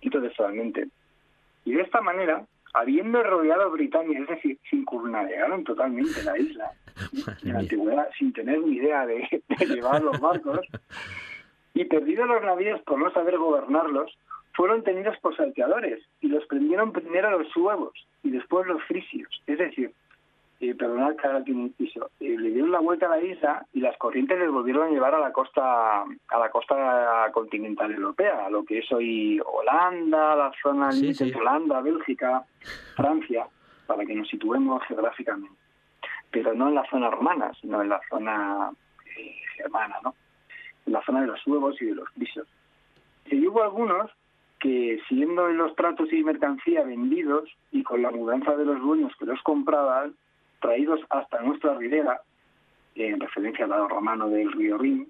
[0.00, 0.88] y textualmente,
[1.64, 6.72] y de esta manera, habiendo rodeado Britania, es decir, circunnavegaron totalmente la isla,
[7.42, 10.60] en la antigüedad, sin tener ni idea de, de llevar los barcos,
[11.74, 14.16] y perdidos los navíos por no saber gobernarlos,
[14.54, 19.28] fueron tenidos por salteadores y los prendieron primero los suevos y después los frisios.
[19.46, 19.92] Es decir,
[20.60, 23.80] eh, perdonad que haga un piso, eh, le dieron la vuelta a la isla y
[23.80, 28.50] las corrientes les volvieron a llevar a la costa a la costa continental europea, a
[28.50, 32.44] lo que es hoy Holanda, la zona de Holanda, Bélgica,
[32.96, 33.46] Francia,
[33.86, 35.56] para que nos situemos geográficamente.
[36.30, 38.70] Pero no en la zona romana, sino en la zona
[39.16, 40.14] eh, germana, ¿no?
[40.86, 42.46] En la zona de los suevos y de los frisios.
[43.26, 44.10] Y hubo algunos
[44.64, 49.26] que siendo los tratos y mercancía vendidos y con la mudanza de los dueños que
[49.26, 50.14] los compraban,
[50.58, 52.22] traídos hasta nuestra ribera,
[52.94, 55.06] en referencia al lado romano del río Rin,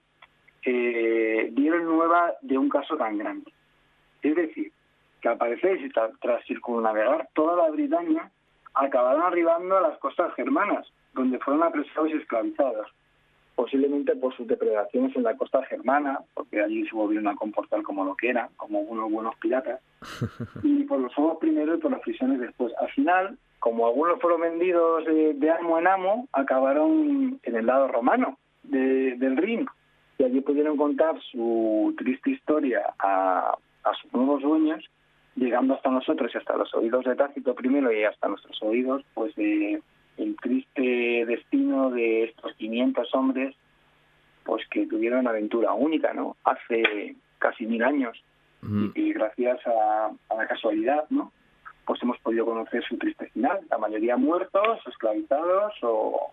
[0.65, 3.53] eh, dieron nueva de un caso tan grande.
[4.23, 4.73] Es decir,
[5.21, 5.79] que al parecer,
[6.21, 8.33] tras circunnavegar toda la Britania,
[8.75, 12.89] acabaron arribando a las costas germanas, donde fueron apresados y esclavizados
[13.55, 18.05] posiblemente por sus depredaciones en la costa germana, porque allí se volvieron a comportar como
[18.05, 19.81] lo que eran, como unos buenos piratas,
[20.63, 22.73] y por los ojos primero y por las prisiones después.
[22.81, 28.39] Al final, como algunos fueron vendidos de, amo en amo, acabaron en el lado romano
[28.65, 29.67] del Rin,
[30.19, 34.85] y allí pudieron contar su triste historia a, a sus nuevos dueños,
[35.37, 39.35] llegando hasta nosotros y hasta los oídos de Tácito primero y hasta nuestros oídos, pues
[39.35, 39.83] de
[40.17, 43.55] el triste destino de estos 500 hombres
[44.45, 46.37] pues que tuvieron una aventura única, ¿no?
[46.45, 48.23] Hace casi mil años.
[48.95, 51.33] Y, gracias a, a, la casualidad, ¿no?
[51.85, 53.61] Pues hemos podido conocer su triste final.
[53.71, 56.33] La mayoría muertos, esclavizados o,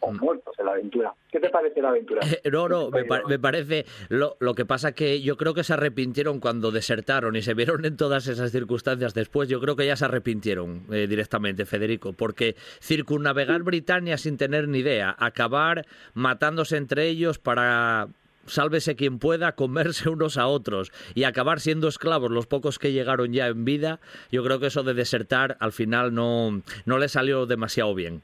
[0.00, 0.16] o mm.
[0.18, 1.14] muertos en la aventura.
[1.30, 2.20] ¿Qué te parece la aventura?
[2.50, 3.86] no, no, me, me, parece.
[4.08, 7.84] Lo, lo, que pasa que yo creo que se arrepintieron cuando desertaron y se vieron
[7.84, 9.48] en todas esas circunstancias después.
[9.48, 14.78] Yo creo que ya se arrepintieron eh, directamente, Federico, porque circunnavegar Britania sin tener ni
[14.78, 18.08] idea, acabar matándose entre ellos para
[18.48, 23.32] sálvese quien pueda, comerse unos a otros y acabar siendo esclavos los pocos que llegaron
[23.32, 24.00] ya en vida,
[24.32, 28.22] yo creo que eso de desertar al final no, no le salió demasiado bien.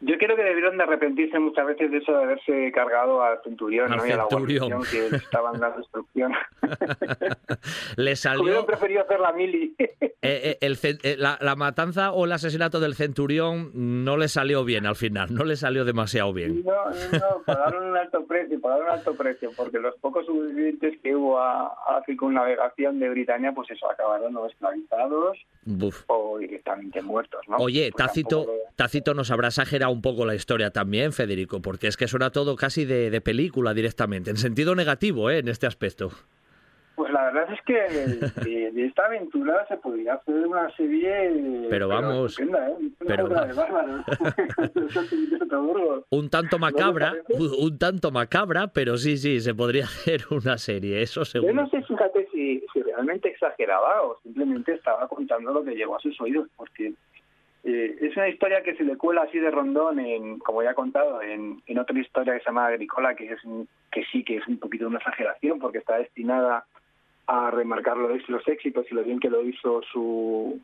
[0.00, 3.90] Yo creo que debieron de arrepentirse muchas veces de eso de haberse cargado al centurión,
[3.90, 4.28] al ¿no?
[4.28, 4.68] centurión.
[4.68, 6.32] y a la que estaban dando instrucción.
[7.96, 8.42] le salió...
[8.42, 9.74] Hubieran preferido hacer la mili.
[9.78, 14.64] Eh, eh, el, eh, la, la, matanza o el asesinato del centurión no le salió
[14.64, 16.62] bien al final, no le salió demasiado bien.
[16.64, 21.14] No, no, pagaron un alto precio, pagaron un alto precio, porque los pocos sobrevivientes que
[21.14, 25.38] hubo a, a la circunnavegación de Britania, pues eso, acabaron no esclavizados
[26.08, 27.56] o directamente muertos, ¿no?
[27.56, 28.58] Oye, pues Tácito, tampoco...
[28.76, 32.56] Tácito nos habrá exagerado un poco la historia también, Federico, porque es que suena todo
[32.56, 35.38] casi de, de película directamente, en sentido negativo, ¿eh?
[35.38, 36.10] en este aspecto.
[36.96, 41.66] Pues la verdad es que de, de, esta aventura se podría hacer una serie.
[41.68, 42.36] Pero vamos.
[42.38, 42.74] Pero, ¿eh?
[43.06, 43.28] pero
[46.10, 51.26] un tanto macabra, un tanto macabra, pero sí, sí, se podría hacer una serie, eso
[51.26, 51.52] seguro.
[51.52, 55.96] Yo no sé, fíjate, si, si realmente exageraba o simplemente estaba contando lo que llegó
[55.96, 56.94] a sus oídos, porque
[57.68, 60.74] eh, es una historia que se le cuela así de rondón, en, como ya he
[60.74, 63.40] contado, en, en otra historia que se llama Agricola, que, es,
[63.90, 66.64] que sí que es un poquito una exageración, porque está destinada
[67.26, 70.60] a remarcar los, los éxitos y lo bien que lo hizo su,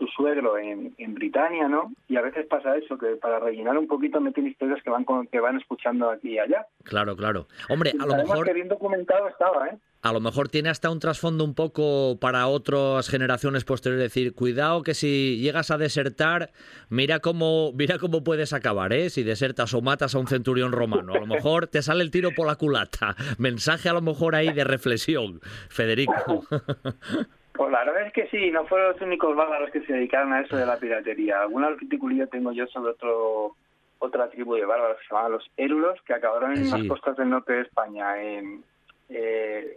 [0.00, 1.92] su suegro en, en Britania, ¿no?
[2.08, 5.26] Y a veces pasa eso, que para rellenar un poquito meten historias que van con,
[5.26, 6.66] que van escuchando aquí y allá.
[6.84, 7.46] Claro, claro.
[7.68, 8.46] Hombre, a lo mejor...
[8.46, 9.78] que bien documentado estaba, ¿eh?
[10.02, 14.82] A lo mejor tiene hasta un trasfondo un poco para otras generaciones posteriores, decir, cuidado
[14.82, 16.52] que si llegas a desertar,
[16.88, 19.10] mira cómo, mira cómo puedes acabar, ¿eh?
[19.10, 21.12] Si desertas o matas a un centurión romano.
[21.12, 23.14] A lo mejor te sale el tiro por la culata.
[23.36, 26.46] Mensaje a lo mejor ahí de reflexión, Federico.
[27.60, 30.40] Pues la verdad es que sí, no fueron los únicos bárbaros que se dedicaron a
[30.40, 31.42] eso de la piratería.
[31.42, 33.54] Alguna articulilla tengo yo sobre otro
[33.98, 36.70] otra tribu de bárbaros que se llamaban los érulos, que acabaron en Sí.
[36.70, 38.64] las costas del norte de España, en,
[39.10, 39.76] eh,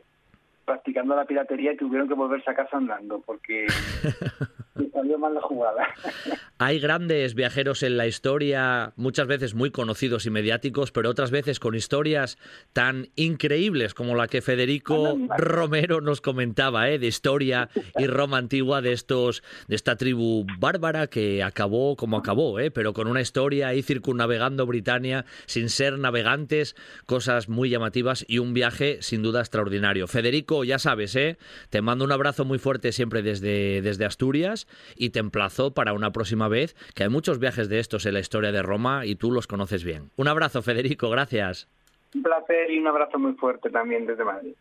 [0.63, 3.67] practicando la piratería y tuvieron que volverse a casa andando, porque
[4.79, 5.87] y salió mal la jugada.
[6.57, 11.59] Hay grandes viajeros en la historia, muchas veces muy conocidos y mediáticos, pero otras veces
[11.59, 12.37] con historias
[12.71, 16.99] tan increíbles como la que Federico Romero nos comentaba, ¿eh?
[16.99, 22.59] de historia y Roma antigua de estos, de esta tribu bárbara que acabó como acabó,
[22.59, 22.71] ¿eh?
[22.71, 26.75] pero con una historia ahí circunnavegando Britania sin ser navegantes,
[27.05, 30.07] cosas muy llamativas y un viaje sin duda extraordinario.
[30.07, 31.37] Federico, ya sabes, ¿eh?
[31.69, 34.62] te mando un abrazo muy fuerte siempre desde, desde Asturias
[34.95, 38.19] y te emplazo para una próxima vez, que hay muchos viajes de estos en la
[38.19, 40.11] historia de Roma y tú los conoces bien.
[40.15, 41.67] Un abrazo, Federico, gracias.
[42.13, 44.53] Un placer y un abrazo muy fuerte también desde Madrid.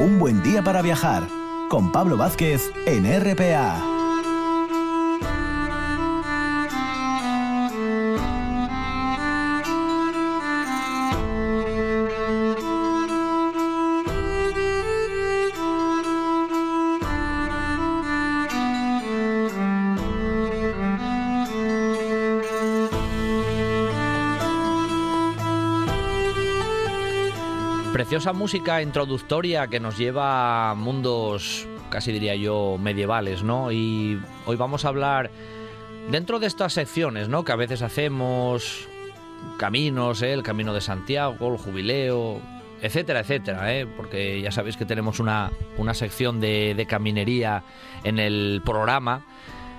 [0.00, 1.22] Un buen día para viajar
[1.68, 3.93] con Pablo Vázquez en RPA.
[28.14, 33.72] Preciosa música introductoria que nos lleva a mundos, casi diría yo, medievales, ¿no?
[33.72, 35.32] Y hoy vamos a hablar
[36.12, 37.44] dentro de estas secciones, ¿no?
[37.44, 38.86] Que a veces hacemos
[39.58, 40.32] caminos, ¿eh?
[40.32, 42.38] el camino de Santiago, el jubileo,
[42.82, 43.84] etcétera, etcétera, ¿eh?
[43.84, 47.64] porque ya sabéis que tenemos una, una sección de, de caminería
[48.04, 49.24] en el programa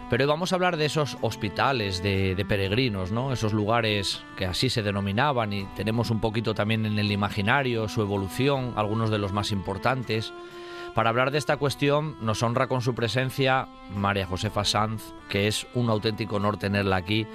[0.10, 3.34] pero hoy vamos a hablar de esos hospitales de, peregrinos, ¿no?
[3.34, 8.02] Esos lugares que así se denominaban y tenemos un poquito también en el imaginario su
[8.02, 10.32] evolución, algunos de los más importantes.
[10.94, 15.68] Para hablar de esta cuestión nos honra con su presencia María Josefa Sanz, que es
[15.74, 17.28] un auténtico honor tenerla aquí.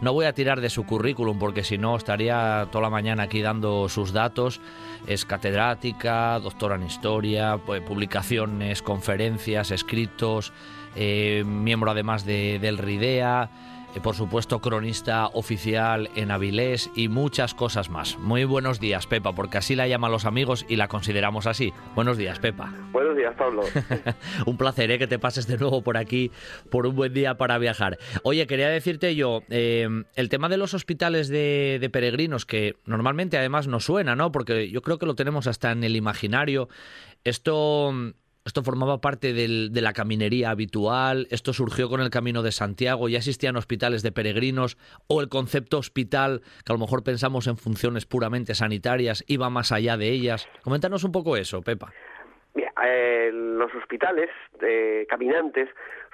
[0.00, 3.40] No voy a tirar de su currículum porque si no estaría toda la mañana aquí
[3.40, 4.60] dando sus datos.
[5.08, 10.52] Es catedrática, doctora en historia, pues, publicaciones, conferencias, escritos,
[11.00, 13.50] eh, miembro además de, del RIDEA,
[13.94, 18.18] eh, por supuesto cronista oficial en Avilés y muchas cosas más.
[18.18, 21.72] Muy buenos días, Pepa, porque así la llaman los amigos y la consideramos así.
[21.94, 22.74] Buenos días, Pepa.
[22.90, 23.62] Buenos días, Pablo.
[24.46, 24.98] un placer ¿eh?
[24.98, 26.32] que te pases de nuevo por aquí
[26.68, 27.96] por un buen día para viajar.
[28.24, 33.68] Oye, quería decirte yo, el tema de los hospitales de, de, peregrinos, que normalmente además
[33.68, 34.32] no suena, ¿no?
[34.32, 36.68] Porque yo creo que lo tenemos hasta en el imaginario.
[37.22, 37.94] Esto
[38.48, 43.18] esto formaba parte de la caminería habitual, esto surgió con el Camino de Santiago, ya
[43.18, 48.06] existían hospitales de peregrinos o el concepto hospital, que a lo mejor pensamos en funciones
[48.06, 50.48] puramente sanitarias, iba más allá de ellas.
[50.64, 51.92] Coméntanos un poco eso, Pepa.
[52.84, 54.30] Eh, los hospitales
[54.60, 55.68] de caminantes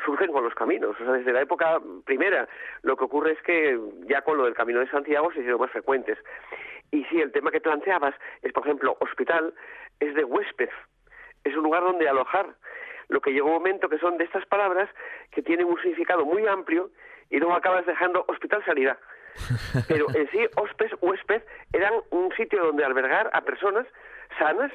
[0.05, 0.97] surgen con los caminos.
[1.01, 2.48] O sea, desde la época primera,
[2.82, 3.78] lo que ocurre es que
[4.09, 6.19] ya con lo del Camino de Santiago se hicieron más frecuentes.
[6.90, 9.55] Y sí, el tema que planteabas es, por ejemplo, hospital
[10.01, 10.70] es de huésped
[11.44, 12.54] es un lugar donde alojar.
[13.08, 14.88] Lo que llegó un momento que son de estas palabras
[15.30, 16.90] que tienen un significado muy amplio
[17.30, 18.98] y luego acabas dejando hospital sanidad.
[19.88, 21.42] Pero en sí, hospes, huésped,
[21.72, 23.86] eran un sitio donde albergar a personas
[24.38, 24.72] sanas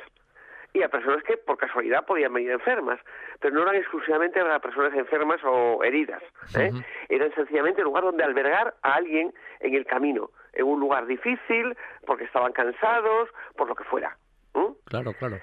[0.73, 2.99] y a personas que por casualidad podían venir enfermas,
[3.39, 6.21] pero no eran exclusivamente a personas enfermas o heridas.
[6.55, 6.71] ¿eh?
[7.09, 11.75] Eran sencillamente un lugar donde albergar a alguien en el camino, en un lugar difícil,
[12.05, 14.15] porque estaban cansados, por lo que fuera.
[14.85, 15.39] Claro, claro.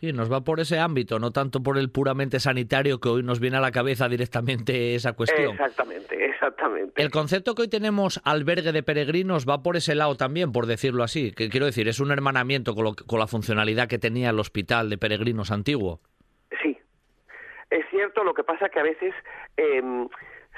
[0.00, 3.40] Sí, nos va por ese ámbito, no tanto por el puramente sanitario que hoy nos
[3.40, 5.54] viene a la cabeza directamente esa cuestión.
[5.54, 7.02] Exactamente, exactamente.
[7.02, 11.02] El concepto que hoy tenemos albergue de peregrinos va por ese lado también, por decirlo
[11.02, 11.32] así.
[11.32, 14.98] Que quiero decir, es un hermanamiento con, con la funcionalidad que tenía el hospital de
[14.98, 15.98] peregrinos antiguo.
[16.62, 16.78] Sí,
[17.70, 18.22] es cierto.
[18.22, 19.12] Lo que pasa que a veces
[19.56, 20.08] em,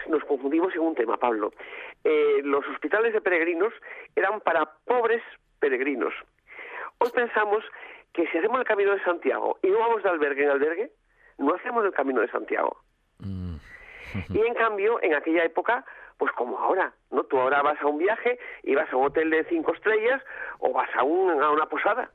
[0.07, 1.55] nos confundimos en un tema, Pablo.
[2.05, 3.73] Eh, los hospitales de peregrinos
[4.15, 5.23] eran para pobres
[5.61, 6.13] peregrinos.
[6.99, 7.65] Hoy pensamos
[8.13, 10.91] que si hacemos el camino de Santiago y no vamos de albergue en albergue,
[11.39, 12.77] no hacemos el camino de Santiago.
[13.19, 13.57] Mm.
[14.31, 15.85] y en cambio, en aquella época,
[16.17, 17.25] pues como ahora, ¿no?
[17.25, 20.23] Tú ahora vas a un viaje y vas a un hotel de cinco estrellas
[20.59, 22.11] o vas a, un, a una posada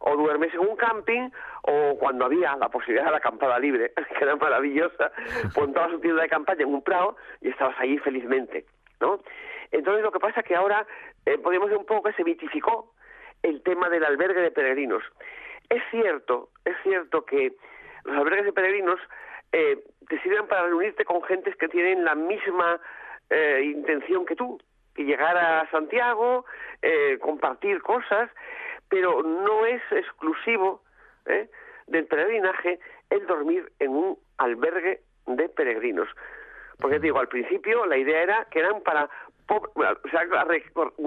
[0.00, 1.30] o duermes en un camping,
[1.62, 5.12] o cuando había la posibilidad de la acampada libre, que era maravillosa,
[5.56, 8.64] montabas un tienda de campaña en un prado y estabas allí felizmente,
[9.00, 9.20] ¿no?
[9.70, 10.86] Entonces lo que pasa es que ahora
[11.26, 12.94] eh, podemos ver un poco que se mitificó
[13.42, 15.02] el tema del albergue de peregrinos.
[15.68, 17.52] Es cierto, es cierto que
[18.04, 19.00] los albergues de peregrinos
[19.52, 22.80] eh, te sirven para reunirte con gentes que tienen la misma
[23.30, 24.58] eh, intención que tú,
[24.94, 26.44] que llegar a Santiago,
[26.82, 28.30] eh, compartir cosas,
[28.88, 30.82] pero no es exclusivo
[31.86, 36.08] del peregrinaje el dormir en un albergue de peregrinos.
[36.78, 39.10] Porque digo, al principio la idea era que eran para
[40.10, 40.28] se ha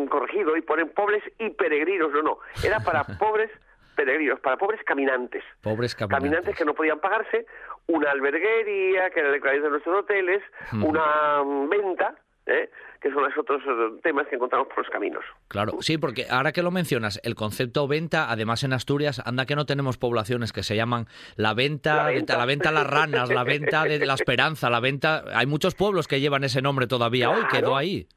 [0.09, 3.51] corregido y ponen pobres y peregrinos, no, no, era para pobres
[3.95, 5.43] peregrinos, para pobres caminantes.
[5.61, 6.23] Pobres caminantes.
[6.23, 7.45] Caminantes que no podían pagarse
[7.87, 10.41] una alberguería, que era el de nuestros hoteles,
[10.71, 12.15] una mm, venta,
[12.45, 12.69] ¿eh?
[13.01, 15.23] que son los otros eh, temas que encontramos por los caminos.
[15.47, 19.55] Claro, sí, porque ahora que lo mencionas, el concepto venta, además en Asturias, anda que
[19.55, 23.83] no tenemos poblaciones que se llaman la venta, la venta, a las ranas, la venta
[23.83, 25.23] de la esperanza, la venta...
[25.33, 28.07] Hay muchos pueblos que llevan ese nombre todavía hoy, quedó ahí.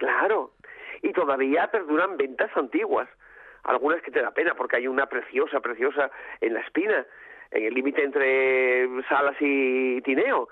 [0.00, 0.52] Claro,
[1.02, 3.06] y todavía perduran ventas antiguas,
[3.64, 6.10] algunas que te da pena, porque hay una preciosa, preciosa
[6.40, 7.06] en La Espina,
[7.50, 10.48] en el límite entre Salas y Tineo,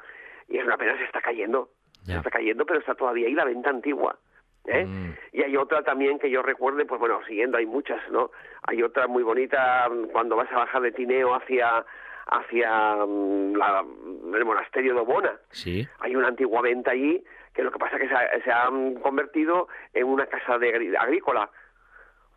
[0.49, 1.71] y es una pena, se está cayendo
[2.05, 4.19] se está cayendo, pero está todavía ahí la venta antigua.
[4.67, 4.85] ¿eh?
[4.85, 5.15] Mm.
[5.33, 8.31] Y hay otra también que yo recuerde, pues bueno, siguiendo hay muchas, ¿no?
[8.63, 11.85] Hay otra muy bonita cuando vas a bajar de Tineo hacia
[12.31, 13.85] hacia mm, la,
[14.35, 15.39] el monasterio de Obona.
[15.51, 15.87] Sí.
[16.01, 17.23] Hay una antigua venta allí
[17.59, 18.71] que lo que pasa es que se ha, se ha
[19.03, 21.51] convertido en una casa de agrícola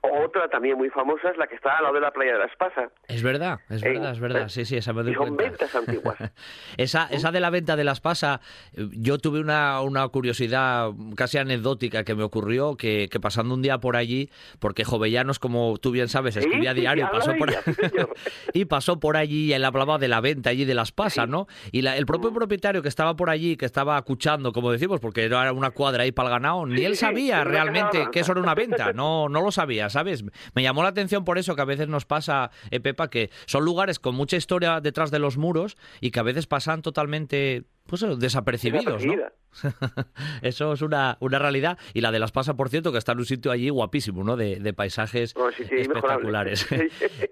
[0.02, 2.46] otra también muy famosa es la que está al lado de la playa de la
[2.46, 2.90] Espasa.
[3.08, 4.50] Es verdad, es verdad, es verdad.
[4.50, 6.18] Sí, sí, esa me doy y son ventas antiguas.
[6.78, 8.42] esa, esa de la venta de la Espasa,
[8.74, 13.78] yo tuve una, una curiosidad casi anecdótica que me ocurrió, que, que, pasando un día
[13.78, 17.52] por allí, porque Jovellanos, como tú bien sabes, escribía diario, pasó por
[18.54, 21.48] y pasó por allí y él hablaba de la venta allí de la Espasa, ¿no?
[21.72, 22.36] Y el propio mm.
[22.36, 26.12] propietario que estaba por allí, que estaba acuchando, como decimos, porque era una cuadra ahí
[26.12, 29.52] para el ganado, ni él sabía realmente que eso era una venta, no, no lo
[29.52, 30.24] sabía ¿sabes?
[30.54, 33.66] Me llamó la atención por eso que a veces nos pasa, eh, Pepa, que son
[33.66, 38.06] lugares con mucha historia detrás de los muros y que a veces pasan totalmente pues
[38.20, 39.14] desapercibidos, ¿no?
[40.42, 41.78] Eso es una, una realidad.
[41.94, 44.38] Y la de Las Pasas, por cierto, que está en un sitio allí guapísimo, ¿no?
[44.38, 45.36] De, paisajes
[45.70, 46.68] espectaculares.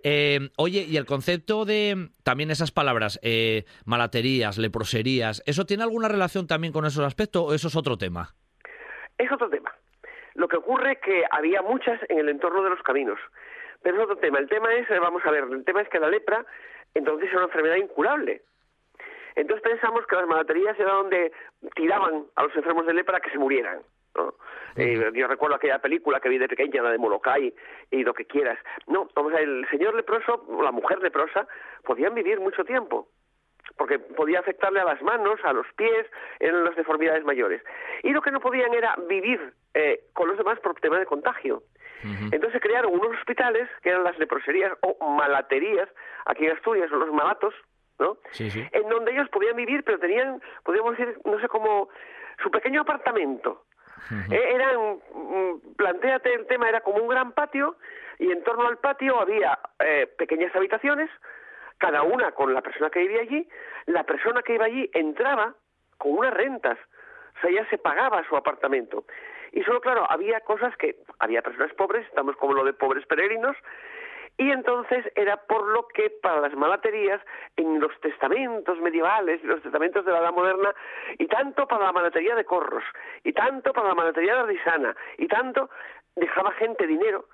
[0.04, 6.08] Eh, oye, y el concepto de también esas palabras, eh, malaterías, leproserías, ¿eso tiene alguna
[6.08, 8.36] relación también con esos aspectos o eso es otro tema?
[9.18, 9.74] Es otro tema.
[10.36, 13.20] Lo que ocurre es que había muchas en el entorno de los caminos.
[13.82, 14.40] Pero es otro tema.
[14.40, 16.46] El tema es, eh, vamos a ver, el tema es que la lepra
[16.94, 18.42] entonces era una enfermedad incurable.
[19.36, 21.32] Entonces pensamos que las malaterías era donde
[21.76, 23.80] tiraban a los enfermos de lepra que se murieran.
[24.76, 27.54] Eh, yo recuerdo aquella película que vi de pequeña, la de Molokai
[27.92, 28.58] y lo que quieras.
[28.88, 31.48] No, vamos a el señor leproso o la mujer leprosa
[31.84, 33.08] podían vivir mucho tiempo
[33.78, 36.06] porque podía afectarle a las manos, a los pies,
[36.40, 37.62] en las deformidades mayores.
[38.04, 41.64] Y lo que no podían era vivir eh, con los demás por tema de contagio.
[42.32, 45.90] Entonces crearon unos hospitales que eran las leproserías o malaterías,
[46.26, 47.54] aquí en Asturias los malatos,
[48.00, 48.18] ¿no?
[48.72, 51.90] En donde ellos podían vivir, pero tenían, podríamos decir, no sé cómo,
[52.42, 53.66] su pequeño apartamento.
[54.32, 57.76] Eh, eran, mm, planteate el tema, era como un gran patio
[58.18, 61.10] y en torno al patio había eh, pequeñas habitaciones
[61.80, 63.48] cada una con la persona que vivía allí,
[63.88, 65.56] la persona que iba allí entraba
[65.98, 66.78] con unas rentas,
[67.38, 69.06] o sea, ya se pagaba su apartamento.
[69.52, 73.56] Y solo, claro, había cosas que, había personas pobres, estamos como lo de pobres peregrinos,
[74.38, 77.22] y entonces era por lo que para las malaterías,
[77.58, 80.74] en los testamentos medievales los testamentos de la edad moderna,
[81.18, 82.84] y tanto para la malatería de Corros,
[83.24, 85.70] y tanto para la malatería de Arisana, y tanto
[86.16, 87.26] dejaba gente dinero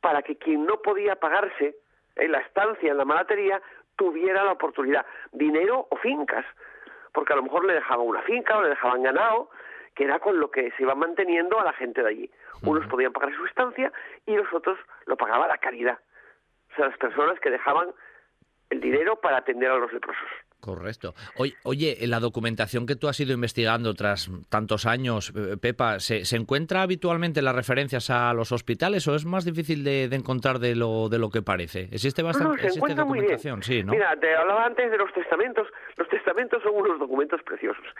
[0.00, 1.76] para que quien no podía pagarse
[2.16, 3.62] en la estancia en la malatería
[3.98, 6.46] tuviera la oportunidad, dinero o fincas,
[7.12, 9.50] porque a lo mejor le dejaban una finca o le dejaban ganado,
[9.94, 12.30] que era con lo que se iba manteniendo a la gente de allí.
[12.62, 13.92] Unos podían pagar su estancia
[14.24, 15.98] y los otros lo pagaba la caridad.
[16.72, 17.88] O sea, las personas que dejaban
[18.70, 20.28] el dinero para atender a los leprosos.
[20.60, 21.14] Correcto.
[21.36, 26.22] Oye, oye, la documentación que tú has ido investigando tras tantos años, eh, Pepa, ¿se,
[26.34, 31.08] encuentra habitualmente las referencias a los hospitales o es más difícil de, encontrar de lo,
[31.08, 31.88] de lo que parece?
[31.92, 33.62] ¿Existe bastante existe documentación?
[33.62, 33.92] Sí, ¿no?
[33.92, 35.68] Mira, te hablaba antes de los testamentos.
[35.96, 37.84] Los testamentos son unos documentos preciosos.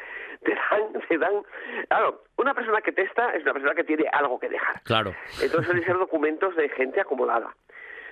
[0.44, 1.42] Te dan, te dan...
[1.88, 4.80] Claro, una persona que testa es una persona que tiene algo que dejar.
[4.84, 5.12] Claro.
[5.42, 7.52] Entonces suelen ser documentos de gente acomodada.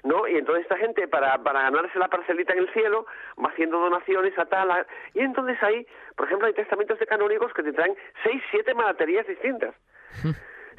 [0.06, 0.26] ¿No?
[0.28, 3.06] Y entonces esta gente, para, para ganarse la parcelita en el cielo,
[3.42, 4.86] va haciendo donaciones a tal...
[5.14, 9.26] Y entonces ahí, por ejemplo, hay testamentos de canónigos que te traen seis, siete malaterías
[9.26, 9.74] distintas.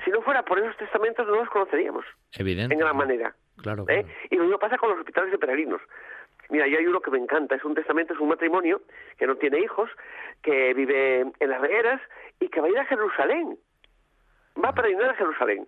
[0.05, 2.05] si no fuera por esos testamentos no los conoceríamos.
[2.37, 2.73] Evidente.
[2.73, 3.35] En gran manera.
[3.61, 4.05] Claro, ¿eh?
[4.29, 5.81] Y lo mismo pasa con los hospitales de peregrinos.
[6.49, 8.81] Mira, yo hay uno que me encanta, es un testamento, es un matrimonio
[9.17, 9.89] que no tiene hijos,
[10.41, 12.01] que vive en las regueras
[12.39, 13.57] y que va a ir a Jerusalén.
[14.63, 15.67] Va a peregrinar a Jerusalén.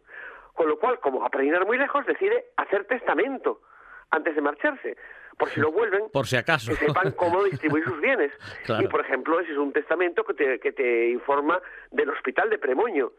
[0.60, 3.62] Con lo cual, como va a peregrinar muy lejos, decide hacer testamento
[4.10, 4.98] antes de marcharse.
[5.38, 6.72] Por si no vuelven, por si acaso.
[6.72, 8.34] que sepan cómo distribuir sus bienes.
[8.82, 11.62] Y, por ejemplo, ese es un testamento que te, que te informa
[11.92, 13.14] del hospital de Premoño.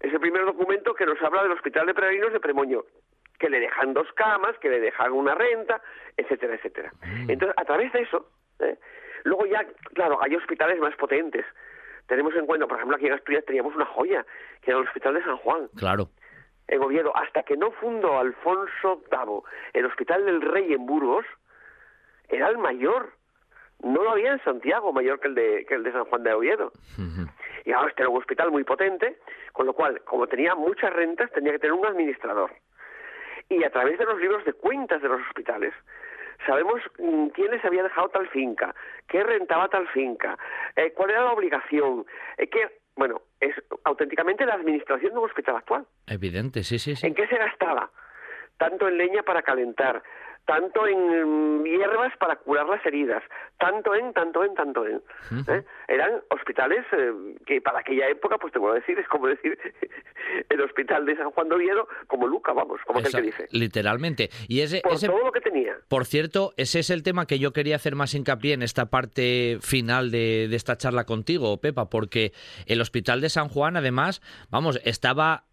[0.00, 2.84] Es el primer documento que nos habla del hospital de peregrinos de Premoño
[3.38, 5.82] que le dejan dos camas, que le dejan una renta,
[6.16, 6.90] etcétera, etcétera.
[7.04, 7.32] Mm.
[7.32, 8.30] Entonces, a través de eso,
[8.60, 8.78] ¿eh?
[9.24, 11.44] luego ya, claro, hay hospitales más potentes.
[12.06, 14.24] Tenemos en cuenta, por ejemplo, aquí en Asturias teníamos una joya,
[14.62, 15.68] que era el Hospital de San Juan.
[15.76, 16.08] Claro.
[16.72, 19.42] En Oviedo, hasta que no fundó Alfonso VIII
[19.74, 21.26] el Hospital del Rey en Burgos,
[22.28, 23.12] era el mayor.
[23.80, 26.32] No lo había en Santiago mayor que el de, que el de San Juan de
[26.32, 26.72] Oviedo.
[27.64, 29.18] Y ahora este era un hospital muy potente,
[29.52, 32.50] con lo cual, como tenía muchas rentas, tenía que tener un administrador.
[33.48, 35.74] Y a través de los libros de cuentas de los hospitales,
[36.46, 38.74] sabemos mm, quién les había dejado tal finca,
[39.08, 40.38] qué rentaba tal finca,
[40.74, 42.06] eh, cuál era la obligación,
[42.38, 43.54] eh, qué, bueno, es
[43.84, 45.84] auténticamente la administración de un hospital actual.
[46.06, 47.06] Evidente, sí, sí, sí.
[47.06, 47.90] ¿En qué se gastaba?
[48.56, 50.02] Tanto en leña para calentar,
[50.44, 53.22] tanto en hierbas para curar las heridas,
[53.58, 55.02] tanto en, tanto en, tanto en.
[55.48, 55.64] ¿eh?
[55.88, 59.58] Eran hospitales eh, que para aquella época, pues te voy a decir, es como decir
[60.48, 63.48] el hospital de San Juan de Oviedo, como Luca, vamos, como aquel que dice.
[63.50, 64.30] Literalmente.
[64.48, 65.76] Y ese, Por ese, todo lo que tenía.
[65.88, 69.58] Por cierto, ese es el tema que yo quería hacer más hincapié en esta parte
[69.60, 72.32] final de, de esta charla contigo, Pepa, porque
[72.66, 74.20] el hospital de San Juan, además,
[74.50, 75.44] vamos, estaba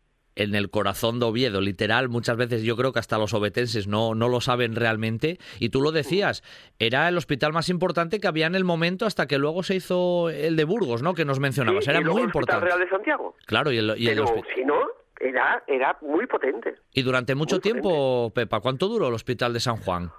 [0.44, 4.16] en el corazón de Oviedo, literal, muchas veces yo creo que hasta los obetenses no,
[4.16, 6.44] no lo saben realmente, y tú lo decías,
[6.80, 10.30] era el hospital más importante que había en el momento hasta que luego se hizo
[10.30, 11.14] el de Burgos, ¿no?
[11.14, 12.66] Que nos mencionabas, Sí, era y luego muy el Hospital importante.
[12.66, 13.36] Real de Santiago.
[13.46, 14.26] Claro, y el, y Pero
[14.56, 14.80] si no,
[15.20, 16.76] era, era muy potente.
[16.94, 20.12] y durante mucho tiempo, Pepa, ¿cuánto duró el hospital de San Juan?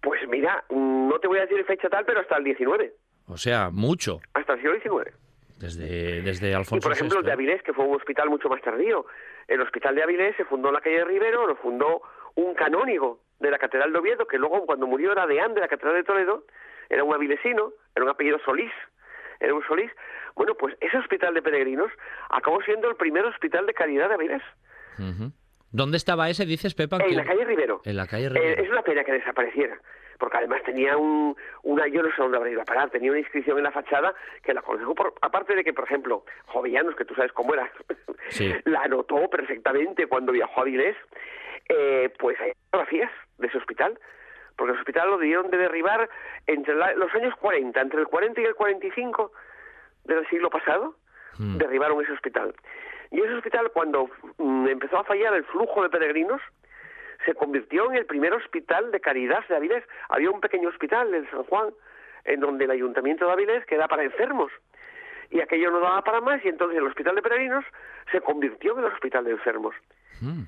[0.00, 2.94] Pues mira, no te voy a decir fecha tal, pero hasta el 19,
[3.26, 4.74] O sea, mucho, hasta el siglo
[5.04, 5.14] XIX.
[5.58, 7.32] Desde, desde Y Alfonso por ejemplo, el de VI.
[7.34, 9.06] Avilés, que fue un hospital mucho más tardío.
[9.46, 12.02] El hospital de Avilés se fundó en la calle de Rivero, lo fundó
[12.36, 15.68] un canónigo de la Catedral de Oviedo, que luego cuando murió era deán de la
[15.68, 16.44] Catedral de Toledo,
[16.88, 18.72] era un avilesino, era un apellido Solís,
[19.40, 19.90] era un Solís.
[20.34, 21.90] Bueno, pues ese hospital de peregrinos
[22.30, 24.42] acabó siendo el primer hospital de caridad de Avilés.
[25.70, 26.96] ¿Dónde estaba ese, dices, Pepa?
[26.96, 27.80] en ¿Qué- la calle Rivero.
[27.84, 28.62] En la calle Eh, Rivero.
[28.62, 29.78] es una pena que desapareciera,
[30.18, 33.20] porque además tenía un, una, yo no sé dónde habrá ido a parar, tenía una
[33.20, 37.04] inscripción en la fachada que la aconsejó, por, aparte de que, por ejemplo, Jovellanos, que
[37.04, 37.70] tú sabes cómo era,
[38.30, 38.52] Sí.
[38.64, 40.96] la anotó perfectamente cuando viajó a Avilés,
[41.68, 43.98] eh, pues hay fotografías de ese hospital,
[44.56, 46.08] porque el hospital lo debieron de derribar
[46.46, 49.32] entre la- los años 40, entre el 40 y el 45
[50.04, 50.96] del siglo pasado,
[51.38, 51.58] Mm.
[51.58, 52.54] derribaron ese hospital.
[53.10, 56.40] Y ese hospital, cuando mm, empezó a fallar el flujo de peregrinos,
[57.24, 59.84] se convirtió en el primer hospital de caridad de Avilés.
[60.08, 61.70] Había un pequeño hospital en San Juan,
[62.24, 64.52] en donde el ayuntamiento de Avilés queda para enfermos.
[65.30, 67.64] Y aquello no daba para más, y entonces el hospital de peregrinos
[68.12, 69.74] se convirtió en el hospital de enfermos.
[70.20, 70.44] Mm.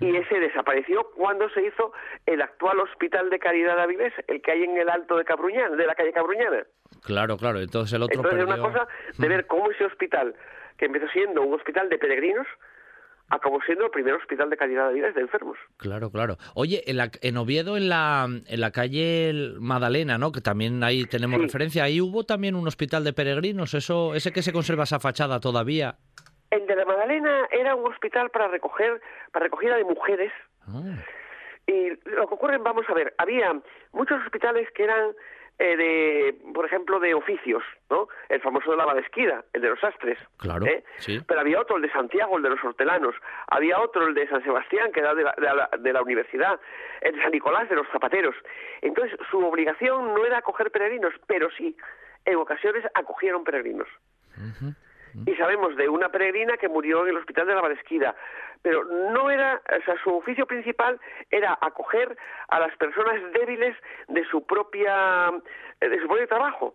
[0.00, 1.92] Y ese desapareció cuando se hizo
[2.26, 5.76] el actual hospital de caridad de Avilés, el que hay en el Alto de Cabruñán,
[5.76, 6.64] de la calle Cabruñana.
[7.04, 10.34] Claro, claro, entonces el otro Entonces es una cosa de ver cómo ese hospital,
[10.82, 12.44] que empezó siendo un hospital de peregrinos,
[13.28, 15.56] acabó siendo el primer hospital de calidad de vida de enfermos.
[15.76, 16.38] Claro, claro.
[16.56, 20.32] Oye, en, la- en Oviedo, en la, en la calle Madalena, ¿no?
[20.32, 21.44] Que también ahí tenemos Sí.
[21.46, 25.38] referencia, ahí hubo también un hospital de peregrinos, eso, ese que se conserva esa fachada
[25.38, 25.94] todavía.
[26.50, 29.00] El de la Magdalena era un hospital para recoger,
[29.32, 30.32] para recogida de mujeres.
[30.66, 30.82] Ah,
[31.68, 33.52] Y lo que ocurre, vamos a ver, había
[33.92, 35.12] muchos hospitales que eran
[35.58, 38.08] eh, de, por ejemplo, de oficios, ¿no?
[38.28, 40.18] El famoso de la Valesquida, el de los sastres.
[40.38, 40.82] Claro, ¿eh?
[40.98, 41.20] sí.
[41.26, 43.14] Pero había otro, el de Santiago, el de los hortelanos.
[43.48, 46.58] Había otro, el de San Sebastián, que era de la, de la- de la universidad.
[47.00, 48.34] El de San Nicolás, de los zapateros.
[48.80, 51.76] Entonces, su obligación no era acoger peregrinos, pero sí,
[52.24, 53.88] en ocasiones acogieron peregrinos.
[55.26, 58.14] Y sabemos de una peregrina que murió en el hospital de la Valesquida.
[58.62, 62.16] Pero no era, o sea, su oficio principal era acoger
[62.48, 63.76] a las personas débiles
[64.08, 65.30] de su propia,
[65.80, 66.74] eh, de su propio trabajo,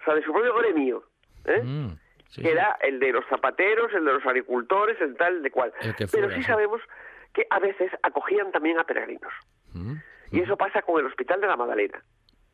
[0.00, 1.04] o sea, de su propio gremio.
[1.44, 1.62] ¿eh?
[1.62, 1.90] Mm,
[2.28, 2.48] sí, que sí.
[2.48, 5.72] era el de los zapateros, el de los agricultores, el tal, el de cual.
[5.80, 6.42] El Pero sí sí.
[6.42, 6.80] sabemos
[7.32, 9.32] que a veces acogían también a peregrinos.
[9.74, 9.94] Mm,
[10.32, 12.02] Y eso pasa con el Hospital de la Magdalena.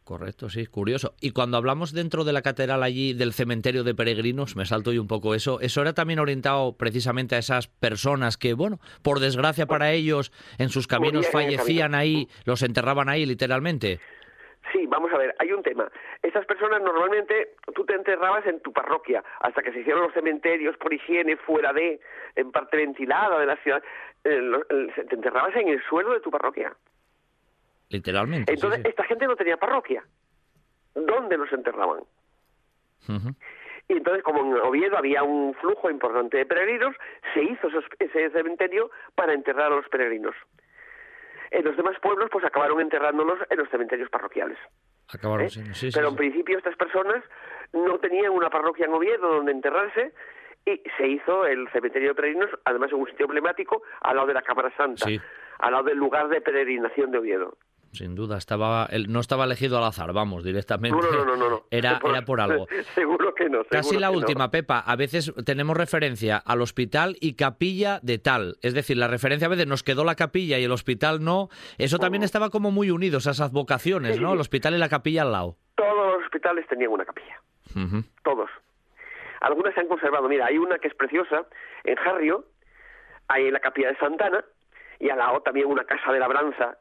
[0.09, 1.13] Correcto, sí, curioso.
[1.21, 5.03] Y cuando hablamos dentro de la catedral allí del cementerio de peregrinos, me salto yo
[5.03, 9.67] un poco eso, eso era también orientado precisamente a esas personas que, bueno, por desgracia
[9.67, 11.99] para ellos, en sus caminos Morían fallecían camino.
[11.99, 14.01] ahí, los enterraban ahí literalmente.
[14.73, 15.91] Sí, vamos a ver, hay un tema.
[16.23, 20.75] Estas personas normalmente tú te enterrabas en tu parroquia, hasta que se hicieron los cementerios
[20.79, 22.01] por higiene, fuera de,
[22.35, 23.83] en parte ventilada de la ciudad,
[24.25, 24.41] eh,
[24.71, 26.75] el- te enterrabas en el suelo de tu parroquia.
[27.91, 28.53] Literalmente.
[28.53, 28.89] Entonces, sí.
[28.89, 30.05] esta gente no tenía parroquia.
[30.95, 32.01] ¿Dónde los enterraban?
[33.89, 36.95] Y entonces, como en Oviedo había un flujo importante de peregrinos,
[37.33, 40.35] se hizo esos- ese cementerio para enterrar a los peregrinos.
[41.51, 44.59] En los demás pueblos, pues acabaron enterrándolos en los cementerios parroquiales.
[45.11, 45.49] Acabaron ¿eh?
[45.51, 47.25] sí, sí, Pero en principio estas personas
[47.73, 50.13] no tenían una parroquia en Oviedo donde enterrarse
[50.67, 54.35] y se hizo el cementerio de peregrinos, además en un sitio emblemático, al lado de
[54.35, 55.19] la Cámara Santa, Sí.
[55.61, 57.57] al lado del lugar de peregrinación de Oviedo.
[57.93, 58.39] Sin duda.
[58.39, 60.99] Estaba, no estaba elegido al azar, vamos, directamente.
[61.01, 61.63] No, no, no, no.
[61.71, 62.67] Era, por, era por algo.
[62.95, 63.65] Seguro que no.
[63.65, 64.81] Casi la última, Pepa.
[64.81, 68.57] A veces tenemos referencia al hospital y capilla de tal.
[68.63, 71.49] Es decir, la referencia a veces nos quedó la capilla y el hospital no.
[71.79, 74.33] Eso también estaba como muy unidos, esas vocaciones, ¿no?
[74.33, 75.57] El hospital y la capilla al lado.
[75.75, 77.41] Todos los hospitales tenían una capilla.
[78.25, 78.51] Todos.
[79.41, 80.29] Algunas se han conservado.
[80.29, 81.47] Mira, hay una que es preciosa,
[81.85, 82.45] en Jarrio,
[83.29, 84.45] hay la capilla de Santana,
[84.99, 86.79] y al lado también una casa de labranza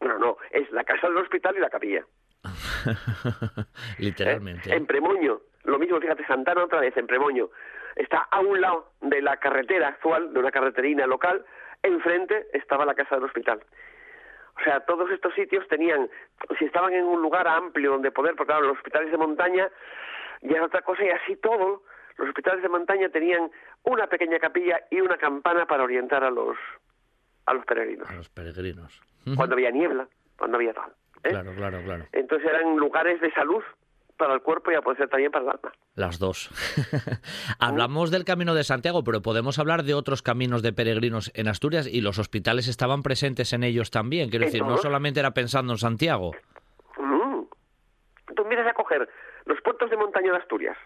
[0.00, 2.04] no, no, es la casa del hospital y la capilla.
[3.98, 4.70] Literalmente.
[4.70, 4.76] ¿Eh?
[4.76, 7.50] En Premoño, lo mismo, fíjate, Santana otra vez, en Premoño.
[7.96, 11.44] Está a un lado de la carretera actual, de una carreterina local,
[11.82, 13.60] enfrente estaba la casa del hospital.
[14.60, 16.10] O sea, todos estos sitios tenían,
[16.58, 19.68] si estaban en un lugar amplio donde poder, porque claro, los hospitales de montaña
[20.42, 21.82] ya era otra cosa, y así todo,
[22.16, 23.50] los hospitales de montaña tenían
[23.84, 26.56] una pequeña capilla y una campana para orientar a los,
[27.46, 28.08] a los peregrinos.
[28.10, 29.00] A los peregrinos.
[29.36, 30.90] Cuando había niebla, cuando había tal.
[31.24, 31.30] ¿eh?
[31.30, 32.06] Claro, claro, claro.
[32.12, 33.62] Entonces eran lugares de salud
[34.16, 35.72] para el cuerpo y a poder ser también para el alma.
[35.94, 36.50] Las dos.
[37.58, 41.86] Hablamos del Camino de Santiago, pero podemos hablar de otros caminos de peregrinos en Asturias
[41.86, 44.28] y los hospitales estaban presentes en ellos también.
[44.28, 46.32] Quiero decir, no solamente era pensando en Santiago.
[46.98, 47.44] Mm.
[48.34, 49.08] Tú miras a coger
[49.46, 50.76] los puertos de montaña de Asturias.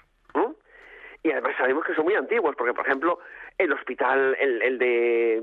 [1.24, 3.19] Y además sabemos que son muy antiguos, porque por ejemplo,
[3.56, 5.36] el hospital, el, el de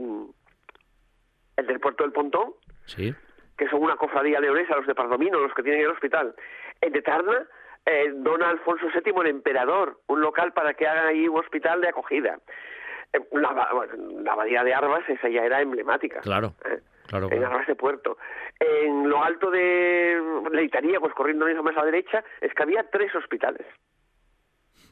[1.58, 2.54] el del puerto del Pontón,
[2.86, 3.14] sí.
[3.58, 6.36] que son una cofradía leonesa, los de Pardomino, los que tienen el hospital.
[6.82, 7.46] De Tarna,
[7.86, 11.90] eh, don Alfonso VII, el emperador, un local para que hagan ahí un hospital de
[11.90, 12.40] acogida.
[13.14, 13.54] Eh, la,
[14.24, 16.20] la, abadía de Arbas, esa ya era emblemática.
[16.22, 16.54] Claro.
[16.66, 16.80] ¿eh?
[17.08, 18.18] Claro, en Arbas de Puerto.
[18.60, 20.18] En lo alto de
[20.52, 23.66] Leitariegos, corriendo más a la derecha, es que había tres hospitales,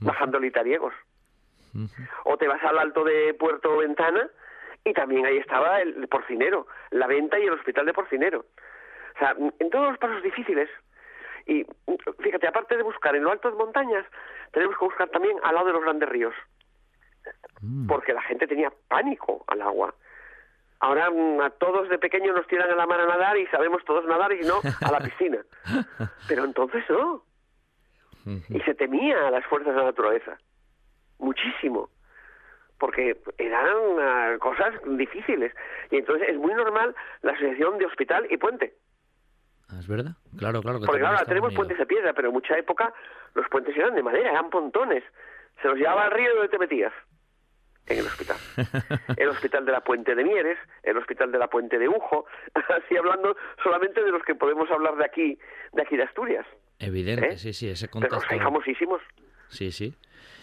[0.02, 0.94] bajando Leitariegos.
[2.26, 4.28] O te vas al alto de Puerto Ventana,
[4.84, 8.46] y también ahí estaba el porcinero, la venta y el hospital de porcinero.
[9.16, 10.70] O sea, en todos los pasos difíciles,
[11.46, 11.66] y
[12.20, 14.06] fíjate, aparte de buscar en lo alto de montañas,
[14.52, 16.34] tenemos que buscar también al lado de los grandes ríos,
[17.62, 17.88] mm.
[17.88, 19.94] porque la gente tenía pánico al agua.
[20.80, 23.84] Ahora mm, a todos de pequeños nos tiran a la mar a nadar y sabemos
[23.84, 25.40] todos nadar y no a la piscina.
[26.28, 27.24] Pero entonces no.
[28.50, 30.38] Y se temía a las fuerzas de la naturaleza.
[31.18, 31.90] Muchísimo
[32.80, 35.54] porque eran ah, cosas difíciles.
[35.92, 38.74] Y entonces es muy normal la asociación de hospital y puente.
[39.70, 40.80] Ah, es verdad, claro, claro.
[40.84, 42.92] porque ahora tenemos puentes de piedra, pero en mucha época
[43.36, 45.04] los puentes eran de madera, eran pontones.
[45.62, 46.94] Se los llevaba al río donde te metías.
[47.86, 48.38] En el hospital.
[49.18, 52.96] el hospital de la Puente de Mieres, el hospital de la Puente de Ujo, así
[52.96, 55.40] hablando solamente de los que podemos hablar de aquí,
[55.74, 56.46] de aquí de Asturias.
[56.78, 57.38] Evidente, ¿Eh?
[57.38, 58.20] sí, sí, ese contexto.
[58.22, 59.02] Pero hay famosísimos.
[59.50, 59.96] Sí, sí.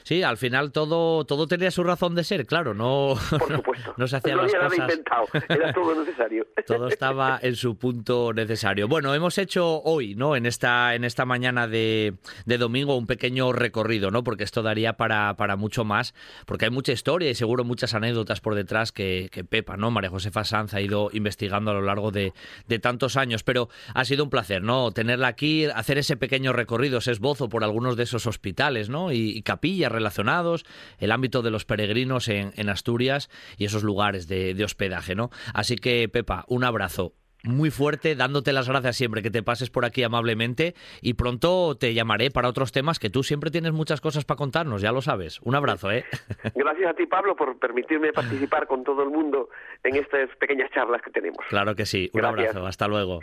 [0.07, 3.93] Sí, al final todo, todo tenía su razón de ser, claro, no, Por supuesto.
[3.97, 4.79] no, se hacían las cosas.
[4.79, 6.47] inventado, era todo necesario.
[6.69, 8.87] todo estaba en su punto necesario.
[8.87, 10.37] Bueno, hemos hecho hoy, ¿no?
[10.37, 12.15] En esta, en esta mañana de,
[12.45, 14.23] de domingo un pequeño recorrido, ¿no?
[14.23, 16.15] Porque esto daría para, para mucho más,
[16.47, 19.91] porque hay mucha historia y seguro muchas anécdotas por detrás que, que Pepa, ¿no?
[19.91, 22.33] María Josefa Sanz ha ido investigando a lo largo de,
[22.69, 24.93] de tantos años, pero ha sido un placer, ¿no?
[24.93, 29.11] Tenerla aquí, hacer ese pequeño recorrido, ese esbozo por algunos de esos hospitales, ¿no?
[29.11, 30.65] Y, y capillas relacionados,
[30.99, 35.31] el ámbito de los peregrinos en, Asturias y esos lugares de, hospedaje, ¿no?
[35.55, 37.15] Así que, Pepa, un abrazo
[37.45, 41.95] muy fuerte, dándote las gracias siempre que te pases por aquí amablemente y pronto te
[41.95, 45.41] llamaré para otros temas que tú siempre tienes muchas cosas para contarnos, ya lo sabes.
[45.43, 46.05] Un abrazo, ¿eh?
[46.55, 49.49] Gracias a ti, Pablo, por permitirme participar con todo el mundo
[49.85, 51.39] en estas pequeñas charlas que tenemos.
[51.49, 52.11] Claro que sí.
[52.13, 52.67] Un abrazo.
[52.67, 53.21] Hasta luego.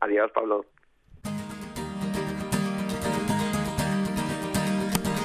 [0.00, 0.64] Adiós, Pablo.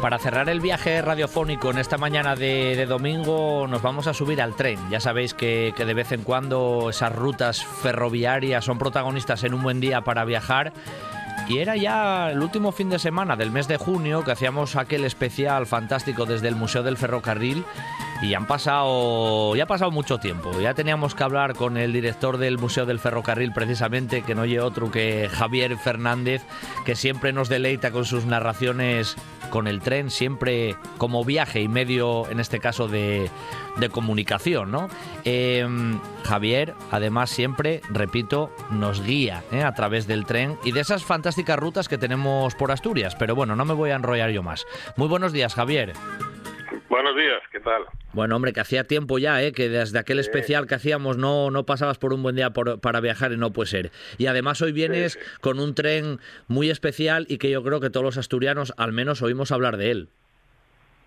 [0.00, 4.56] Para cerrar el viaje radiofónico en esta mañana de, domingo nos vamos a subir al
[4.56, 4.78] tren.
[4.88, 9.78] Ya sabéis que, de vez en cuando esas rutas ferroviarias son protagonistas en un buen
[9.78, 10.72] día para viajar.
[11.48, 15.04] Y era ya el último fin de semana del mes de junio que hacíamos aquel
[15.04, 17.64] especial fantástico desde el Museo del Ferrocarril
[18.22, 20.60] Y han pasado, ya ha pasado mucho tiempo.
[20.60, 24.58] Ya teníamos que hablar con el director del Museo del Ferrocarril, precisamente, que no hay
[24.58, 26.42] otro que Javier Fernández,
[26.84, 29.16] que siempre nos deleita con sus narraciones
[29.48, 33.30] con el tren, siempre como viaje y medio, en este caso, de,
[33.90, 34.88] comunicación, ¿no?
[35.24, 39.62] Em, Javier, además, siempre, repito, nos guía ¿eh?
[39.62, 43.16] a través del tren y de esas fantásticas rutas que tenemos por Asturias.
[43.18, 44.66] Pero bueno, no me voy a enrollar yo más.
[44.96, 45.94] Muy buenos días, Javier.
[46.88, 47.84] Buenos días, ¿qué tal?
[48.12, 49.52] Bueno, hombre, que hacía tiempo ya, ¿eh?
[49.52, 53.32] que desde aquel especial que hacíamos no, no pasabas por un buen día para viajar
[53.32, 53.90] y no puede ser.
[54.18, 56.18] Y además hoy vienes con un tren
[56.48, 59.90] muy especial y que yo creo que todos los asturianos al menos oímos hablar de
[59.90, 60.08] él.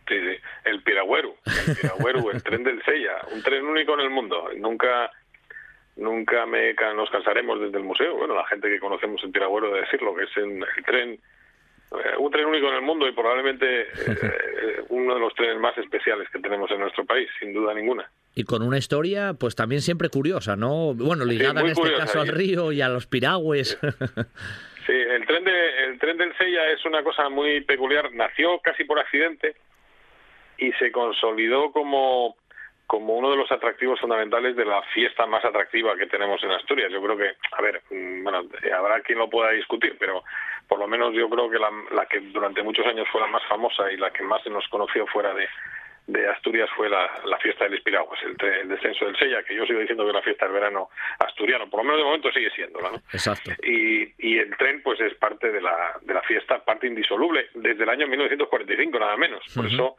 [0.07, 4.09] Sí, sí, el Piragüero, el Piragüero, el tren del Sella, un tren único en el
[4.09, 4.49] mundo.
[4.57, 5.11] Nunca
[5.95, 9.81] nunca me, nos cansaremos desde el museo, bueno, la gente que conocemos el Piragüero de
[9.81, 11.19] decirlo, que es el tren
[12.19, 15.77] un tren único en el mundo y probablemente eh, eh, uno de los trenes más
[15.77, 18.09] especiales que tenemos en nuestro país, sin duda ninguna.
[18.35, 20.93] Y con una historia, pues también siempre curiosa, ¿no?
[20.95, 23.77] Bueno, ligada en este caso al río y a los piragües.
[24.85, 28.11] Sí, el tren, de, el tren del Sella es una cosa muy peculiar.
[28.13, 29.55] Nació casi por accidente
[30.57, 32.35] y se consolidó como
[32.85, 36.91] como uno de los atractivos fundamentales de la fiesta más atractiva que tenemos en Asturias.
[36.91, 38.43] Yo creo que, a ver, mm, bueno,
[38.77, 40.23] habrá quien lo pueda discutir, pero
[40.67, 43.91] por lo menos yo creo que la, que durante muchos años fue la más famosa
[43.91, 45.47] y la que más se nos conoció fuera de,
[46.07, 47.09] de Asturias fue la,
[47.41, 50.45] fiesta del Espiraguas, el, descenso del Sella, que yo sigo diciendo que es la fiesta
[50.45, 52.95] del verano asturiano, por lo menos de momento sigue siendo, ¿no?
[53.11, 53.51] Exacto.
[53.63, 57.83] Y, y el tren pues es parte de la, de la fiesta, parte indisoluble, desde
[57.83, 59.43] el año 1945 nada menos.
[59.53, 59.97] Por eso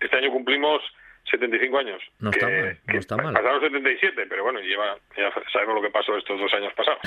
[0.00, 0.82] este año cumplimos
[1.30, 2.02] 75 años.
[2.18, 3.34] No está mal, no está mal.
[3.34, 7.00] Pasaron 77, pero bueno, lleva, ya sabemos lo que pasó estos dos años pasados.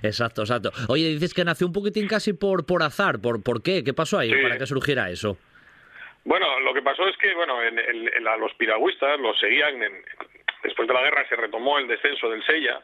[0.02, 0.70] exacto, exacto.
[0.88, 3.20] Oye, dices que nació un poquitín casi por, por azar.
[3.20, 3.82] ¿Por, ¿Por qué?
[3.84, 5.36] ¿Qué pasó ahí para que surgiera eso?
[6.24, 7.78] Bueno, lo que pasó es que, bueno, en,
[8.28, 9.80] a los piragüistas los seguían.
[10.62, 12.82] después de la guerra se retomó el descenso del Sella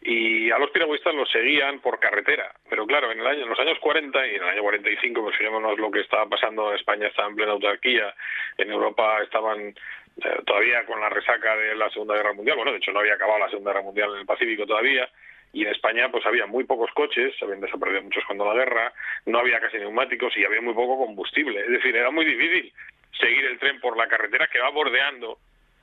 [0.00, 2.52] y a los piragüistas los seguían por carretera.
[2.68, 5.36] Pero claro, en, el año, en los años 40 y en el año 45, pues
[5.36, 8.14] fijémonos lo que estaba pasando, en España estaba en plena autarquía,
[8.56, 9.74] en Europa estaban
[10.24, 13.14] eh, todavía con la resaca de la Segunda Guerra Mundial, bueno, de hecho no había
[13.14, 15.08] acabado la Segunda Guerra Mundial en el Pacífico todavía,
[15.52, 18.92] y en España pues había muy pocos coches, habían desaparecido muchos cuando la guerra,
[19.26, 22.72] no había casi neumáticos y había muy poco combustible, es decir, era muy difícil
[23.18, 25.38] seguir el tren por la carretera que va bordeando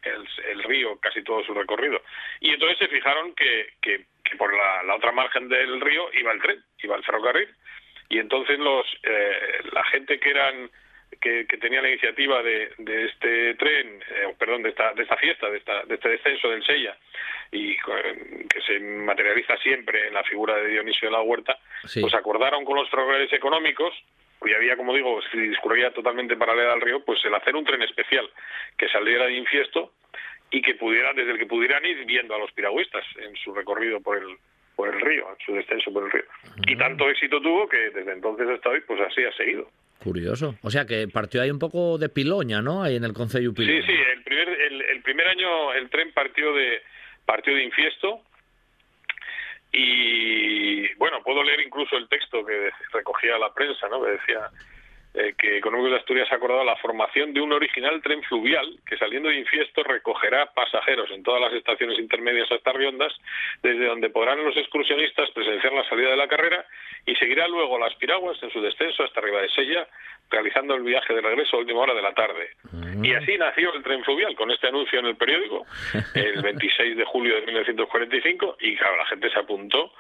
[0.06, 2.02] el, río casi todo su recorrido.
[2.40, 4.06] Y entonces se fijaron que, que,
[4.38, 7.50] por la, otra margen del río iba el tren, iba el ferrocarril.
[8.10, 10.70] Y entonces los eh, la gente que eran
[11.20, 15.50] que, tenía la iniciativa de, de este tren, eh, perdón, de esta, de esta fiesta,
[15.50, 16.98] de, esta, de este descenso del Sella,
[17.52, 22.66] y que se materializa siempre en la figura de Dionisio de la Huerta, pues acordaron
[22.66, 23.94] con los ferrocarriles económicos
[24.44, 27.82] y había, como digo, si discurría totalmente paralela al río, pues el hacer un tren
[27.82, 28.30] especial
[28.78, 29.94] que saliera de Infiesto
[30.52, 34.02] y que pudiera, desde el que pudieran ir viendo a los piragüistas en su recorrido
[34.02, 34.38] por el
[34.76, 36.26] por el río, en su descenso por el río.
[36.68, 39.70] Y tanto éxito tuvo que desde entonces hasta hoy, pues así ha seguido.
[40.04, 40.56] Curioso.
[40.62, 42.84] O sea que partió ahí un poco de Piloña, ¿no?
[42.84, 43.82] Ahí en el Concello Piloña.
[43.82, 43.98] Sí, sí.
[44.12, 46.82] El primer, el, el primer año el tren partió de
[47.26, 48.22] partió de Infiesto
[49.78, 54.04] y bueno, puedo leer incluso el texto que recogía la prensa, ¿no?
[54.04, 54.50] Que decía
[55.16, 58.98] eh, que Económicos de Asturias ha acordado la formación de un original tren fluvial que
[58.98, 63.14] saliendo de Infiesto recogerá pasajeros en todas las estaciones intermedias hasta Riondas,
[63.64, 66.66] desde donde podrán los excursionistas presenciar la salida de la carrera
[67.06, 69.88] y seguirá luego las piraguas en su descenso hasta arriba de Sella,
[70.30, 72.50] realizando el viaje de regreso a última hora de la tarde.
[73.04, 75.66] Y así nació el tren fluvial, con este anuncio en el periódico,
[76.16, 79.94] el 26 de julio de 1945, y claro, la gente se apuntó.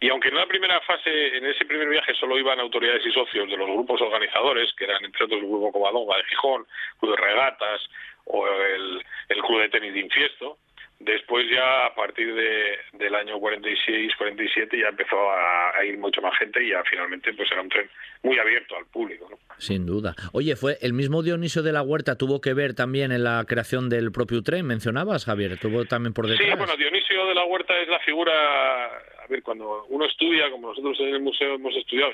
[0.00, 3.48] Y aunque en la primera fase, en ese primer viaje, solo iban autoridades y socios
[3.48, 6.66] de los grupos organizadores, que eran entre otros el Grupo Covadonga de Gijón,
[7.00, 7.80] Club de Regatas
[8.24, 10.58] o el, el Club de Tenis de Infiesto,
[11.04, 16.62] Después ya a partir de, del año 46-47 ya empezó a, ir mucha más gente
[16.64, 17.90] y ya finalmente pues era un tren
[18.22, 19.28] muy abierto al público.
[19.58, 20.14] Sin duda.
[20.32, 23.88] Oye, fue el mismo Dionisio de la Huerta tuvo que ver también en la creación
[23.88, 26.48] del propio tren, mencionabas Javier, tuvo también por detrás.
[26.48, 30.68] Sí, bueno, Dionisio de la Huerta es la figura, a ver, cuando uno estudia, como
[30.68, 32.12] nosotros en el museo hemos estudiado,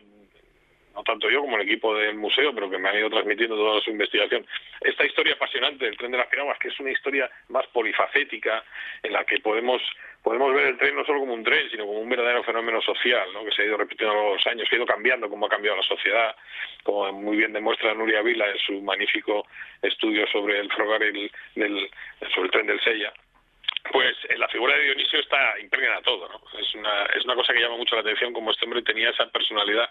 [0.99, 3.81] no tanto yo como el equipo del museo, pero que me han ido transmitiendo toda
[3.81, 4.45] su investigación.
[4.81, 8.65] Esta historia apasionante del tren de las piraguas, que es una historia más polifacética,
[9.05, 9.81] en la que podemos
[10.25, 13.33] podemos ver el tren no solo como un tren, sino como un verdadero fenómeno social,
[13.33, 13.45] ¿no?
[13.45, 15.49] que se ha ido repitiendo a lo los años, que ha ido cambiando como ha
[15.49, 16.35] cambiado la sociedad,
[16.83, 19.47] como muy bien demuestra Nuria Vila en su magnífico
[19.81, 21.89] estudio sobre el ferrocarril del,
[22.35, 23.13] sobre el tren del Sella
[23.93, 26.41] pues en la figura de Dionisio está impregna todo, ¿no?
[26.59, 29.27] Es una, es una cosa que llama mucho la atención como este hombre tenía esa
[29.27, 29.89] personalidad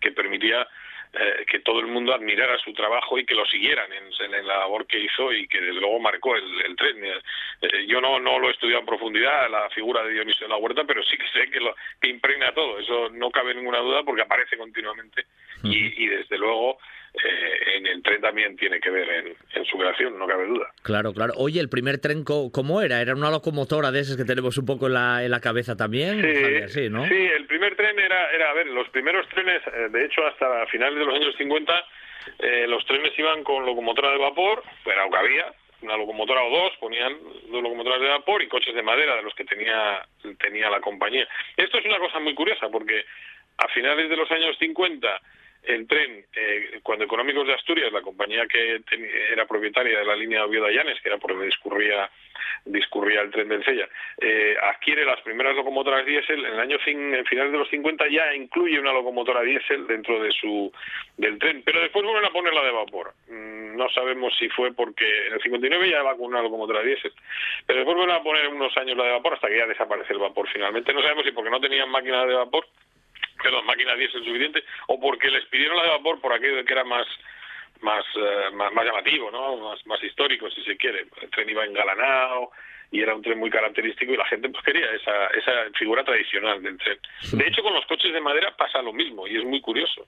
[0.00, 0.66] que permitía
[1.12, 4.86] eh, que todo el mundo admirara su trabajo y que lo siguieran en, la labor
[4.86, 7.04] que hizo y que desde luego marcó el, tren.
[7.04, 10.58] Eh, yo no, no lo he estudiado en profundidad, la figura de Dionisio de la
[10.58, 12.78] Huerta, pero sí que sé que, lo, que impregna todo.
[12.78, 15.26] Eso no cabe ninguna duda porque aparece continuamente
[15.64, 16.78] y, y desde luego
[17.14, 20.66] eh, en el tren también tiene que ver en, su creación, no cabe duda.
[20.82, 21.32] Claro, claro.
[21.36, 23.00] Oye, ¿el primer tren cómo era?
[23.00, 26.20] ¿Era una locomotora de esas que tenemos un poco en la, en la cabeza también?
[26.68, 27.06] Sí, ¿no?
[27.06, 30.66] sí, el primer tren era, era, a ver, los primeros trenes, eh, de hecho hasta
[30.66, 31.84] finales de los años 50,
[32.38, 36.50] eh, los trenes iban con locomotora de vapor, era lo que había, una locomotora o
[36.50, 37.16] dos, ponían
[37.50, 40.06] dos locomotoras de vapor y coches de madera de los que tenía,
[40.38, 41.26] tenía la compañía.
[41.56, 43.04] Esto es una cosa muy curiosa porque
[43.56, 45.20] a finales de los años 50
[45.62, 48.80] el tren, eh, cuando Económicos de Asturias, la compañía que
[49.32, 52.10] era propietaria de la línea Oviedo-Llanes, que era por donde discurría,
[52.64, 53.88] discurría el tren del Sella,
[54.20, 58.34] eh, adquiere las primeras locomotoras diésel, en el año en finales de los 50 ya
[58.34, 60.72] incluye una locomotora diésel dentro de su
[61.16, 63.12] del tren, pero después vuelven a ponerla de vapor.
[63.28, 67.12] Mm, no sabemos si fue porque en el 59 ya va con una locomotora diésel,
[67.66, 70.18] pero después vuelven a poner unos años la de vapor hasta que ya desaparece el
[70.18, 70.92] vapor finalmente.
[70.92, 72.66] No sabemos si porque no tenían máquinas de vapor
[73.42, 76.84] perdón, máquinas diésel suficiente, o porque les pidieron la de vapor por aquello que era
[76.84, 77.06] más
[77.80, 79.56] más, eh, más, llamativo, ¿no?
[79.56, 81.06] Más, más histórico, si se quiere.
[81.22, 82.50] El tren iba engalanado
[82.90, 86.62] y era un tren muy característico y la gente pues quería esa, esa figura tradicional
[86.62, 86.98] del tren.
[87.32, 90.06] De hecho, con los coches de madera pasa lo mismo y es muy curioso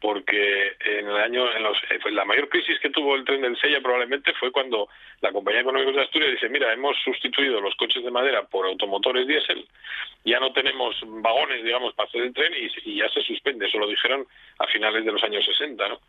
[0.00, 3.58] porque en el año, en los, eh, la mayor crisis que tuvo el tren del
[3.58, 4.88] Sella probablemente fue cuando
[5.20, 9.26] la compañía económica de Asturias dice, mira, hemos sustituido los coches de madera por automotores
[9.26, 9.66] diésel,
[10.24, 12.52] ya no tenemos vagones, digamos, para hacer el tren
[12.84, 14.26] y, ya se suspende, eso lo dijeron
[14.58, 16.00] a finales de los años 60, ¿no?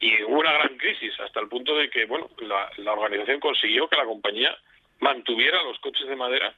[0.00, 3.96] Y hubo una gran crisis hasta el punto de que, bueno, la organización consiguió que
[3.96, 4.56] la compañía
[5.00, 6.54] mantuviera los coches de madera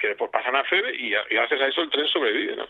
[0.00, 2.56] que después pasan a FEBE y, gracias a eso el tren sobrevive.
[2.56, 2.66] ¿no?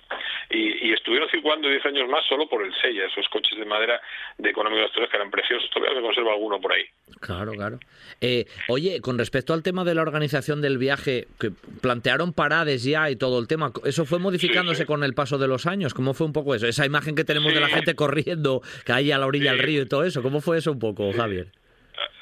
[0.51, 4.01] Y, estuvieron circulando 10 años más solo por el Sella, esos coches de madera
[4.37, 5.71] de Económico de que eran preciosos.
[5.71, 6.85] Todavía se conserva alguno por ahí.
[7.21, 7.79] Claro, claro.
[8.21, 11.51] Eh, oye, con respecto al tema de la organización del viaje, que
[11.81, 15.67] plantearon parades ya y todo el tema, ¿eso fue modificándose con el paso de los
[15.67, 15.95] años?
[15.95, 16.67] ¿Cómo fue un poco eso?
[16.67, 19.83] Esa imagen que tenemos de la gente corriendo, que hay a la orilla del río
[19.83, 21.47] y todo eso, ¿cómo fue eso un poco, Javier?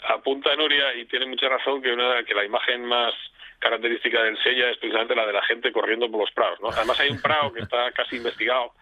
[0.09, 3.14] Apunta Nuria y tiene mucha razón que, una, que la imagen más
[3.59, 6.60] característica del Sella es precisamente la de la gente corriendo por los prados.
[6.60, 6.68] ¿no?
[6.68, 8.72] Además hay un prado que está casi investigado.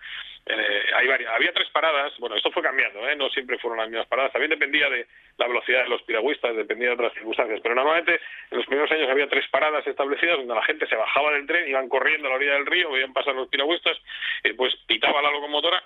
[0.48, 3.16] Eh, hay había tres paradas, bueno, esto fue cambiando, ¿eh?
[3.16, 5.09] no siempre fueron las mismas paradas, también dependía de
[5.39, 8.20] la velocidad de los piragüistas, dependía de otras circunstancias, pero normalmente
[8.53, 11.69] en los primeros años había tres paradas establecidas donde la gente se bajaba del tren,
[11.69, 13.98] iban corriendo a la orilla del río, veían pasar los piragüistas,
[14.44, 15.82] y pues pitaba la locomotora,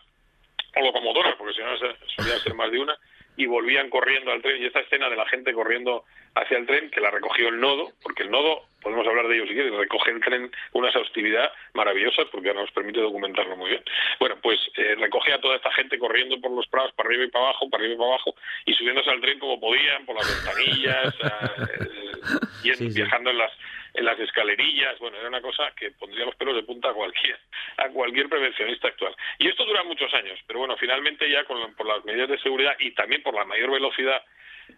[0.77, 2.99] o locomotora, porque si no solía ser más de una,
[3.37, 4.63] y volvían corriendo al tren.
[4.63, 6.05] Y esta escena de la gente corriendo
[6.35, 9.47] hacia el tren, que la recogió el nodo, porque el nodo, podemos hablar de ello
[9.47, 13.85] si quieres, recoge el tren una exhaustividad maravillosa, porque nos permite documentarlo muy bien.
[14.19, 17.31] Bueno, pues eh, recoge a toda esta gente corriendo por los prados, para arriba y
[17.31, 18.35] para abajo, para arriba y para abajo,
[18.65, 21.15] y subiéndose al tren como podían, por las ventanillas,
[22.65, 23.53] eh, y viajando en las
[23.95, 27.39] en las escalerillas, bueno, era una cosa que pondría los pelos de punta a cualquier,
[27.77, 29.15] a cualquier prevencionista actual.
[29.39, 32.77] Y esto dura muchos años, pero bueno, finalmente ya con, por las medidas de seguridad
[32.79, 34.23] y también por la mayor velocidad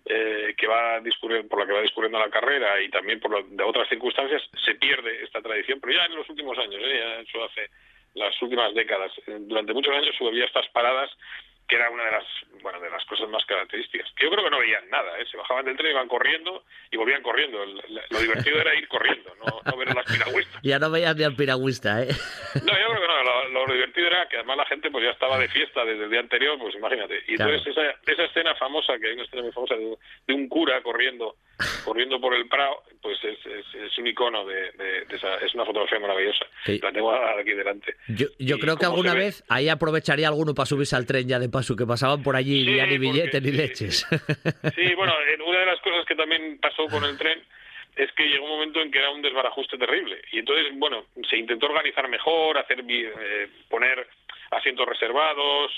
[0.05, 1.01] eh, que va
[1.49, 5.23] por la que va discurriendo la carrera y también por de otras circunstancias, se pierde
[5.25, 6.99] esta tradición, pero ya en los últimos años, ¿eh?
[6.99, 7.71] ya eso hace
[8.15, 11.11] las últimas décadas, durante muchos años había estas paradas
[11.73, 12.25] que era una de las
[12.61, 14.07] bueno de las cosas más características.
[14.15, 15.25] Que yo creo que no veían nada, ¿eh?
[15.31, 17.65] se bajaban del tren, iban corriendo y volvían corriendo.
[17.65, 20.61] lo divertido era ir corriendo, no, ver las piragüistas.
[20.63, 22.09] Ya no veías ni al piragüista, ¿eh?
[22.63, 23.49] No, yo creo que no.
[23.49, 26.21] Lo, divertido era que además la gente pues ya estaba de fiesta desde el día
[26.21, 27.23] anterior, pues imagínate.
[27.27, 29.97] Y entonces esa, esa escena famosa, que hay una escena muy famosa de,
[30.27, 31.37] de un cura corriendo
[31.85, 34.73] corriendo por el Prado, pues es, es, un icono de,
[35.11, 36.47] esa, es una fotografía maravillosa.
[36.67, 37.95] La tengo aquí delante.
[38.09, 41.49] Yo, yo creo que alguna vez ahí aprovecharía alguno para subirse al tren ya de
[41.49, 44.07] paso, que pasaban por allí y ni billetes ni leches.
[44.75, 45.13] Sí, bueno,
[45.47, 47.43] una de las cosas que también pasó con el tren
[47.97, 50.23] es que llegó un momento en que era un desbarajuste terrible.
[50.33, 54.07] Y entonces, bueno, se intentó organizar mejor, hacer eh, poner
[54.51, 55.71] asientos reservados,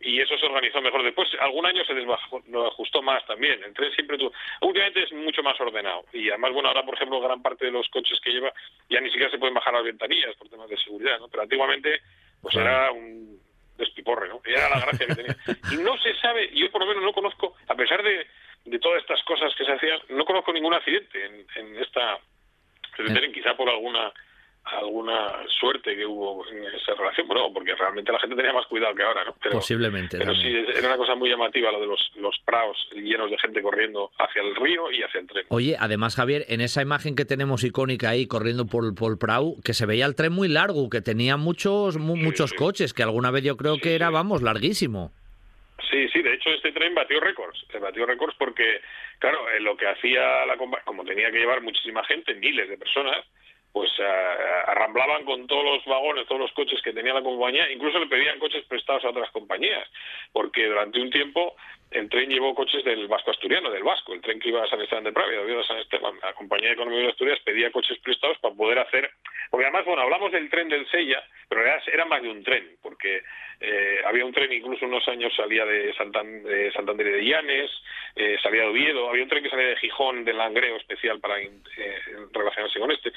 [0.00, 1.02] y eso se organizó mejor.
[1.02, 3.62] Después, algún año se desajustó más también.
[3.64, 4.32] El tren siempre tuvo...
[4.60, 6.04] Últimamente es mucho más ordenado.
[6.12, 8.52] Y además, bueno, ahora, por ejemplo, gran parte de los coches que lleva
[8.88, 11.28] ya ni siquiera se pueden bajar las ventanillas por temas de seguridad, ¿no?
[11.28, 12.00] Pero antiguamente,
[12.40, 13.40] pues era un
[13.76, 14.40] despiporre, ¿no?
[14.44, 15.36] Era la gracia que tenía.
[15.72, 18.26] Y no se sabe, yo por lo menos no conozco, a pesar de,
[18.64, 22.18] de todas estas cosas que se hacían, no conozco ningún accidente en, en esta...
[22.98, 24.12] En, quizá por alguna
[24.64, 28.94] alguna suerte que hubo en esa relación, bueno, porque realmente la gente tenía más cuidado
[28.94, 29.34] que ahora, ¿no?
[29.50, 30.18] Posiblemente.
[30.18, 33.62] Pero sí, era una cosa muy llamativa lo de los, los praos llenos de gente
[33.62, 35.46] corriendo hacia el río y hacia el tren.
[35.48, 39.56] Oye, además, Javier, en esa imagen que tenemos icónica ahí corriendo por, por el prau,
[39.64, 43.44] que se veía el tren muy largo, que tenía muchos muchos coches, que alguna vez
[43.44, 45.12] yo creo que era, vamos, larguísimo.
[45.90, 48.80] Sí, sí, de hecho este tren batió récords, batió récords porque,
[49.18, 53.24] claro, lo que hacía la como tenía que llevar muchísima gente, miles de personas,
[53.72, 54.04] pues eh,
[54.66, 58.38] arramblaban con todos los vagones, todos los coches que tenía la compañía, incluso le pedían
[58.38, 59.88] coches prestados a otras compañías,
[60.32, 61.54] porque durante un tiempo
[61.90, 64.80] el tren llevó coches del Vasco Asturiano, del Vasco, el tren que iba a San
[64.80, 68.38] Esteban de Pravia, de San Esteban, la compañía de economía de Asturias pedía coches prestados
[68.38, 69.10] para poder hacer,
[69.50, 72.76] porque además, bueno, hablamos del tren del Sella, pero era, era más de un tren,
[72.82, 73.22] porque
[73.60, 77.70] eh, había un tren incluso unos años salía de, de Santander de Llanes,
[78.14, 81.40] eh, salía de Oviedo, había un tren que salía de Gijón, del Langreo especial para
[81.40, 81.52] eh,
[82.32, 83.12] relacionarse con este,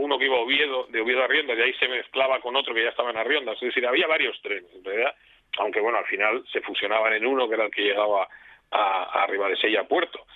[0.00, 2.74] uno que iba a Oviedo, de Oviedo a Rionda, de ahí se mezclaba con otro
[2.74, 5.14] que ya estaba en Arriondas, es decir, había varios trenes, en realidad,
[5.58, 8.28] aunque bueno, al final se fusionaban en uno que era el que llegaba
[8.70, 10.26] a, arriba de Sella Puerto.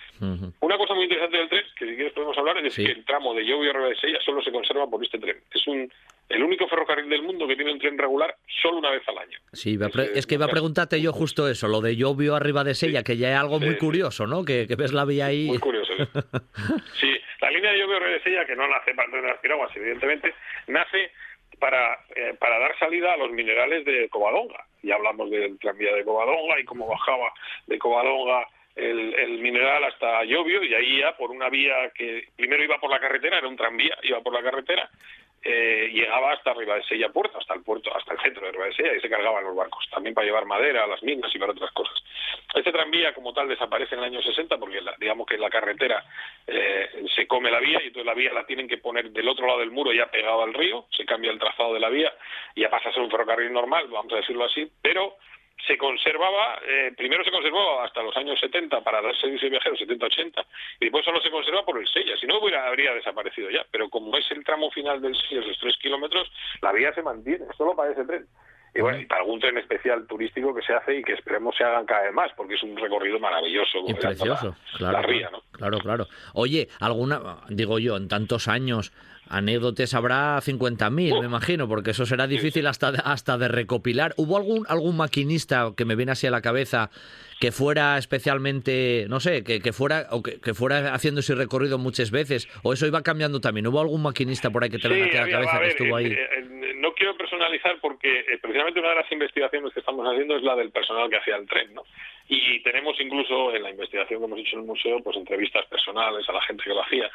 [0.61, 3.33] Una cosa muy interesante del tren, que si quieres podemos hablar, es que el tramo
[3.33, 5.37] de Llobio arriba de Sella solo se conserva por este tren.
[5.53, 5.91] Es un
[6.29, 9.39] el único ferrocarril del mundo que tiene un tren regular solo una vez al año.
[9.53, 9.77] Sí,
[10.13, 13.17] es, que iba a preguntarte yo justo eso, lo de Llobio arriba de Sella, que
[13.17, 14.43] ya es algo muy curioso, ¿no?
[14.43, 15.47] Que, ves la vía ahí.
[15.47, 15.93] Muy curioso.
[16.99, 17.11] sí,
[17.41, 19.39] la línea de Llobio arriba de Sella, que no nace para el tren de las
[19.39, 20.33] piraguas, evidentemente,
[20.67, 21.11] nace
[21.59, 24.65] para, eh, para dar salida a los minerales de Covadonga.
[24.83, 27.31] Ya hablamos del tranvía de Covadonga y cómo bajaba
[27.67, 32.79] de Covadonga el, mineral hasta Llobio y ahí ya por una vía que primero iba
[32.79, 34.89] por la carretera, era un tranvía, iba por la carretera
[35.47, 38.95] eh, llegaba hasta arriba de Sella Puerto, hasta el puerto, hasta el centro de Sella
[38.95, 41.93] y se cargaban los barcos, también para llevar madera las minas y para otras cosas.
[42.55, 46.03] Este tranvía como tal desaparece en el año 60 porque digamos que la carretera
[46.47, 49.45] eh, se come la vía y entonces la vía la tienen que poner del otro
[49.45, 52.11] lado del muro ya pegado al río, se cambia el trazado de la vía
[52.55, 55.17] y ya pasa a ser un ferrocarril normal, vamos a decirlo así, pero
[55.65, 59.79] se conservaba, eh, primero se conservaba hasta los años 70 para dar servicio de viajeros,
[59.79, 60.45] 70-80,
[60.79, 63.89] y después solo se conserva por el Sella, si no hubiera, habría desaparecido ya, pero
[63.89, 67.75] como es el tramo final del Sella, esos tres kilómetros, la vía se mantiene, solo
[67.75, 68.27] para ese tren.
[68.75, 71.63] Y bueno, y para algún tren especial turístico que se hace y que esperemos se
[71.63, 73.79] hagan cada vez más, porque es un recorrido maravilloso.
[73.87, 75.01] Y precioso, claro.
[75.53, 76.07] Claro, claro.
[76.33, 78.91] Oye, alguna, digo yo, en tantos años,
[79.29, 84.13] anécdotas habrá 50.000, me imagino, porque eso será difícil hasta de, hasta de recopilar.
[84.17, 86.89] ¿Hubo algún, algún maquinista que me viene así a la cabeza
[87.39, 92.11] que fuera especialmente, no sé, que, que fuera o que, fuera haciendo ese recorrido muchas
[92.11, 92.47] veces?
[92.63, 93.67] ¿O eso iba cambiando también?
[93.67, 96.05] ¿Hubo algún maquinista por ahí que te venga a la cabeza que estuvo ahí?
[96.05, 100.37] Eh, eh, no quiero personalizar porque eh, precisamente una de las investigaciones que estamos haciendo
[100.37, 101.83] es la del personal que hacía el tren, ¿no?
[102.27, 106.27] Y tenemos incluso en la investigación que hemos hecho en el museo, pues entrevistas personales
[106.27, 107.09] a la gente que lo hacía.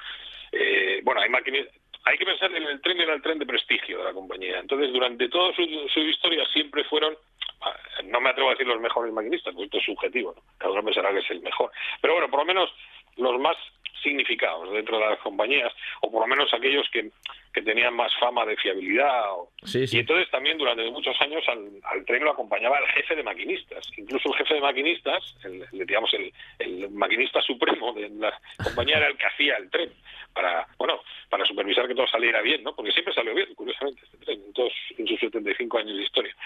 [1.03, 1.75] bueno, hay maquinistas
[2.05, 4.59] hay que pensar en el tren era el tren de prestigio de la compañía.
[4.59, 7.17] Entonces, durante toda su, historia siempre fueron,
[7.63, 10.43] ah, no me atrevo a decir los mejores maquinistas, porque esto es subjetivo, ¿no?
[10.59, 11.71] cada uno pensará que es el mejor.
[12.01, 12.71] Pero bueno, por lo menos
[13.17, 13.57] los más
[14.03, 17.11] significados dentro de las compañías, o por lo menos aquellos que,
[17.53, 19.25] que tenían más fama de fiabilidad.
[19.73, 23.87] Y entonces también durante muchos años al, tren lo acompañaba el jefe de maquinistas.
[23.97, 29.09] Incluso el jefe de maquinistas, el, digamos el, el maquinista supremo de la compañía era
[29.09, 29.91] el que hacía el tren
[30.33, 32.75] para, bueno, para supervisar que todo saliera bien, ¿no?
[32.75, 36.37] Porque siempre salió bien, curiosamente, este tren, en, todos, en sus 75 años de historia.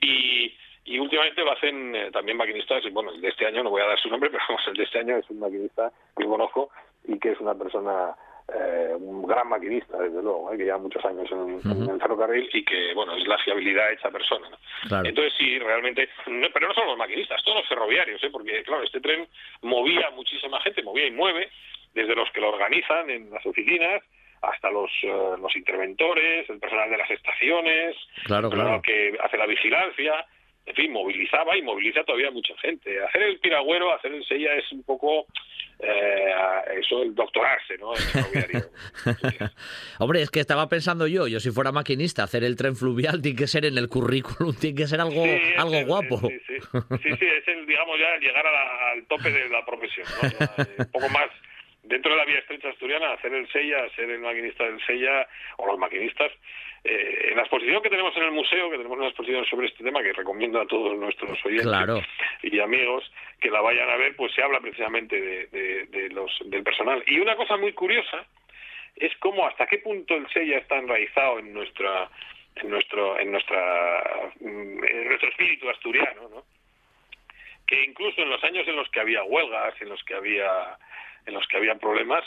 [0.00, 0.54] Y,
[0.84, 3.82] y últimamente lo hacen eh, también maquinistas, y bueno, el de este año no voy
[3.82, 6.70] a dar su nombre, pero vamos, el de este año es un maquinista que conozco
[7.04, 8.14] y que es una persona
[8.52, 12.64] eh, un gran maquinista, desde luego, eh, que lleva muchos años en, el ferrocarril y
[12.64, 14.48] que, bueno, es la fiabilidad hecha persona.
[15.04, 16.08] Entonces, sí, realmente,
[16.52, 18.30] pero no solo los maquinistas, todos los ferroviarios, ¿eh?
[18.32, 19.28] porque, claro, este tren
[19.62, 21.48] movía muchísima gente, movía y mueve,
[21.94, 24.02] desde los que lo organizan en las oficinas
[24.42, 28.82] hasta los, eh, los interventores, el personal de las estaciones, claro, claro.
[28.82, 30.26] que hace la vigilancia,
[30.66, 33.02] en fin, movilizaba y moviliza todavía mucha gente.
[33.04, 35.26] Hacer el piragüero, hacer el sella es un poco
[35.82, 36.32] eh,
[36.80, 37.90] eso, el doctorarse, ¿no?
[39.98, 43.38] Hombre, es que estaba pensando yo, yo si fuera maquinista, hacer el tren fluvial tiene
[43.38, 45.24] que ser en el currículum, tiene que ser algo,
[45.56, 46.20] algo guapo.
[46.20, 47.26] Sí sí.
[47.26, 50.64] es el, digamos, ya llegar al tope de la profesión, ¿no?
[50.78, 51.30] un poco más
[51.90, 55.26] dentro de la vía estrecha asturiana, hacer el sella, ser el maquinista del sella,
[55.56, 56.30] o los maquinistas,
[56.84, 59.82] eh, en la exposición que tenemos en el museo, que tenemos una exposición sobre este
[59.82, 62.04] tema que recomiendo a todos nuestros oyentes
[62.42, 67.02] y amigos que la vayan a ver, pues se habla precisamente de, los, del personal.
[67.06, 68.24] Y una cosa muy curiosa
[68.96, 72.08] es cómo hasta qué punto el sella está enraizado en nuestra
[72.56, 76.44] en nuestro en nuestra en nuestro espíritu asturiano, ¿no?
[77.66, 80.78] Que incluso en los años en los que había huelgas, en los que había
[81.30, 82.24] en los que había problemas,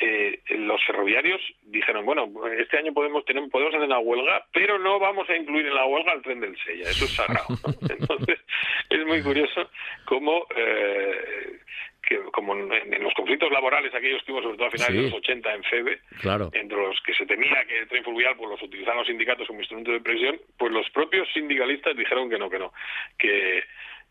[0.00, 4.98] eh, los ferroviarios dijeron, bueno, este año podemos tener, podemos hacer una huelga, pero no
[4.98, 7.46] vamos a incluir en la huelga el tren del Sella, eso es sagrado.
[7.88, 8.40] Entonces,
[8.90, 9.70] es muy curioso
[10.04, 11.60] cómo, eh,
[12.02, 15.14] que, como en, los conflictos laborales, aquellos que hubo sobre todo a finales de los
[15.14, 16.50] 80 en FEBE, claro.
[16.52, 19.60] entre los que se temía que el tren fluvial pues los utilizaban los sindicatos como
[19.60, 22.72] instrumento de presión, pues los propios sindicalistas dijeron que no, que no,
[23.16, 23.62] que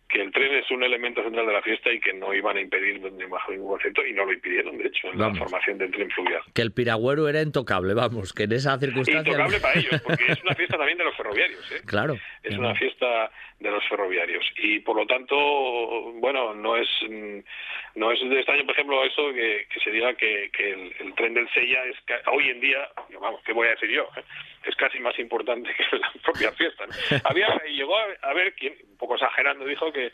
[0.09, 2.61] que el tren es un elemento central de la fiesta y que no iban a
[2.61, 2.99] impedir
[3.30, 6.41] bajo ningún concepto y no lo impidieron, de hecho, en la formación del tren fluvial.
[6.53, 9.31] Que el piragüero era intocable, vamos, que en esa circunstancia...
[9.31, 11.81] Intocable para ellos, porque es una fiesta también de los ferroviarios, ¿eh?
[11.85, 12.17] Claro.
[12.43, 15.35] Es una fiesta de los ferroviarios y por lo tanto,
[16.15, 16.88] bueno, no es
[17.95, 20.49] no es de extraño, por ejemplo, eso que, se diga que,
[20.99, 21.97] el, tren del Sella es
[22.31, 22.89] hoy en día,
[23.21, 24.07] vamos, ¿qué voy a decir yo?
[24.63, 26.85] Es casi más importante que la propia fiesta.
[27.25, 30.11] Había, llegó a, ver, quien, un poco exagerando, dijo que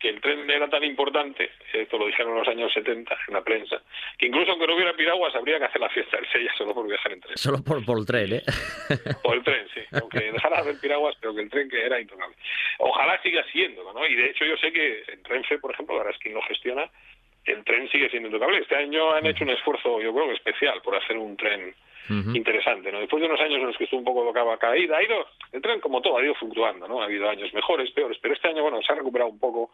[0.00, 3.44] que el tren era tan importante, esto lo dijeron en los años 70 en la
[3.44, 3.82] prensa,
[4.18, 6.88] que incluso aunque no hubiera piraguas habría que hacer la fiesta del Sella solo por
[6.88, 7.36] viajar en tren.
[7.36, 8.42] Solo por, por el tren, ¿eh?
[9.22, 9.80] Por el tren, sí.
[10.00, 12.34] Aunque dejara de hacer piraguas, pero que el tren que era intocable.
[12.78, 14.06] Ojalá siga siendo, ¿no?
[14.06, 16.90] Y de hecho yo sé que en Renfe, por ejemplo, ahora es quien lo gestiona,
[17.44, 18.58] el tren sigue siendo intocable.
[18.58, 21.74] Este año han hecho un esfuerzo, yo creo que especial, por hacer un tren
[22.08, 23.00] interesante, ¿no?
[23.00, 25.62] Después de unos años en los que estuvo un poco tocaba caída, ha ido, el
[25.62, 27.00] tren como todo ha ido fluctuando, ¿no?
[27.00, 29.70] Ha habido años mejores, peores, pero este año, bueno, se ha recuperado un poco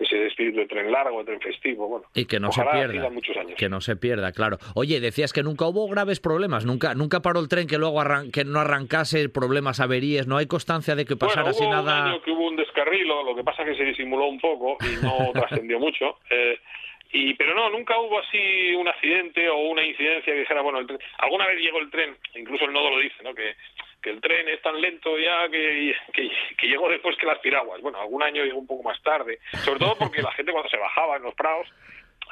[0.00, 2.06] ese espíritu de tren largo, de tren festivo, bueno.
[2.14, 3.10] Y que no se pierda.
[3.56, 4.58] Que no se pierda, claro.
[4.74, 8.02] Oye, decías que nunca hubo graves problemas, nunca nunca paró el tren que luego
[8.32, 12.02] que no arrancase problemas, averías, no hay constancia de que pasara así nada.
[12.02, 14.78] Un año que hubo un descarrilo, lo que pasa es que se disimuló un poco
[14.80, 16.18] y no trascendió mucho.
[16.30, 16.58] Eh,
[17.12, 20.86] y pero no nunca hubo así un accidente o una incidencia que dijera bueno el
[20.86, 23.56] tren, alguna vez llegó el tren incluso el nodo lo dice no que,
[24.00, 27.80] que el tren es tan lento ya que, que, llegó después que las piraguas.
[27.80, 30.76] Bueno algún año llegó un poco más tarde sobre todo porque la gente cuando se
[30.76, 31.66] bajaba en los prados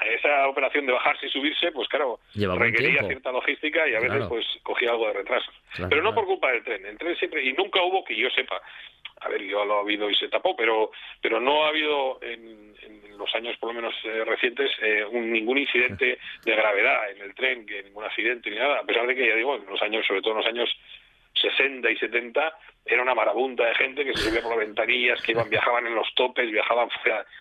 [0.06, 4.46] esa operación de bajarse y subirse, pues claro, requería cierta logística y a veces pues
[4.62, 5.50] cogía algo de retraso.
[5.88, 8.60] pero no por culpa del tren, el tren siempre, y nunca hubo que yo sepa,
[9.20, 12.68] a ver, yo lo ha habido y se tapó, pero, pero no ha habido en,
[13.18, 17.66] los años por lo menos eh, recientes eh, ningún incidente de gravedad en el tren,
[17.66, 20.22] que ningún accidente ni nada, a pesar de que ya digo, en los años, sobre
[20.22, 20.70] todo en los años
[21.40, 22.54] 60 y 70
[22.88, 25.94] era una marabunta de gente que se subía por las ventanillas, que iban, viajaban en
[25.94, 26.88] los topes, viajaban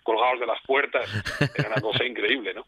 [0.02, 1.08] colgados de las puertas,
[1.56, 2.66] era una cosa increíble, ¿no?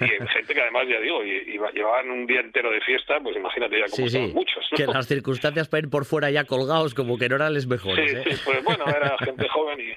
[0.00, 3.78] Y gente que además, ya digo, iba, llevaban un día entero de fiesta, pues imagínate
[3.78, 4.64] ya cómo sí, muchos.
[4.74, 8.10] Que las circunstancias para ir por fuera ya colgados como que no eran les mejores.
[8.10, 8.34] Sí, ¿eh?
[8.36, 9.92] sí, pues bueno, era gente joven y,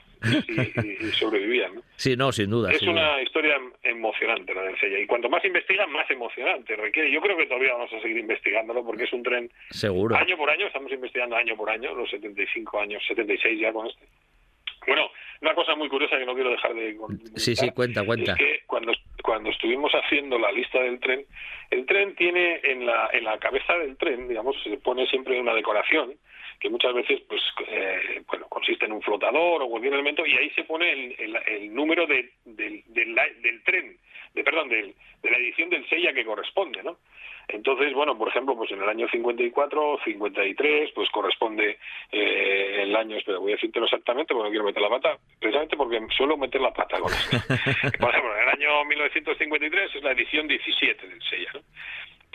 [1.14, 1.82] sobrevivían, ¿no?
[1.96, 2.72] Sí, no, sin duda.
[2.72, 7.12] Es una historia emocionante la del Sella, y cuanto más investigan, más emocionante requiere.
[7.12, 9.52] Yo creo que todavía vamos a seguir investigándolo porque es un tren...
[9.70, 10.16] Seguro.
[10.16, 14.06] Año por año, estamos investigando año por año, los 75 años, 76 ya con este.
[14.88, 15.10] Bueno,
[15.42, 16.96] una cosa muy curiosa que no quiero dejar de
[17.36, 18.34] Sí, sí, cuenta, cuenta.
[18.34, 18.94] Es que cuando,
[19.24, 21.26] cuando estuvimos haciendo la lista del tren,
[21.72, 25.54] el tren tiene en la, en la cabeza del tren, digamos, se pone siempre una
[25.54, 26.16] decoración
[26.60, 30.50] que muchas veces pues eh, bueno consiste en un flotador o cualquier elemento y ahí
[30.52, 33.98] se pone el, el, número de, del, del, del, tren
[34.34, 36.98] de perdón de la edición del sella que corresponde no
[37.48, 41.78] entonces, bueno, por ejemplo, pues en el año 54, 53, pues corresponde
[42.12, 45.78] eh, el año, espera, voy a decírtelo exactamente porque no quiero meter la pata, precisamente
[45.78, 47.38] porque suelo meter la pata con esto.
[48.00, 51.20] por ejemplo, en el año 1953 es la edición 17 del
[51.54, 51.62] ¿no?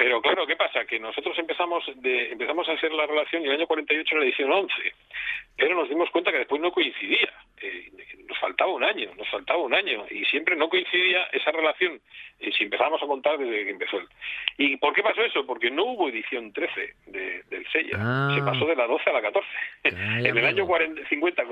[0.01, 0.87] Pero claro, ¿qué pasa?
[0.87, 4.51] Que nosotros empezamos empezamos a hacer la relación y el año 48 era la edición
[4.51, 4.73] 11,
[5.59, 7.31] pero nos dimos cuenta que después no coincidía.
[7.61, 7.91] Eh,
[8.27, 12.01] nos faltaba un año, nos faltaba un año y siempre no coincidía esa relación
[12.39, 13.99] y si empezamos a contar desde que empezó.
[14.57, 15.45] ¿Y por qué pasó eso?
[15.45, 18.33] Porque no hubo edición 13 del Sella, ah.
[18.35, 19.49] se pasó de la 12 a la 14.
[19.85, 21.43] en el año 40, 50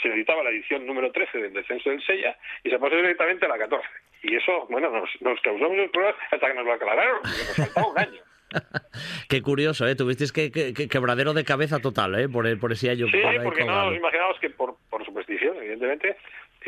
[0.00, 3.48] se editaba la edición número 13 del descenso del Sella y se pasó directamente a
[3.48, 3.86] la 14.
[4.22, 7.56] Y eso, bueno, nos, nos causó muchos problemas hasta que nos lo aclararon, porque nos
[7.56, 8.27] faltaba un año.
[9.28, 9.94] Qué curioso, ¿eh?
[9.94, 12.28] Tuvisteis que, quebradero de cabeza total, ¿eh?
[12.28, 13.06] Por, por ese año.
[13.06, 16.16] Sí, porque no nos imaginábamos que por, por superstición, evidentemente,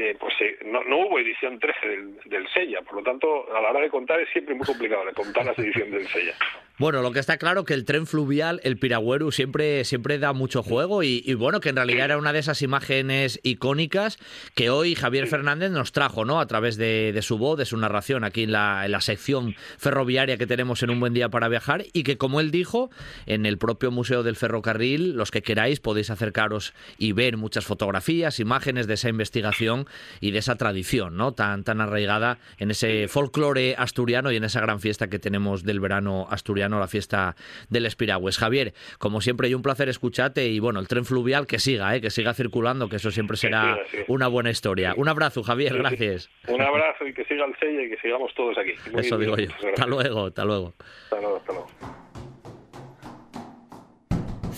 [0.00, 3.60] eh, pues eh, no, no, hubo edición 13 del, del Sella, por lo tanto, a
[3.60, 6.34] la hora de contar es siempre muy complicado de contar las ediciones del Sella.
[6.80, 10.62] Bueno, lo que está claro que el tren fluvial, el Piragüero, siempre, siempre da mucho
[10.62, 14.16] juego y, bueno, que en realidad era una de esas imágenes icónicas
[14.54, 16.40] que hoy Javier Fernández nos trajo, ¿no?
[16.40, 20.38] A través de, su voz, de su narración aquí en la, en la, sección ferroviaria
[20.38, 22.88] que tenemos en Un Buen Día para Viajar y que, como él dijo,
[23.26, 28.40] en el propio Museo del Ferrocarril, los que queráis podéis acercaros y ver muchas fotografías,
[28.40, 29.86] imágenes de esa investigación
[30.20, 31.32] y de esa tradición, ¿no?
[31.32, 35.80] Tan, tan arraigada en ese folclore asturiano y en esa gran fiesta que tenemos del
[35.80, 37.36] verano asturiano la fiesta
[37.68, 38.38] del Espiragües.
[38.38, 42.00] Javier, como siempre, hay un placer escucharte y bueno, el tren fluvial que siga, ¿eh?
[42.00, 44.94] que siga circulando, que eso siempre será una buena historia.
[44.96, 46.30] Un abrazo, Javier, gracias.
[46.48, 48.72] Un abrazo y que siga el sello y que sigamos todos aquí.
[48.98, 49.50] eso digo yo.
[49.52, 50.74] Hasta luego, hasta luego.
[51.04, 52.29] Hasta luego, hasta luego.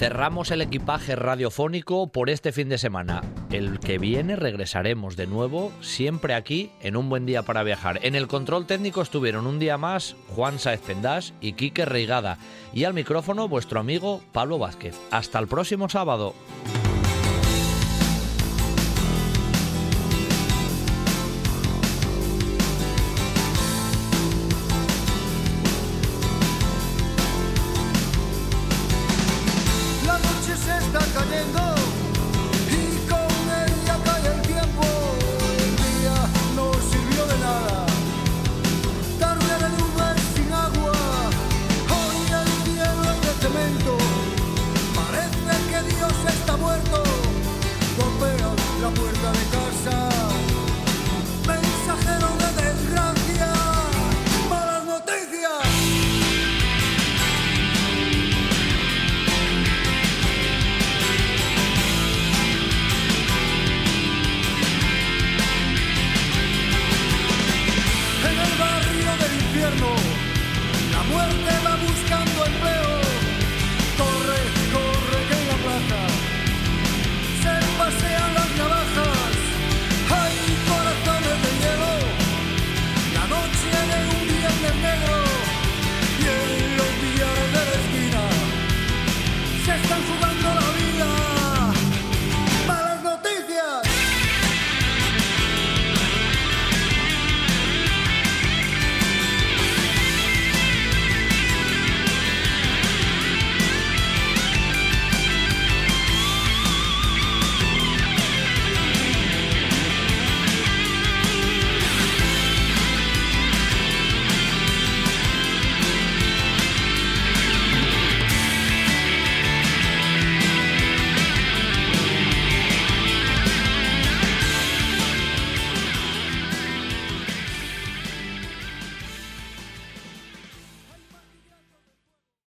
[0.03, 3.23] Cerramos el equipaje radiofónico por este fin de semana.
[3.53, 8.01] El que viene regresaremos de nuevo, siempre aquí, en un buen día para viajar.
[8.03, 12.39] En el control técnico estuvieron un día más Juan Saez Pendás y Quique Reigada.
[12.75, 14.99] Y al micrófono vuestro amigo Pablo Vázquez.
[15.13, 16.35] Hasta el próximo sábado.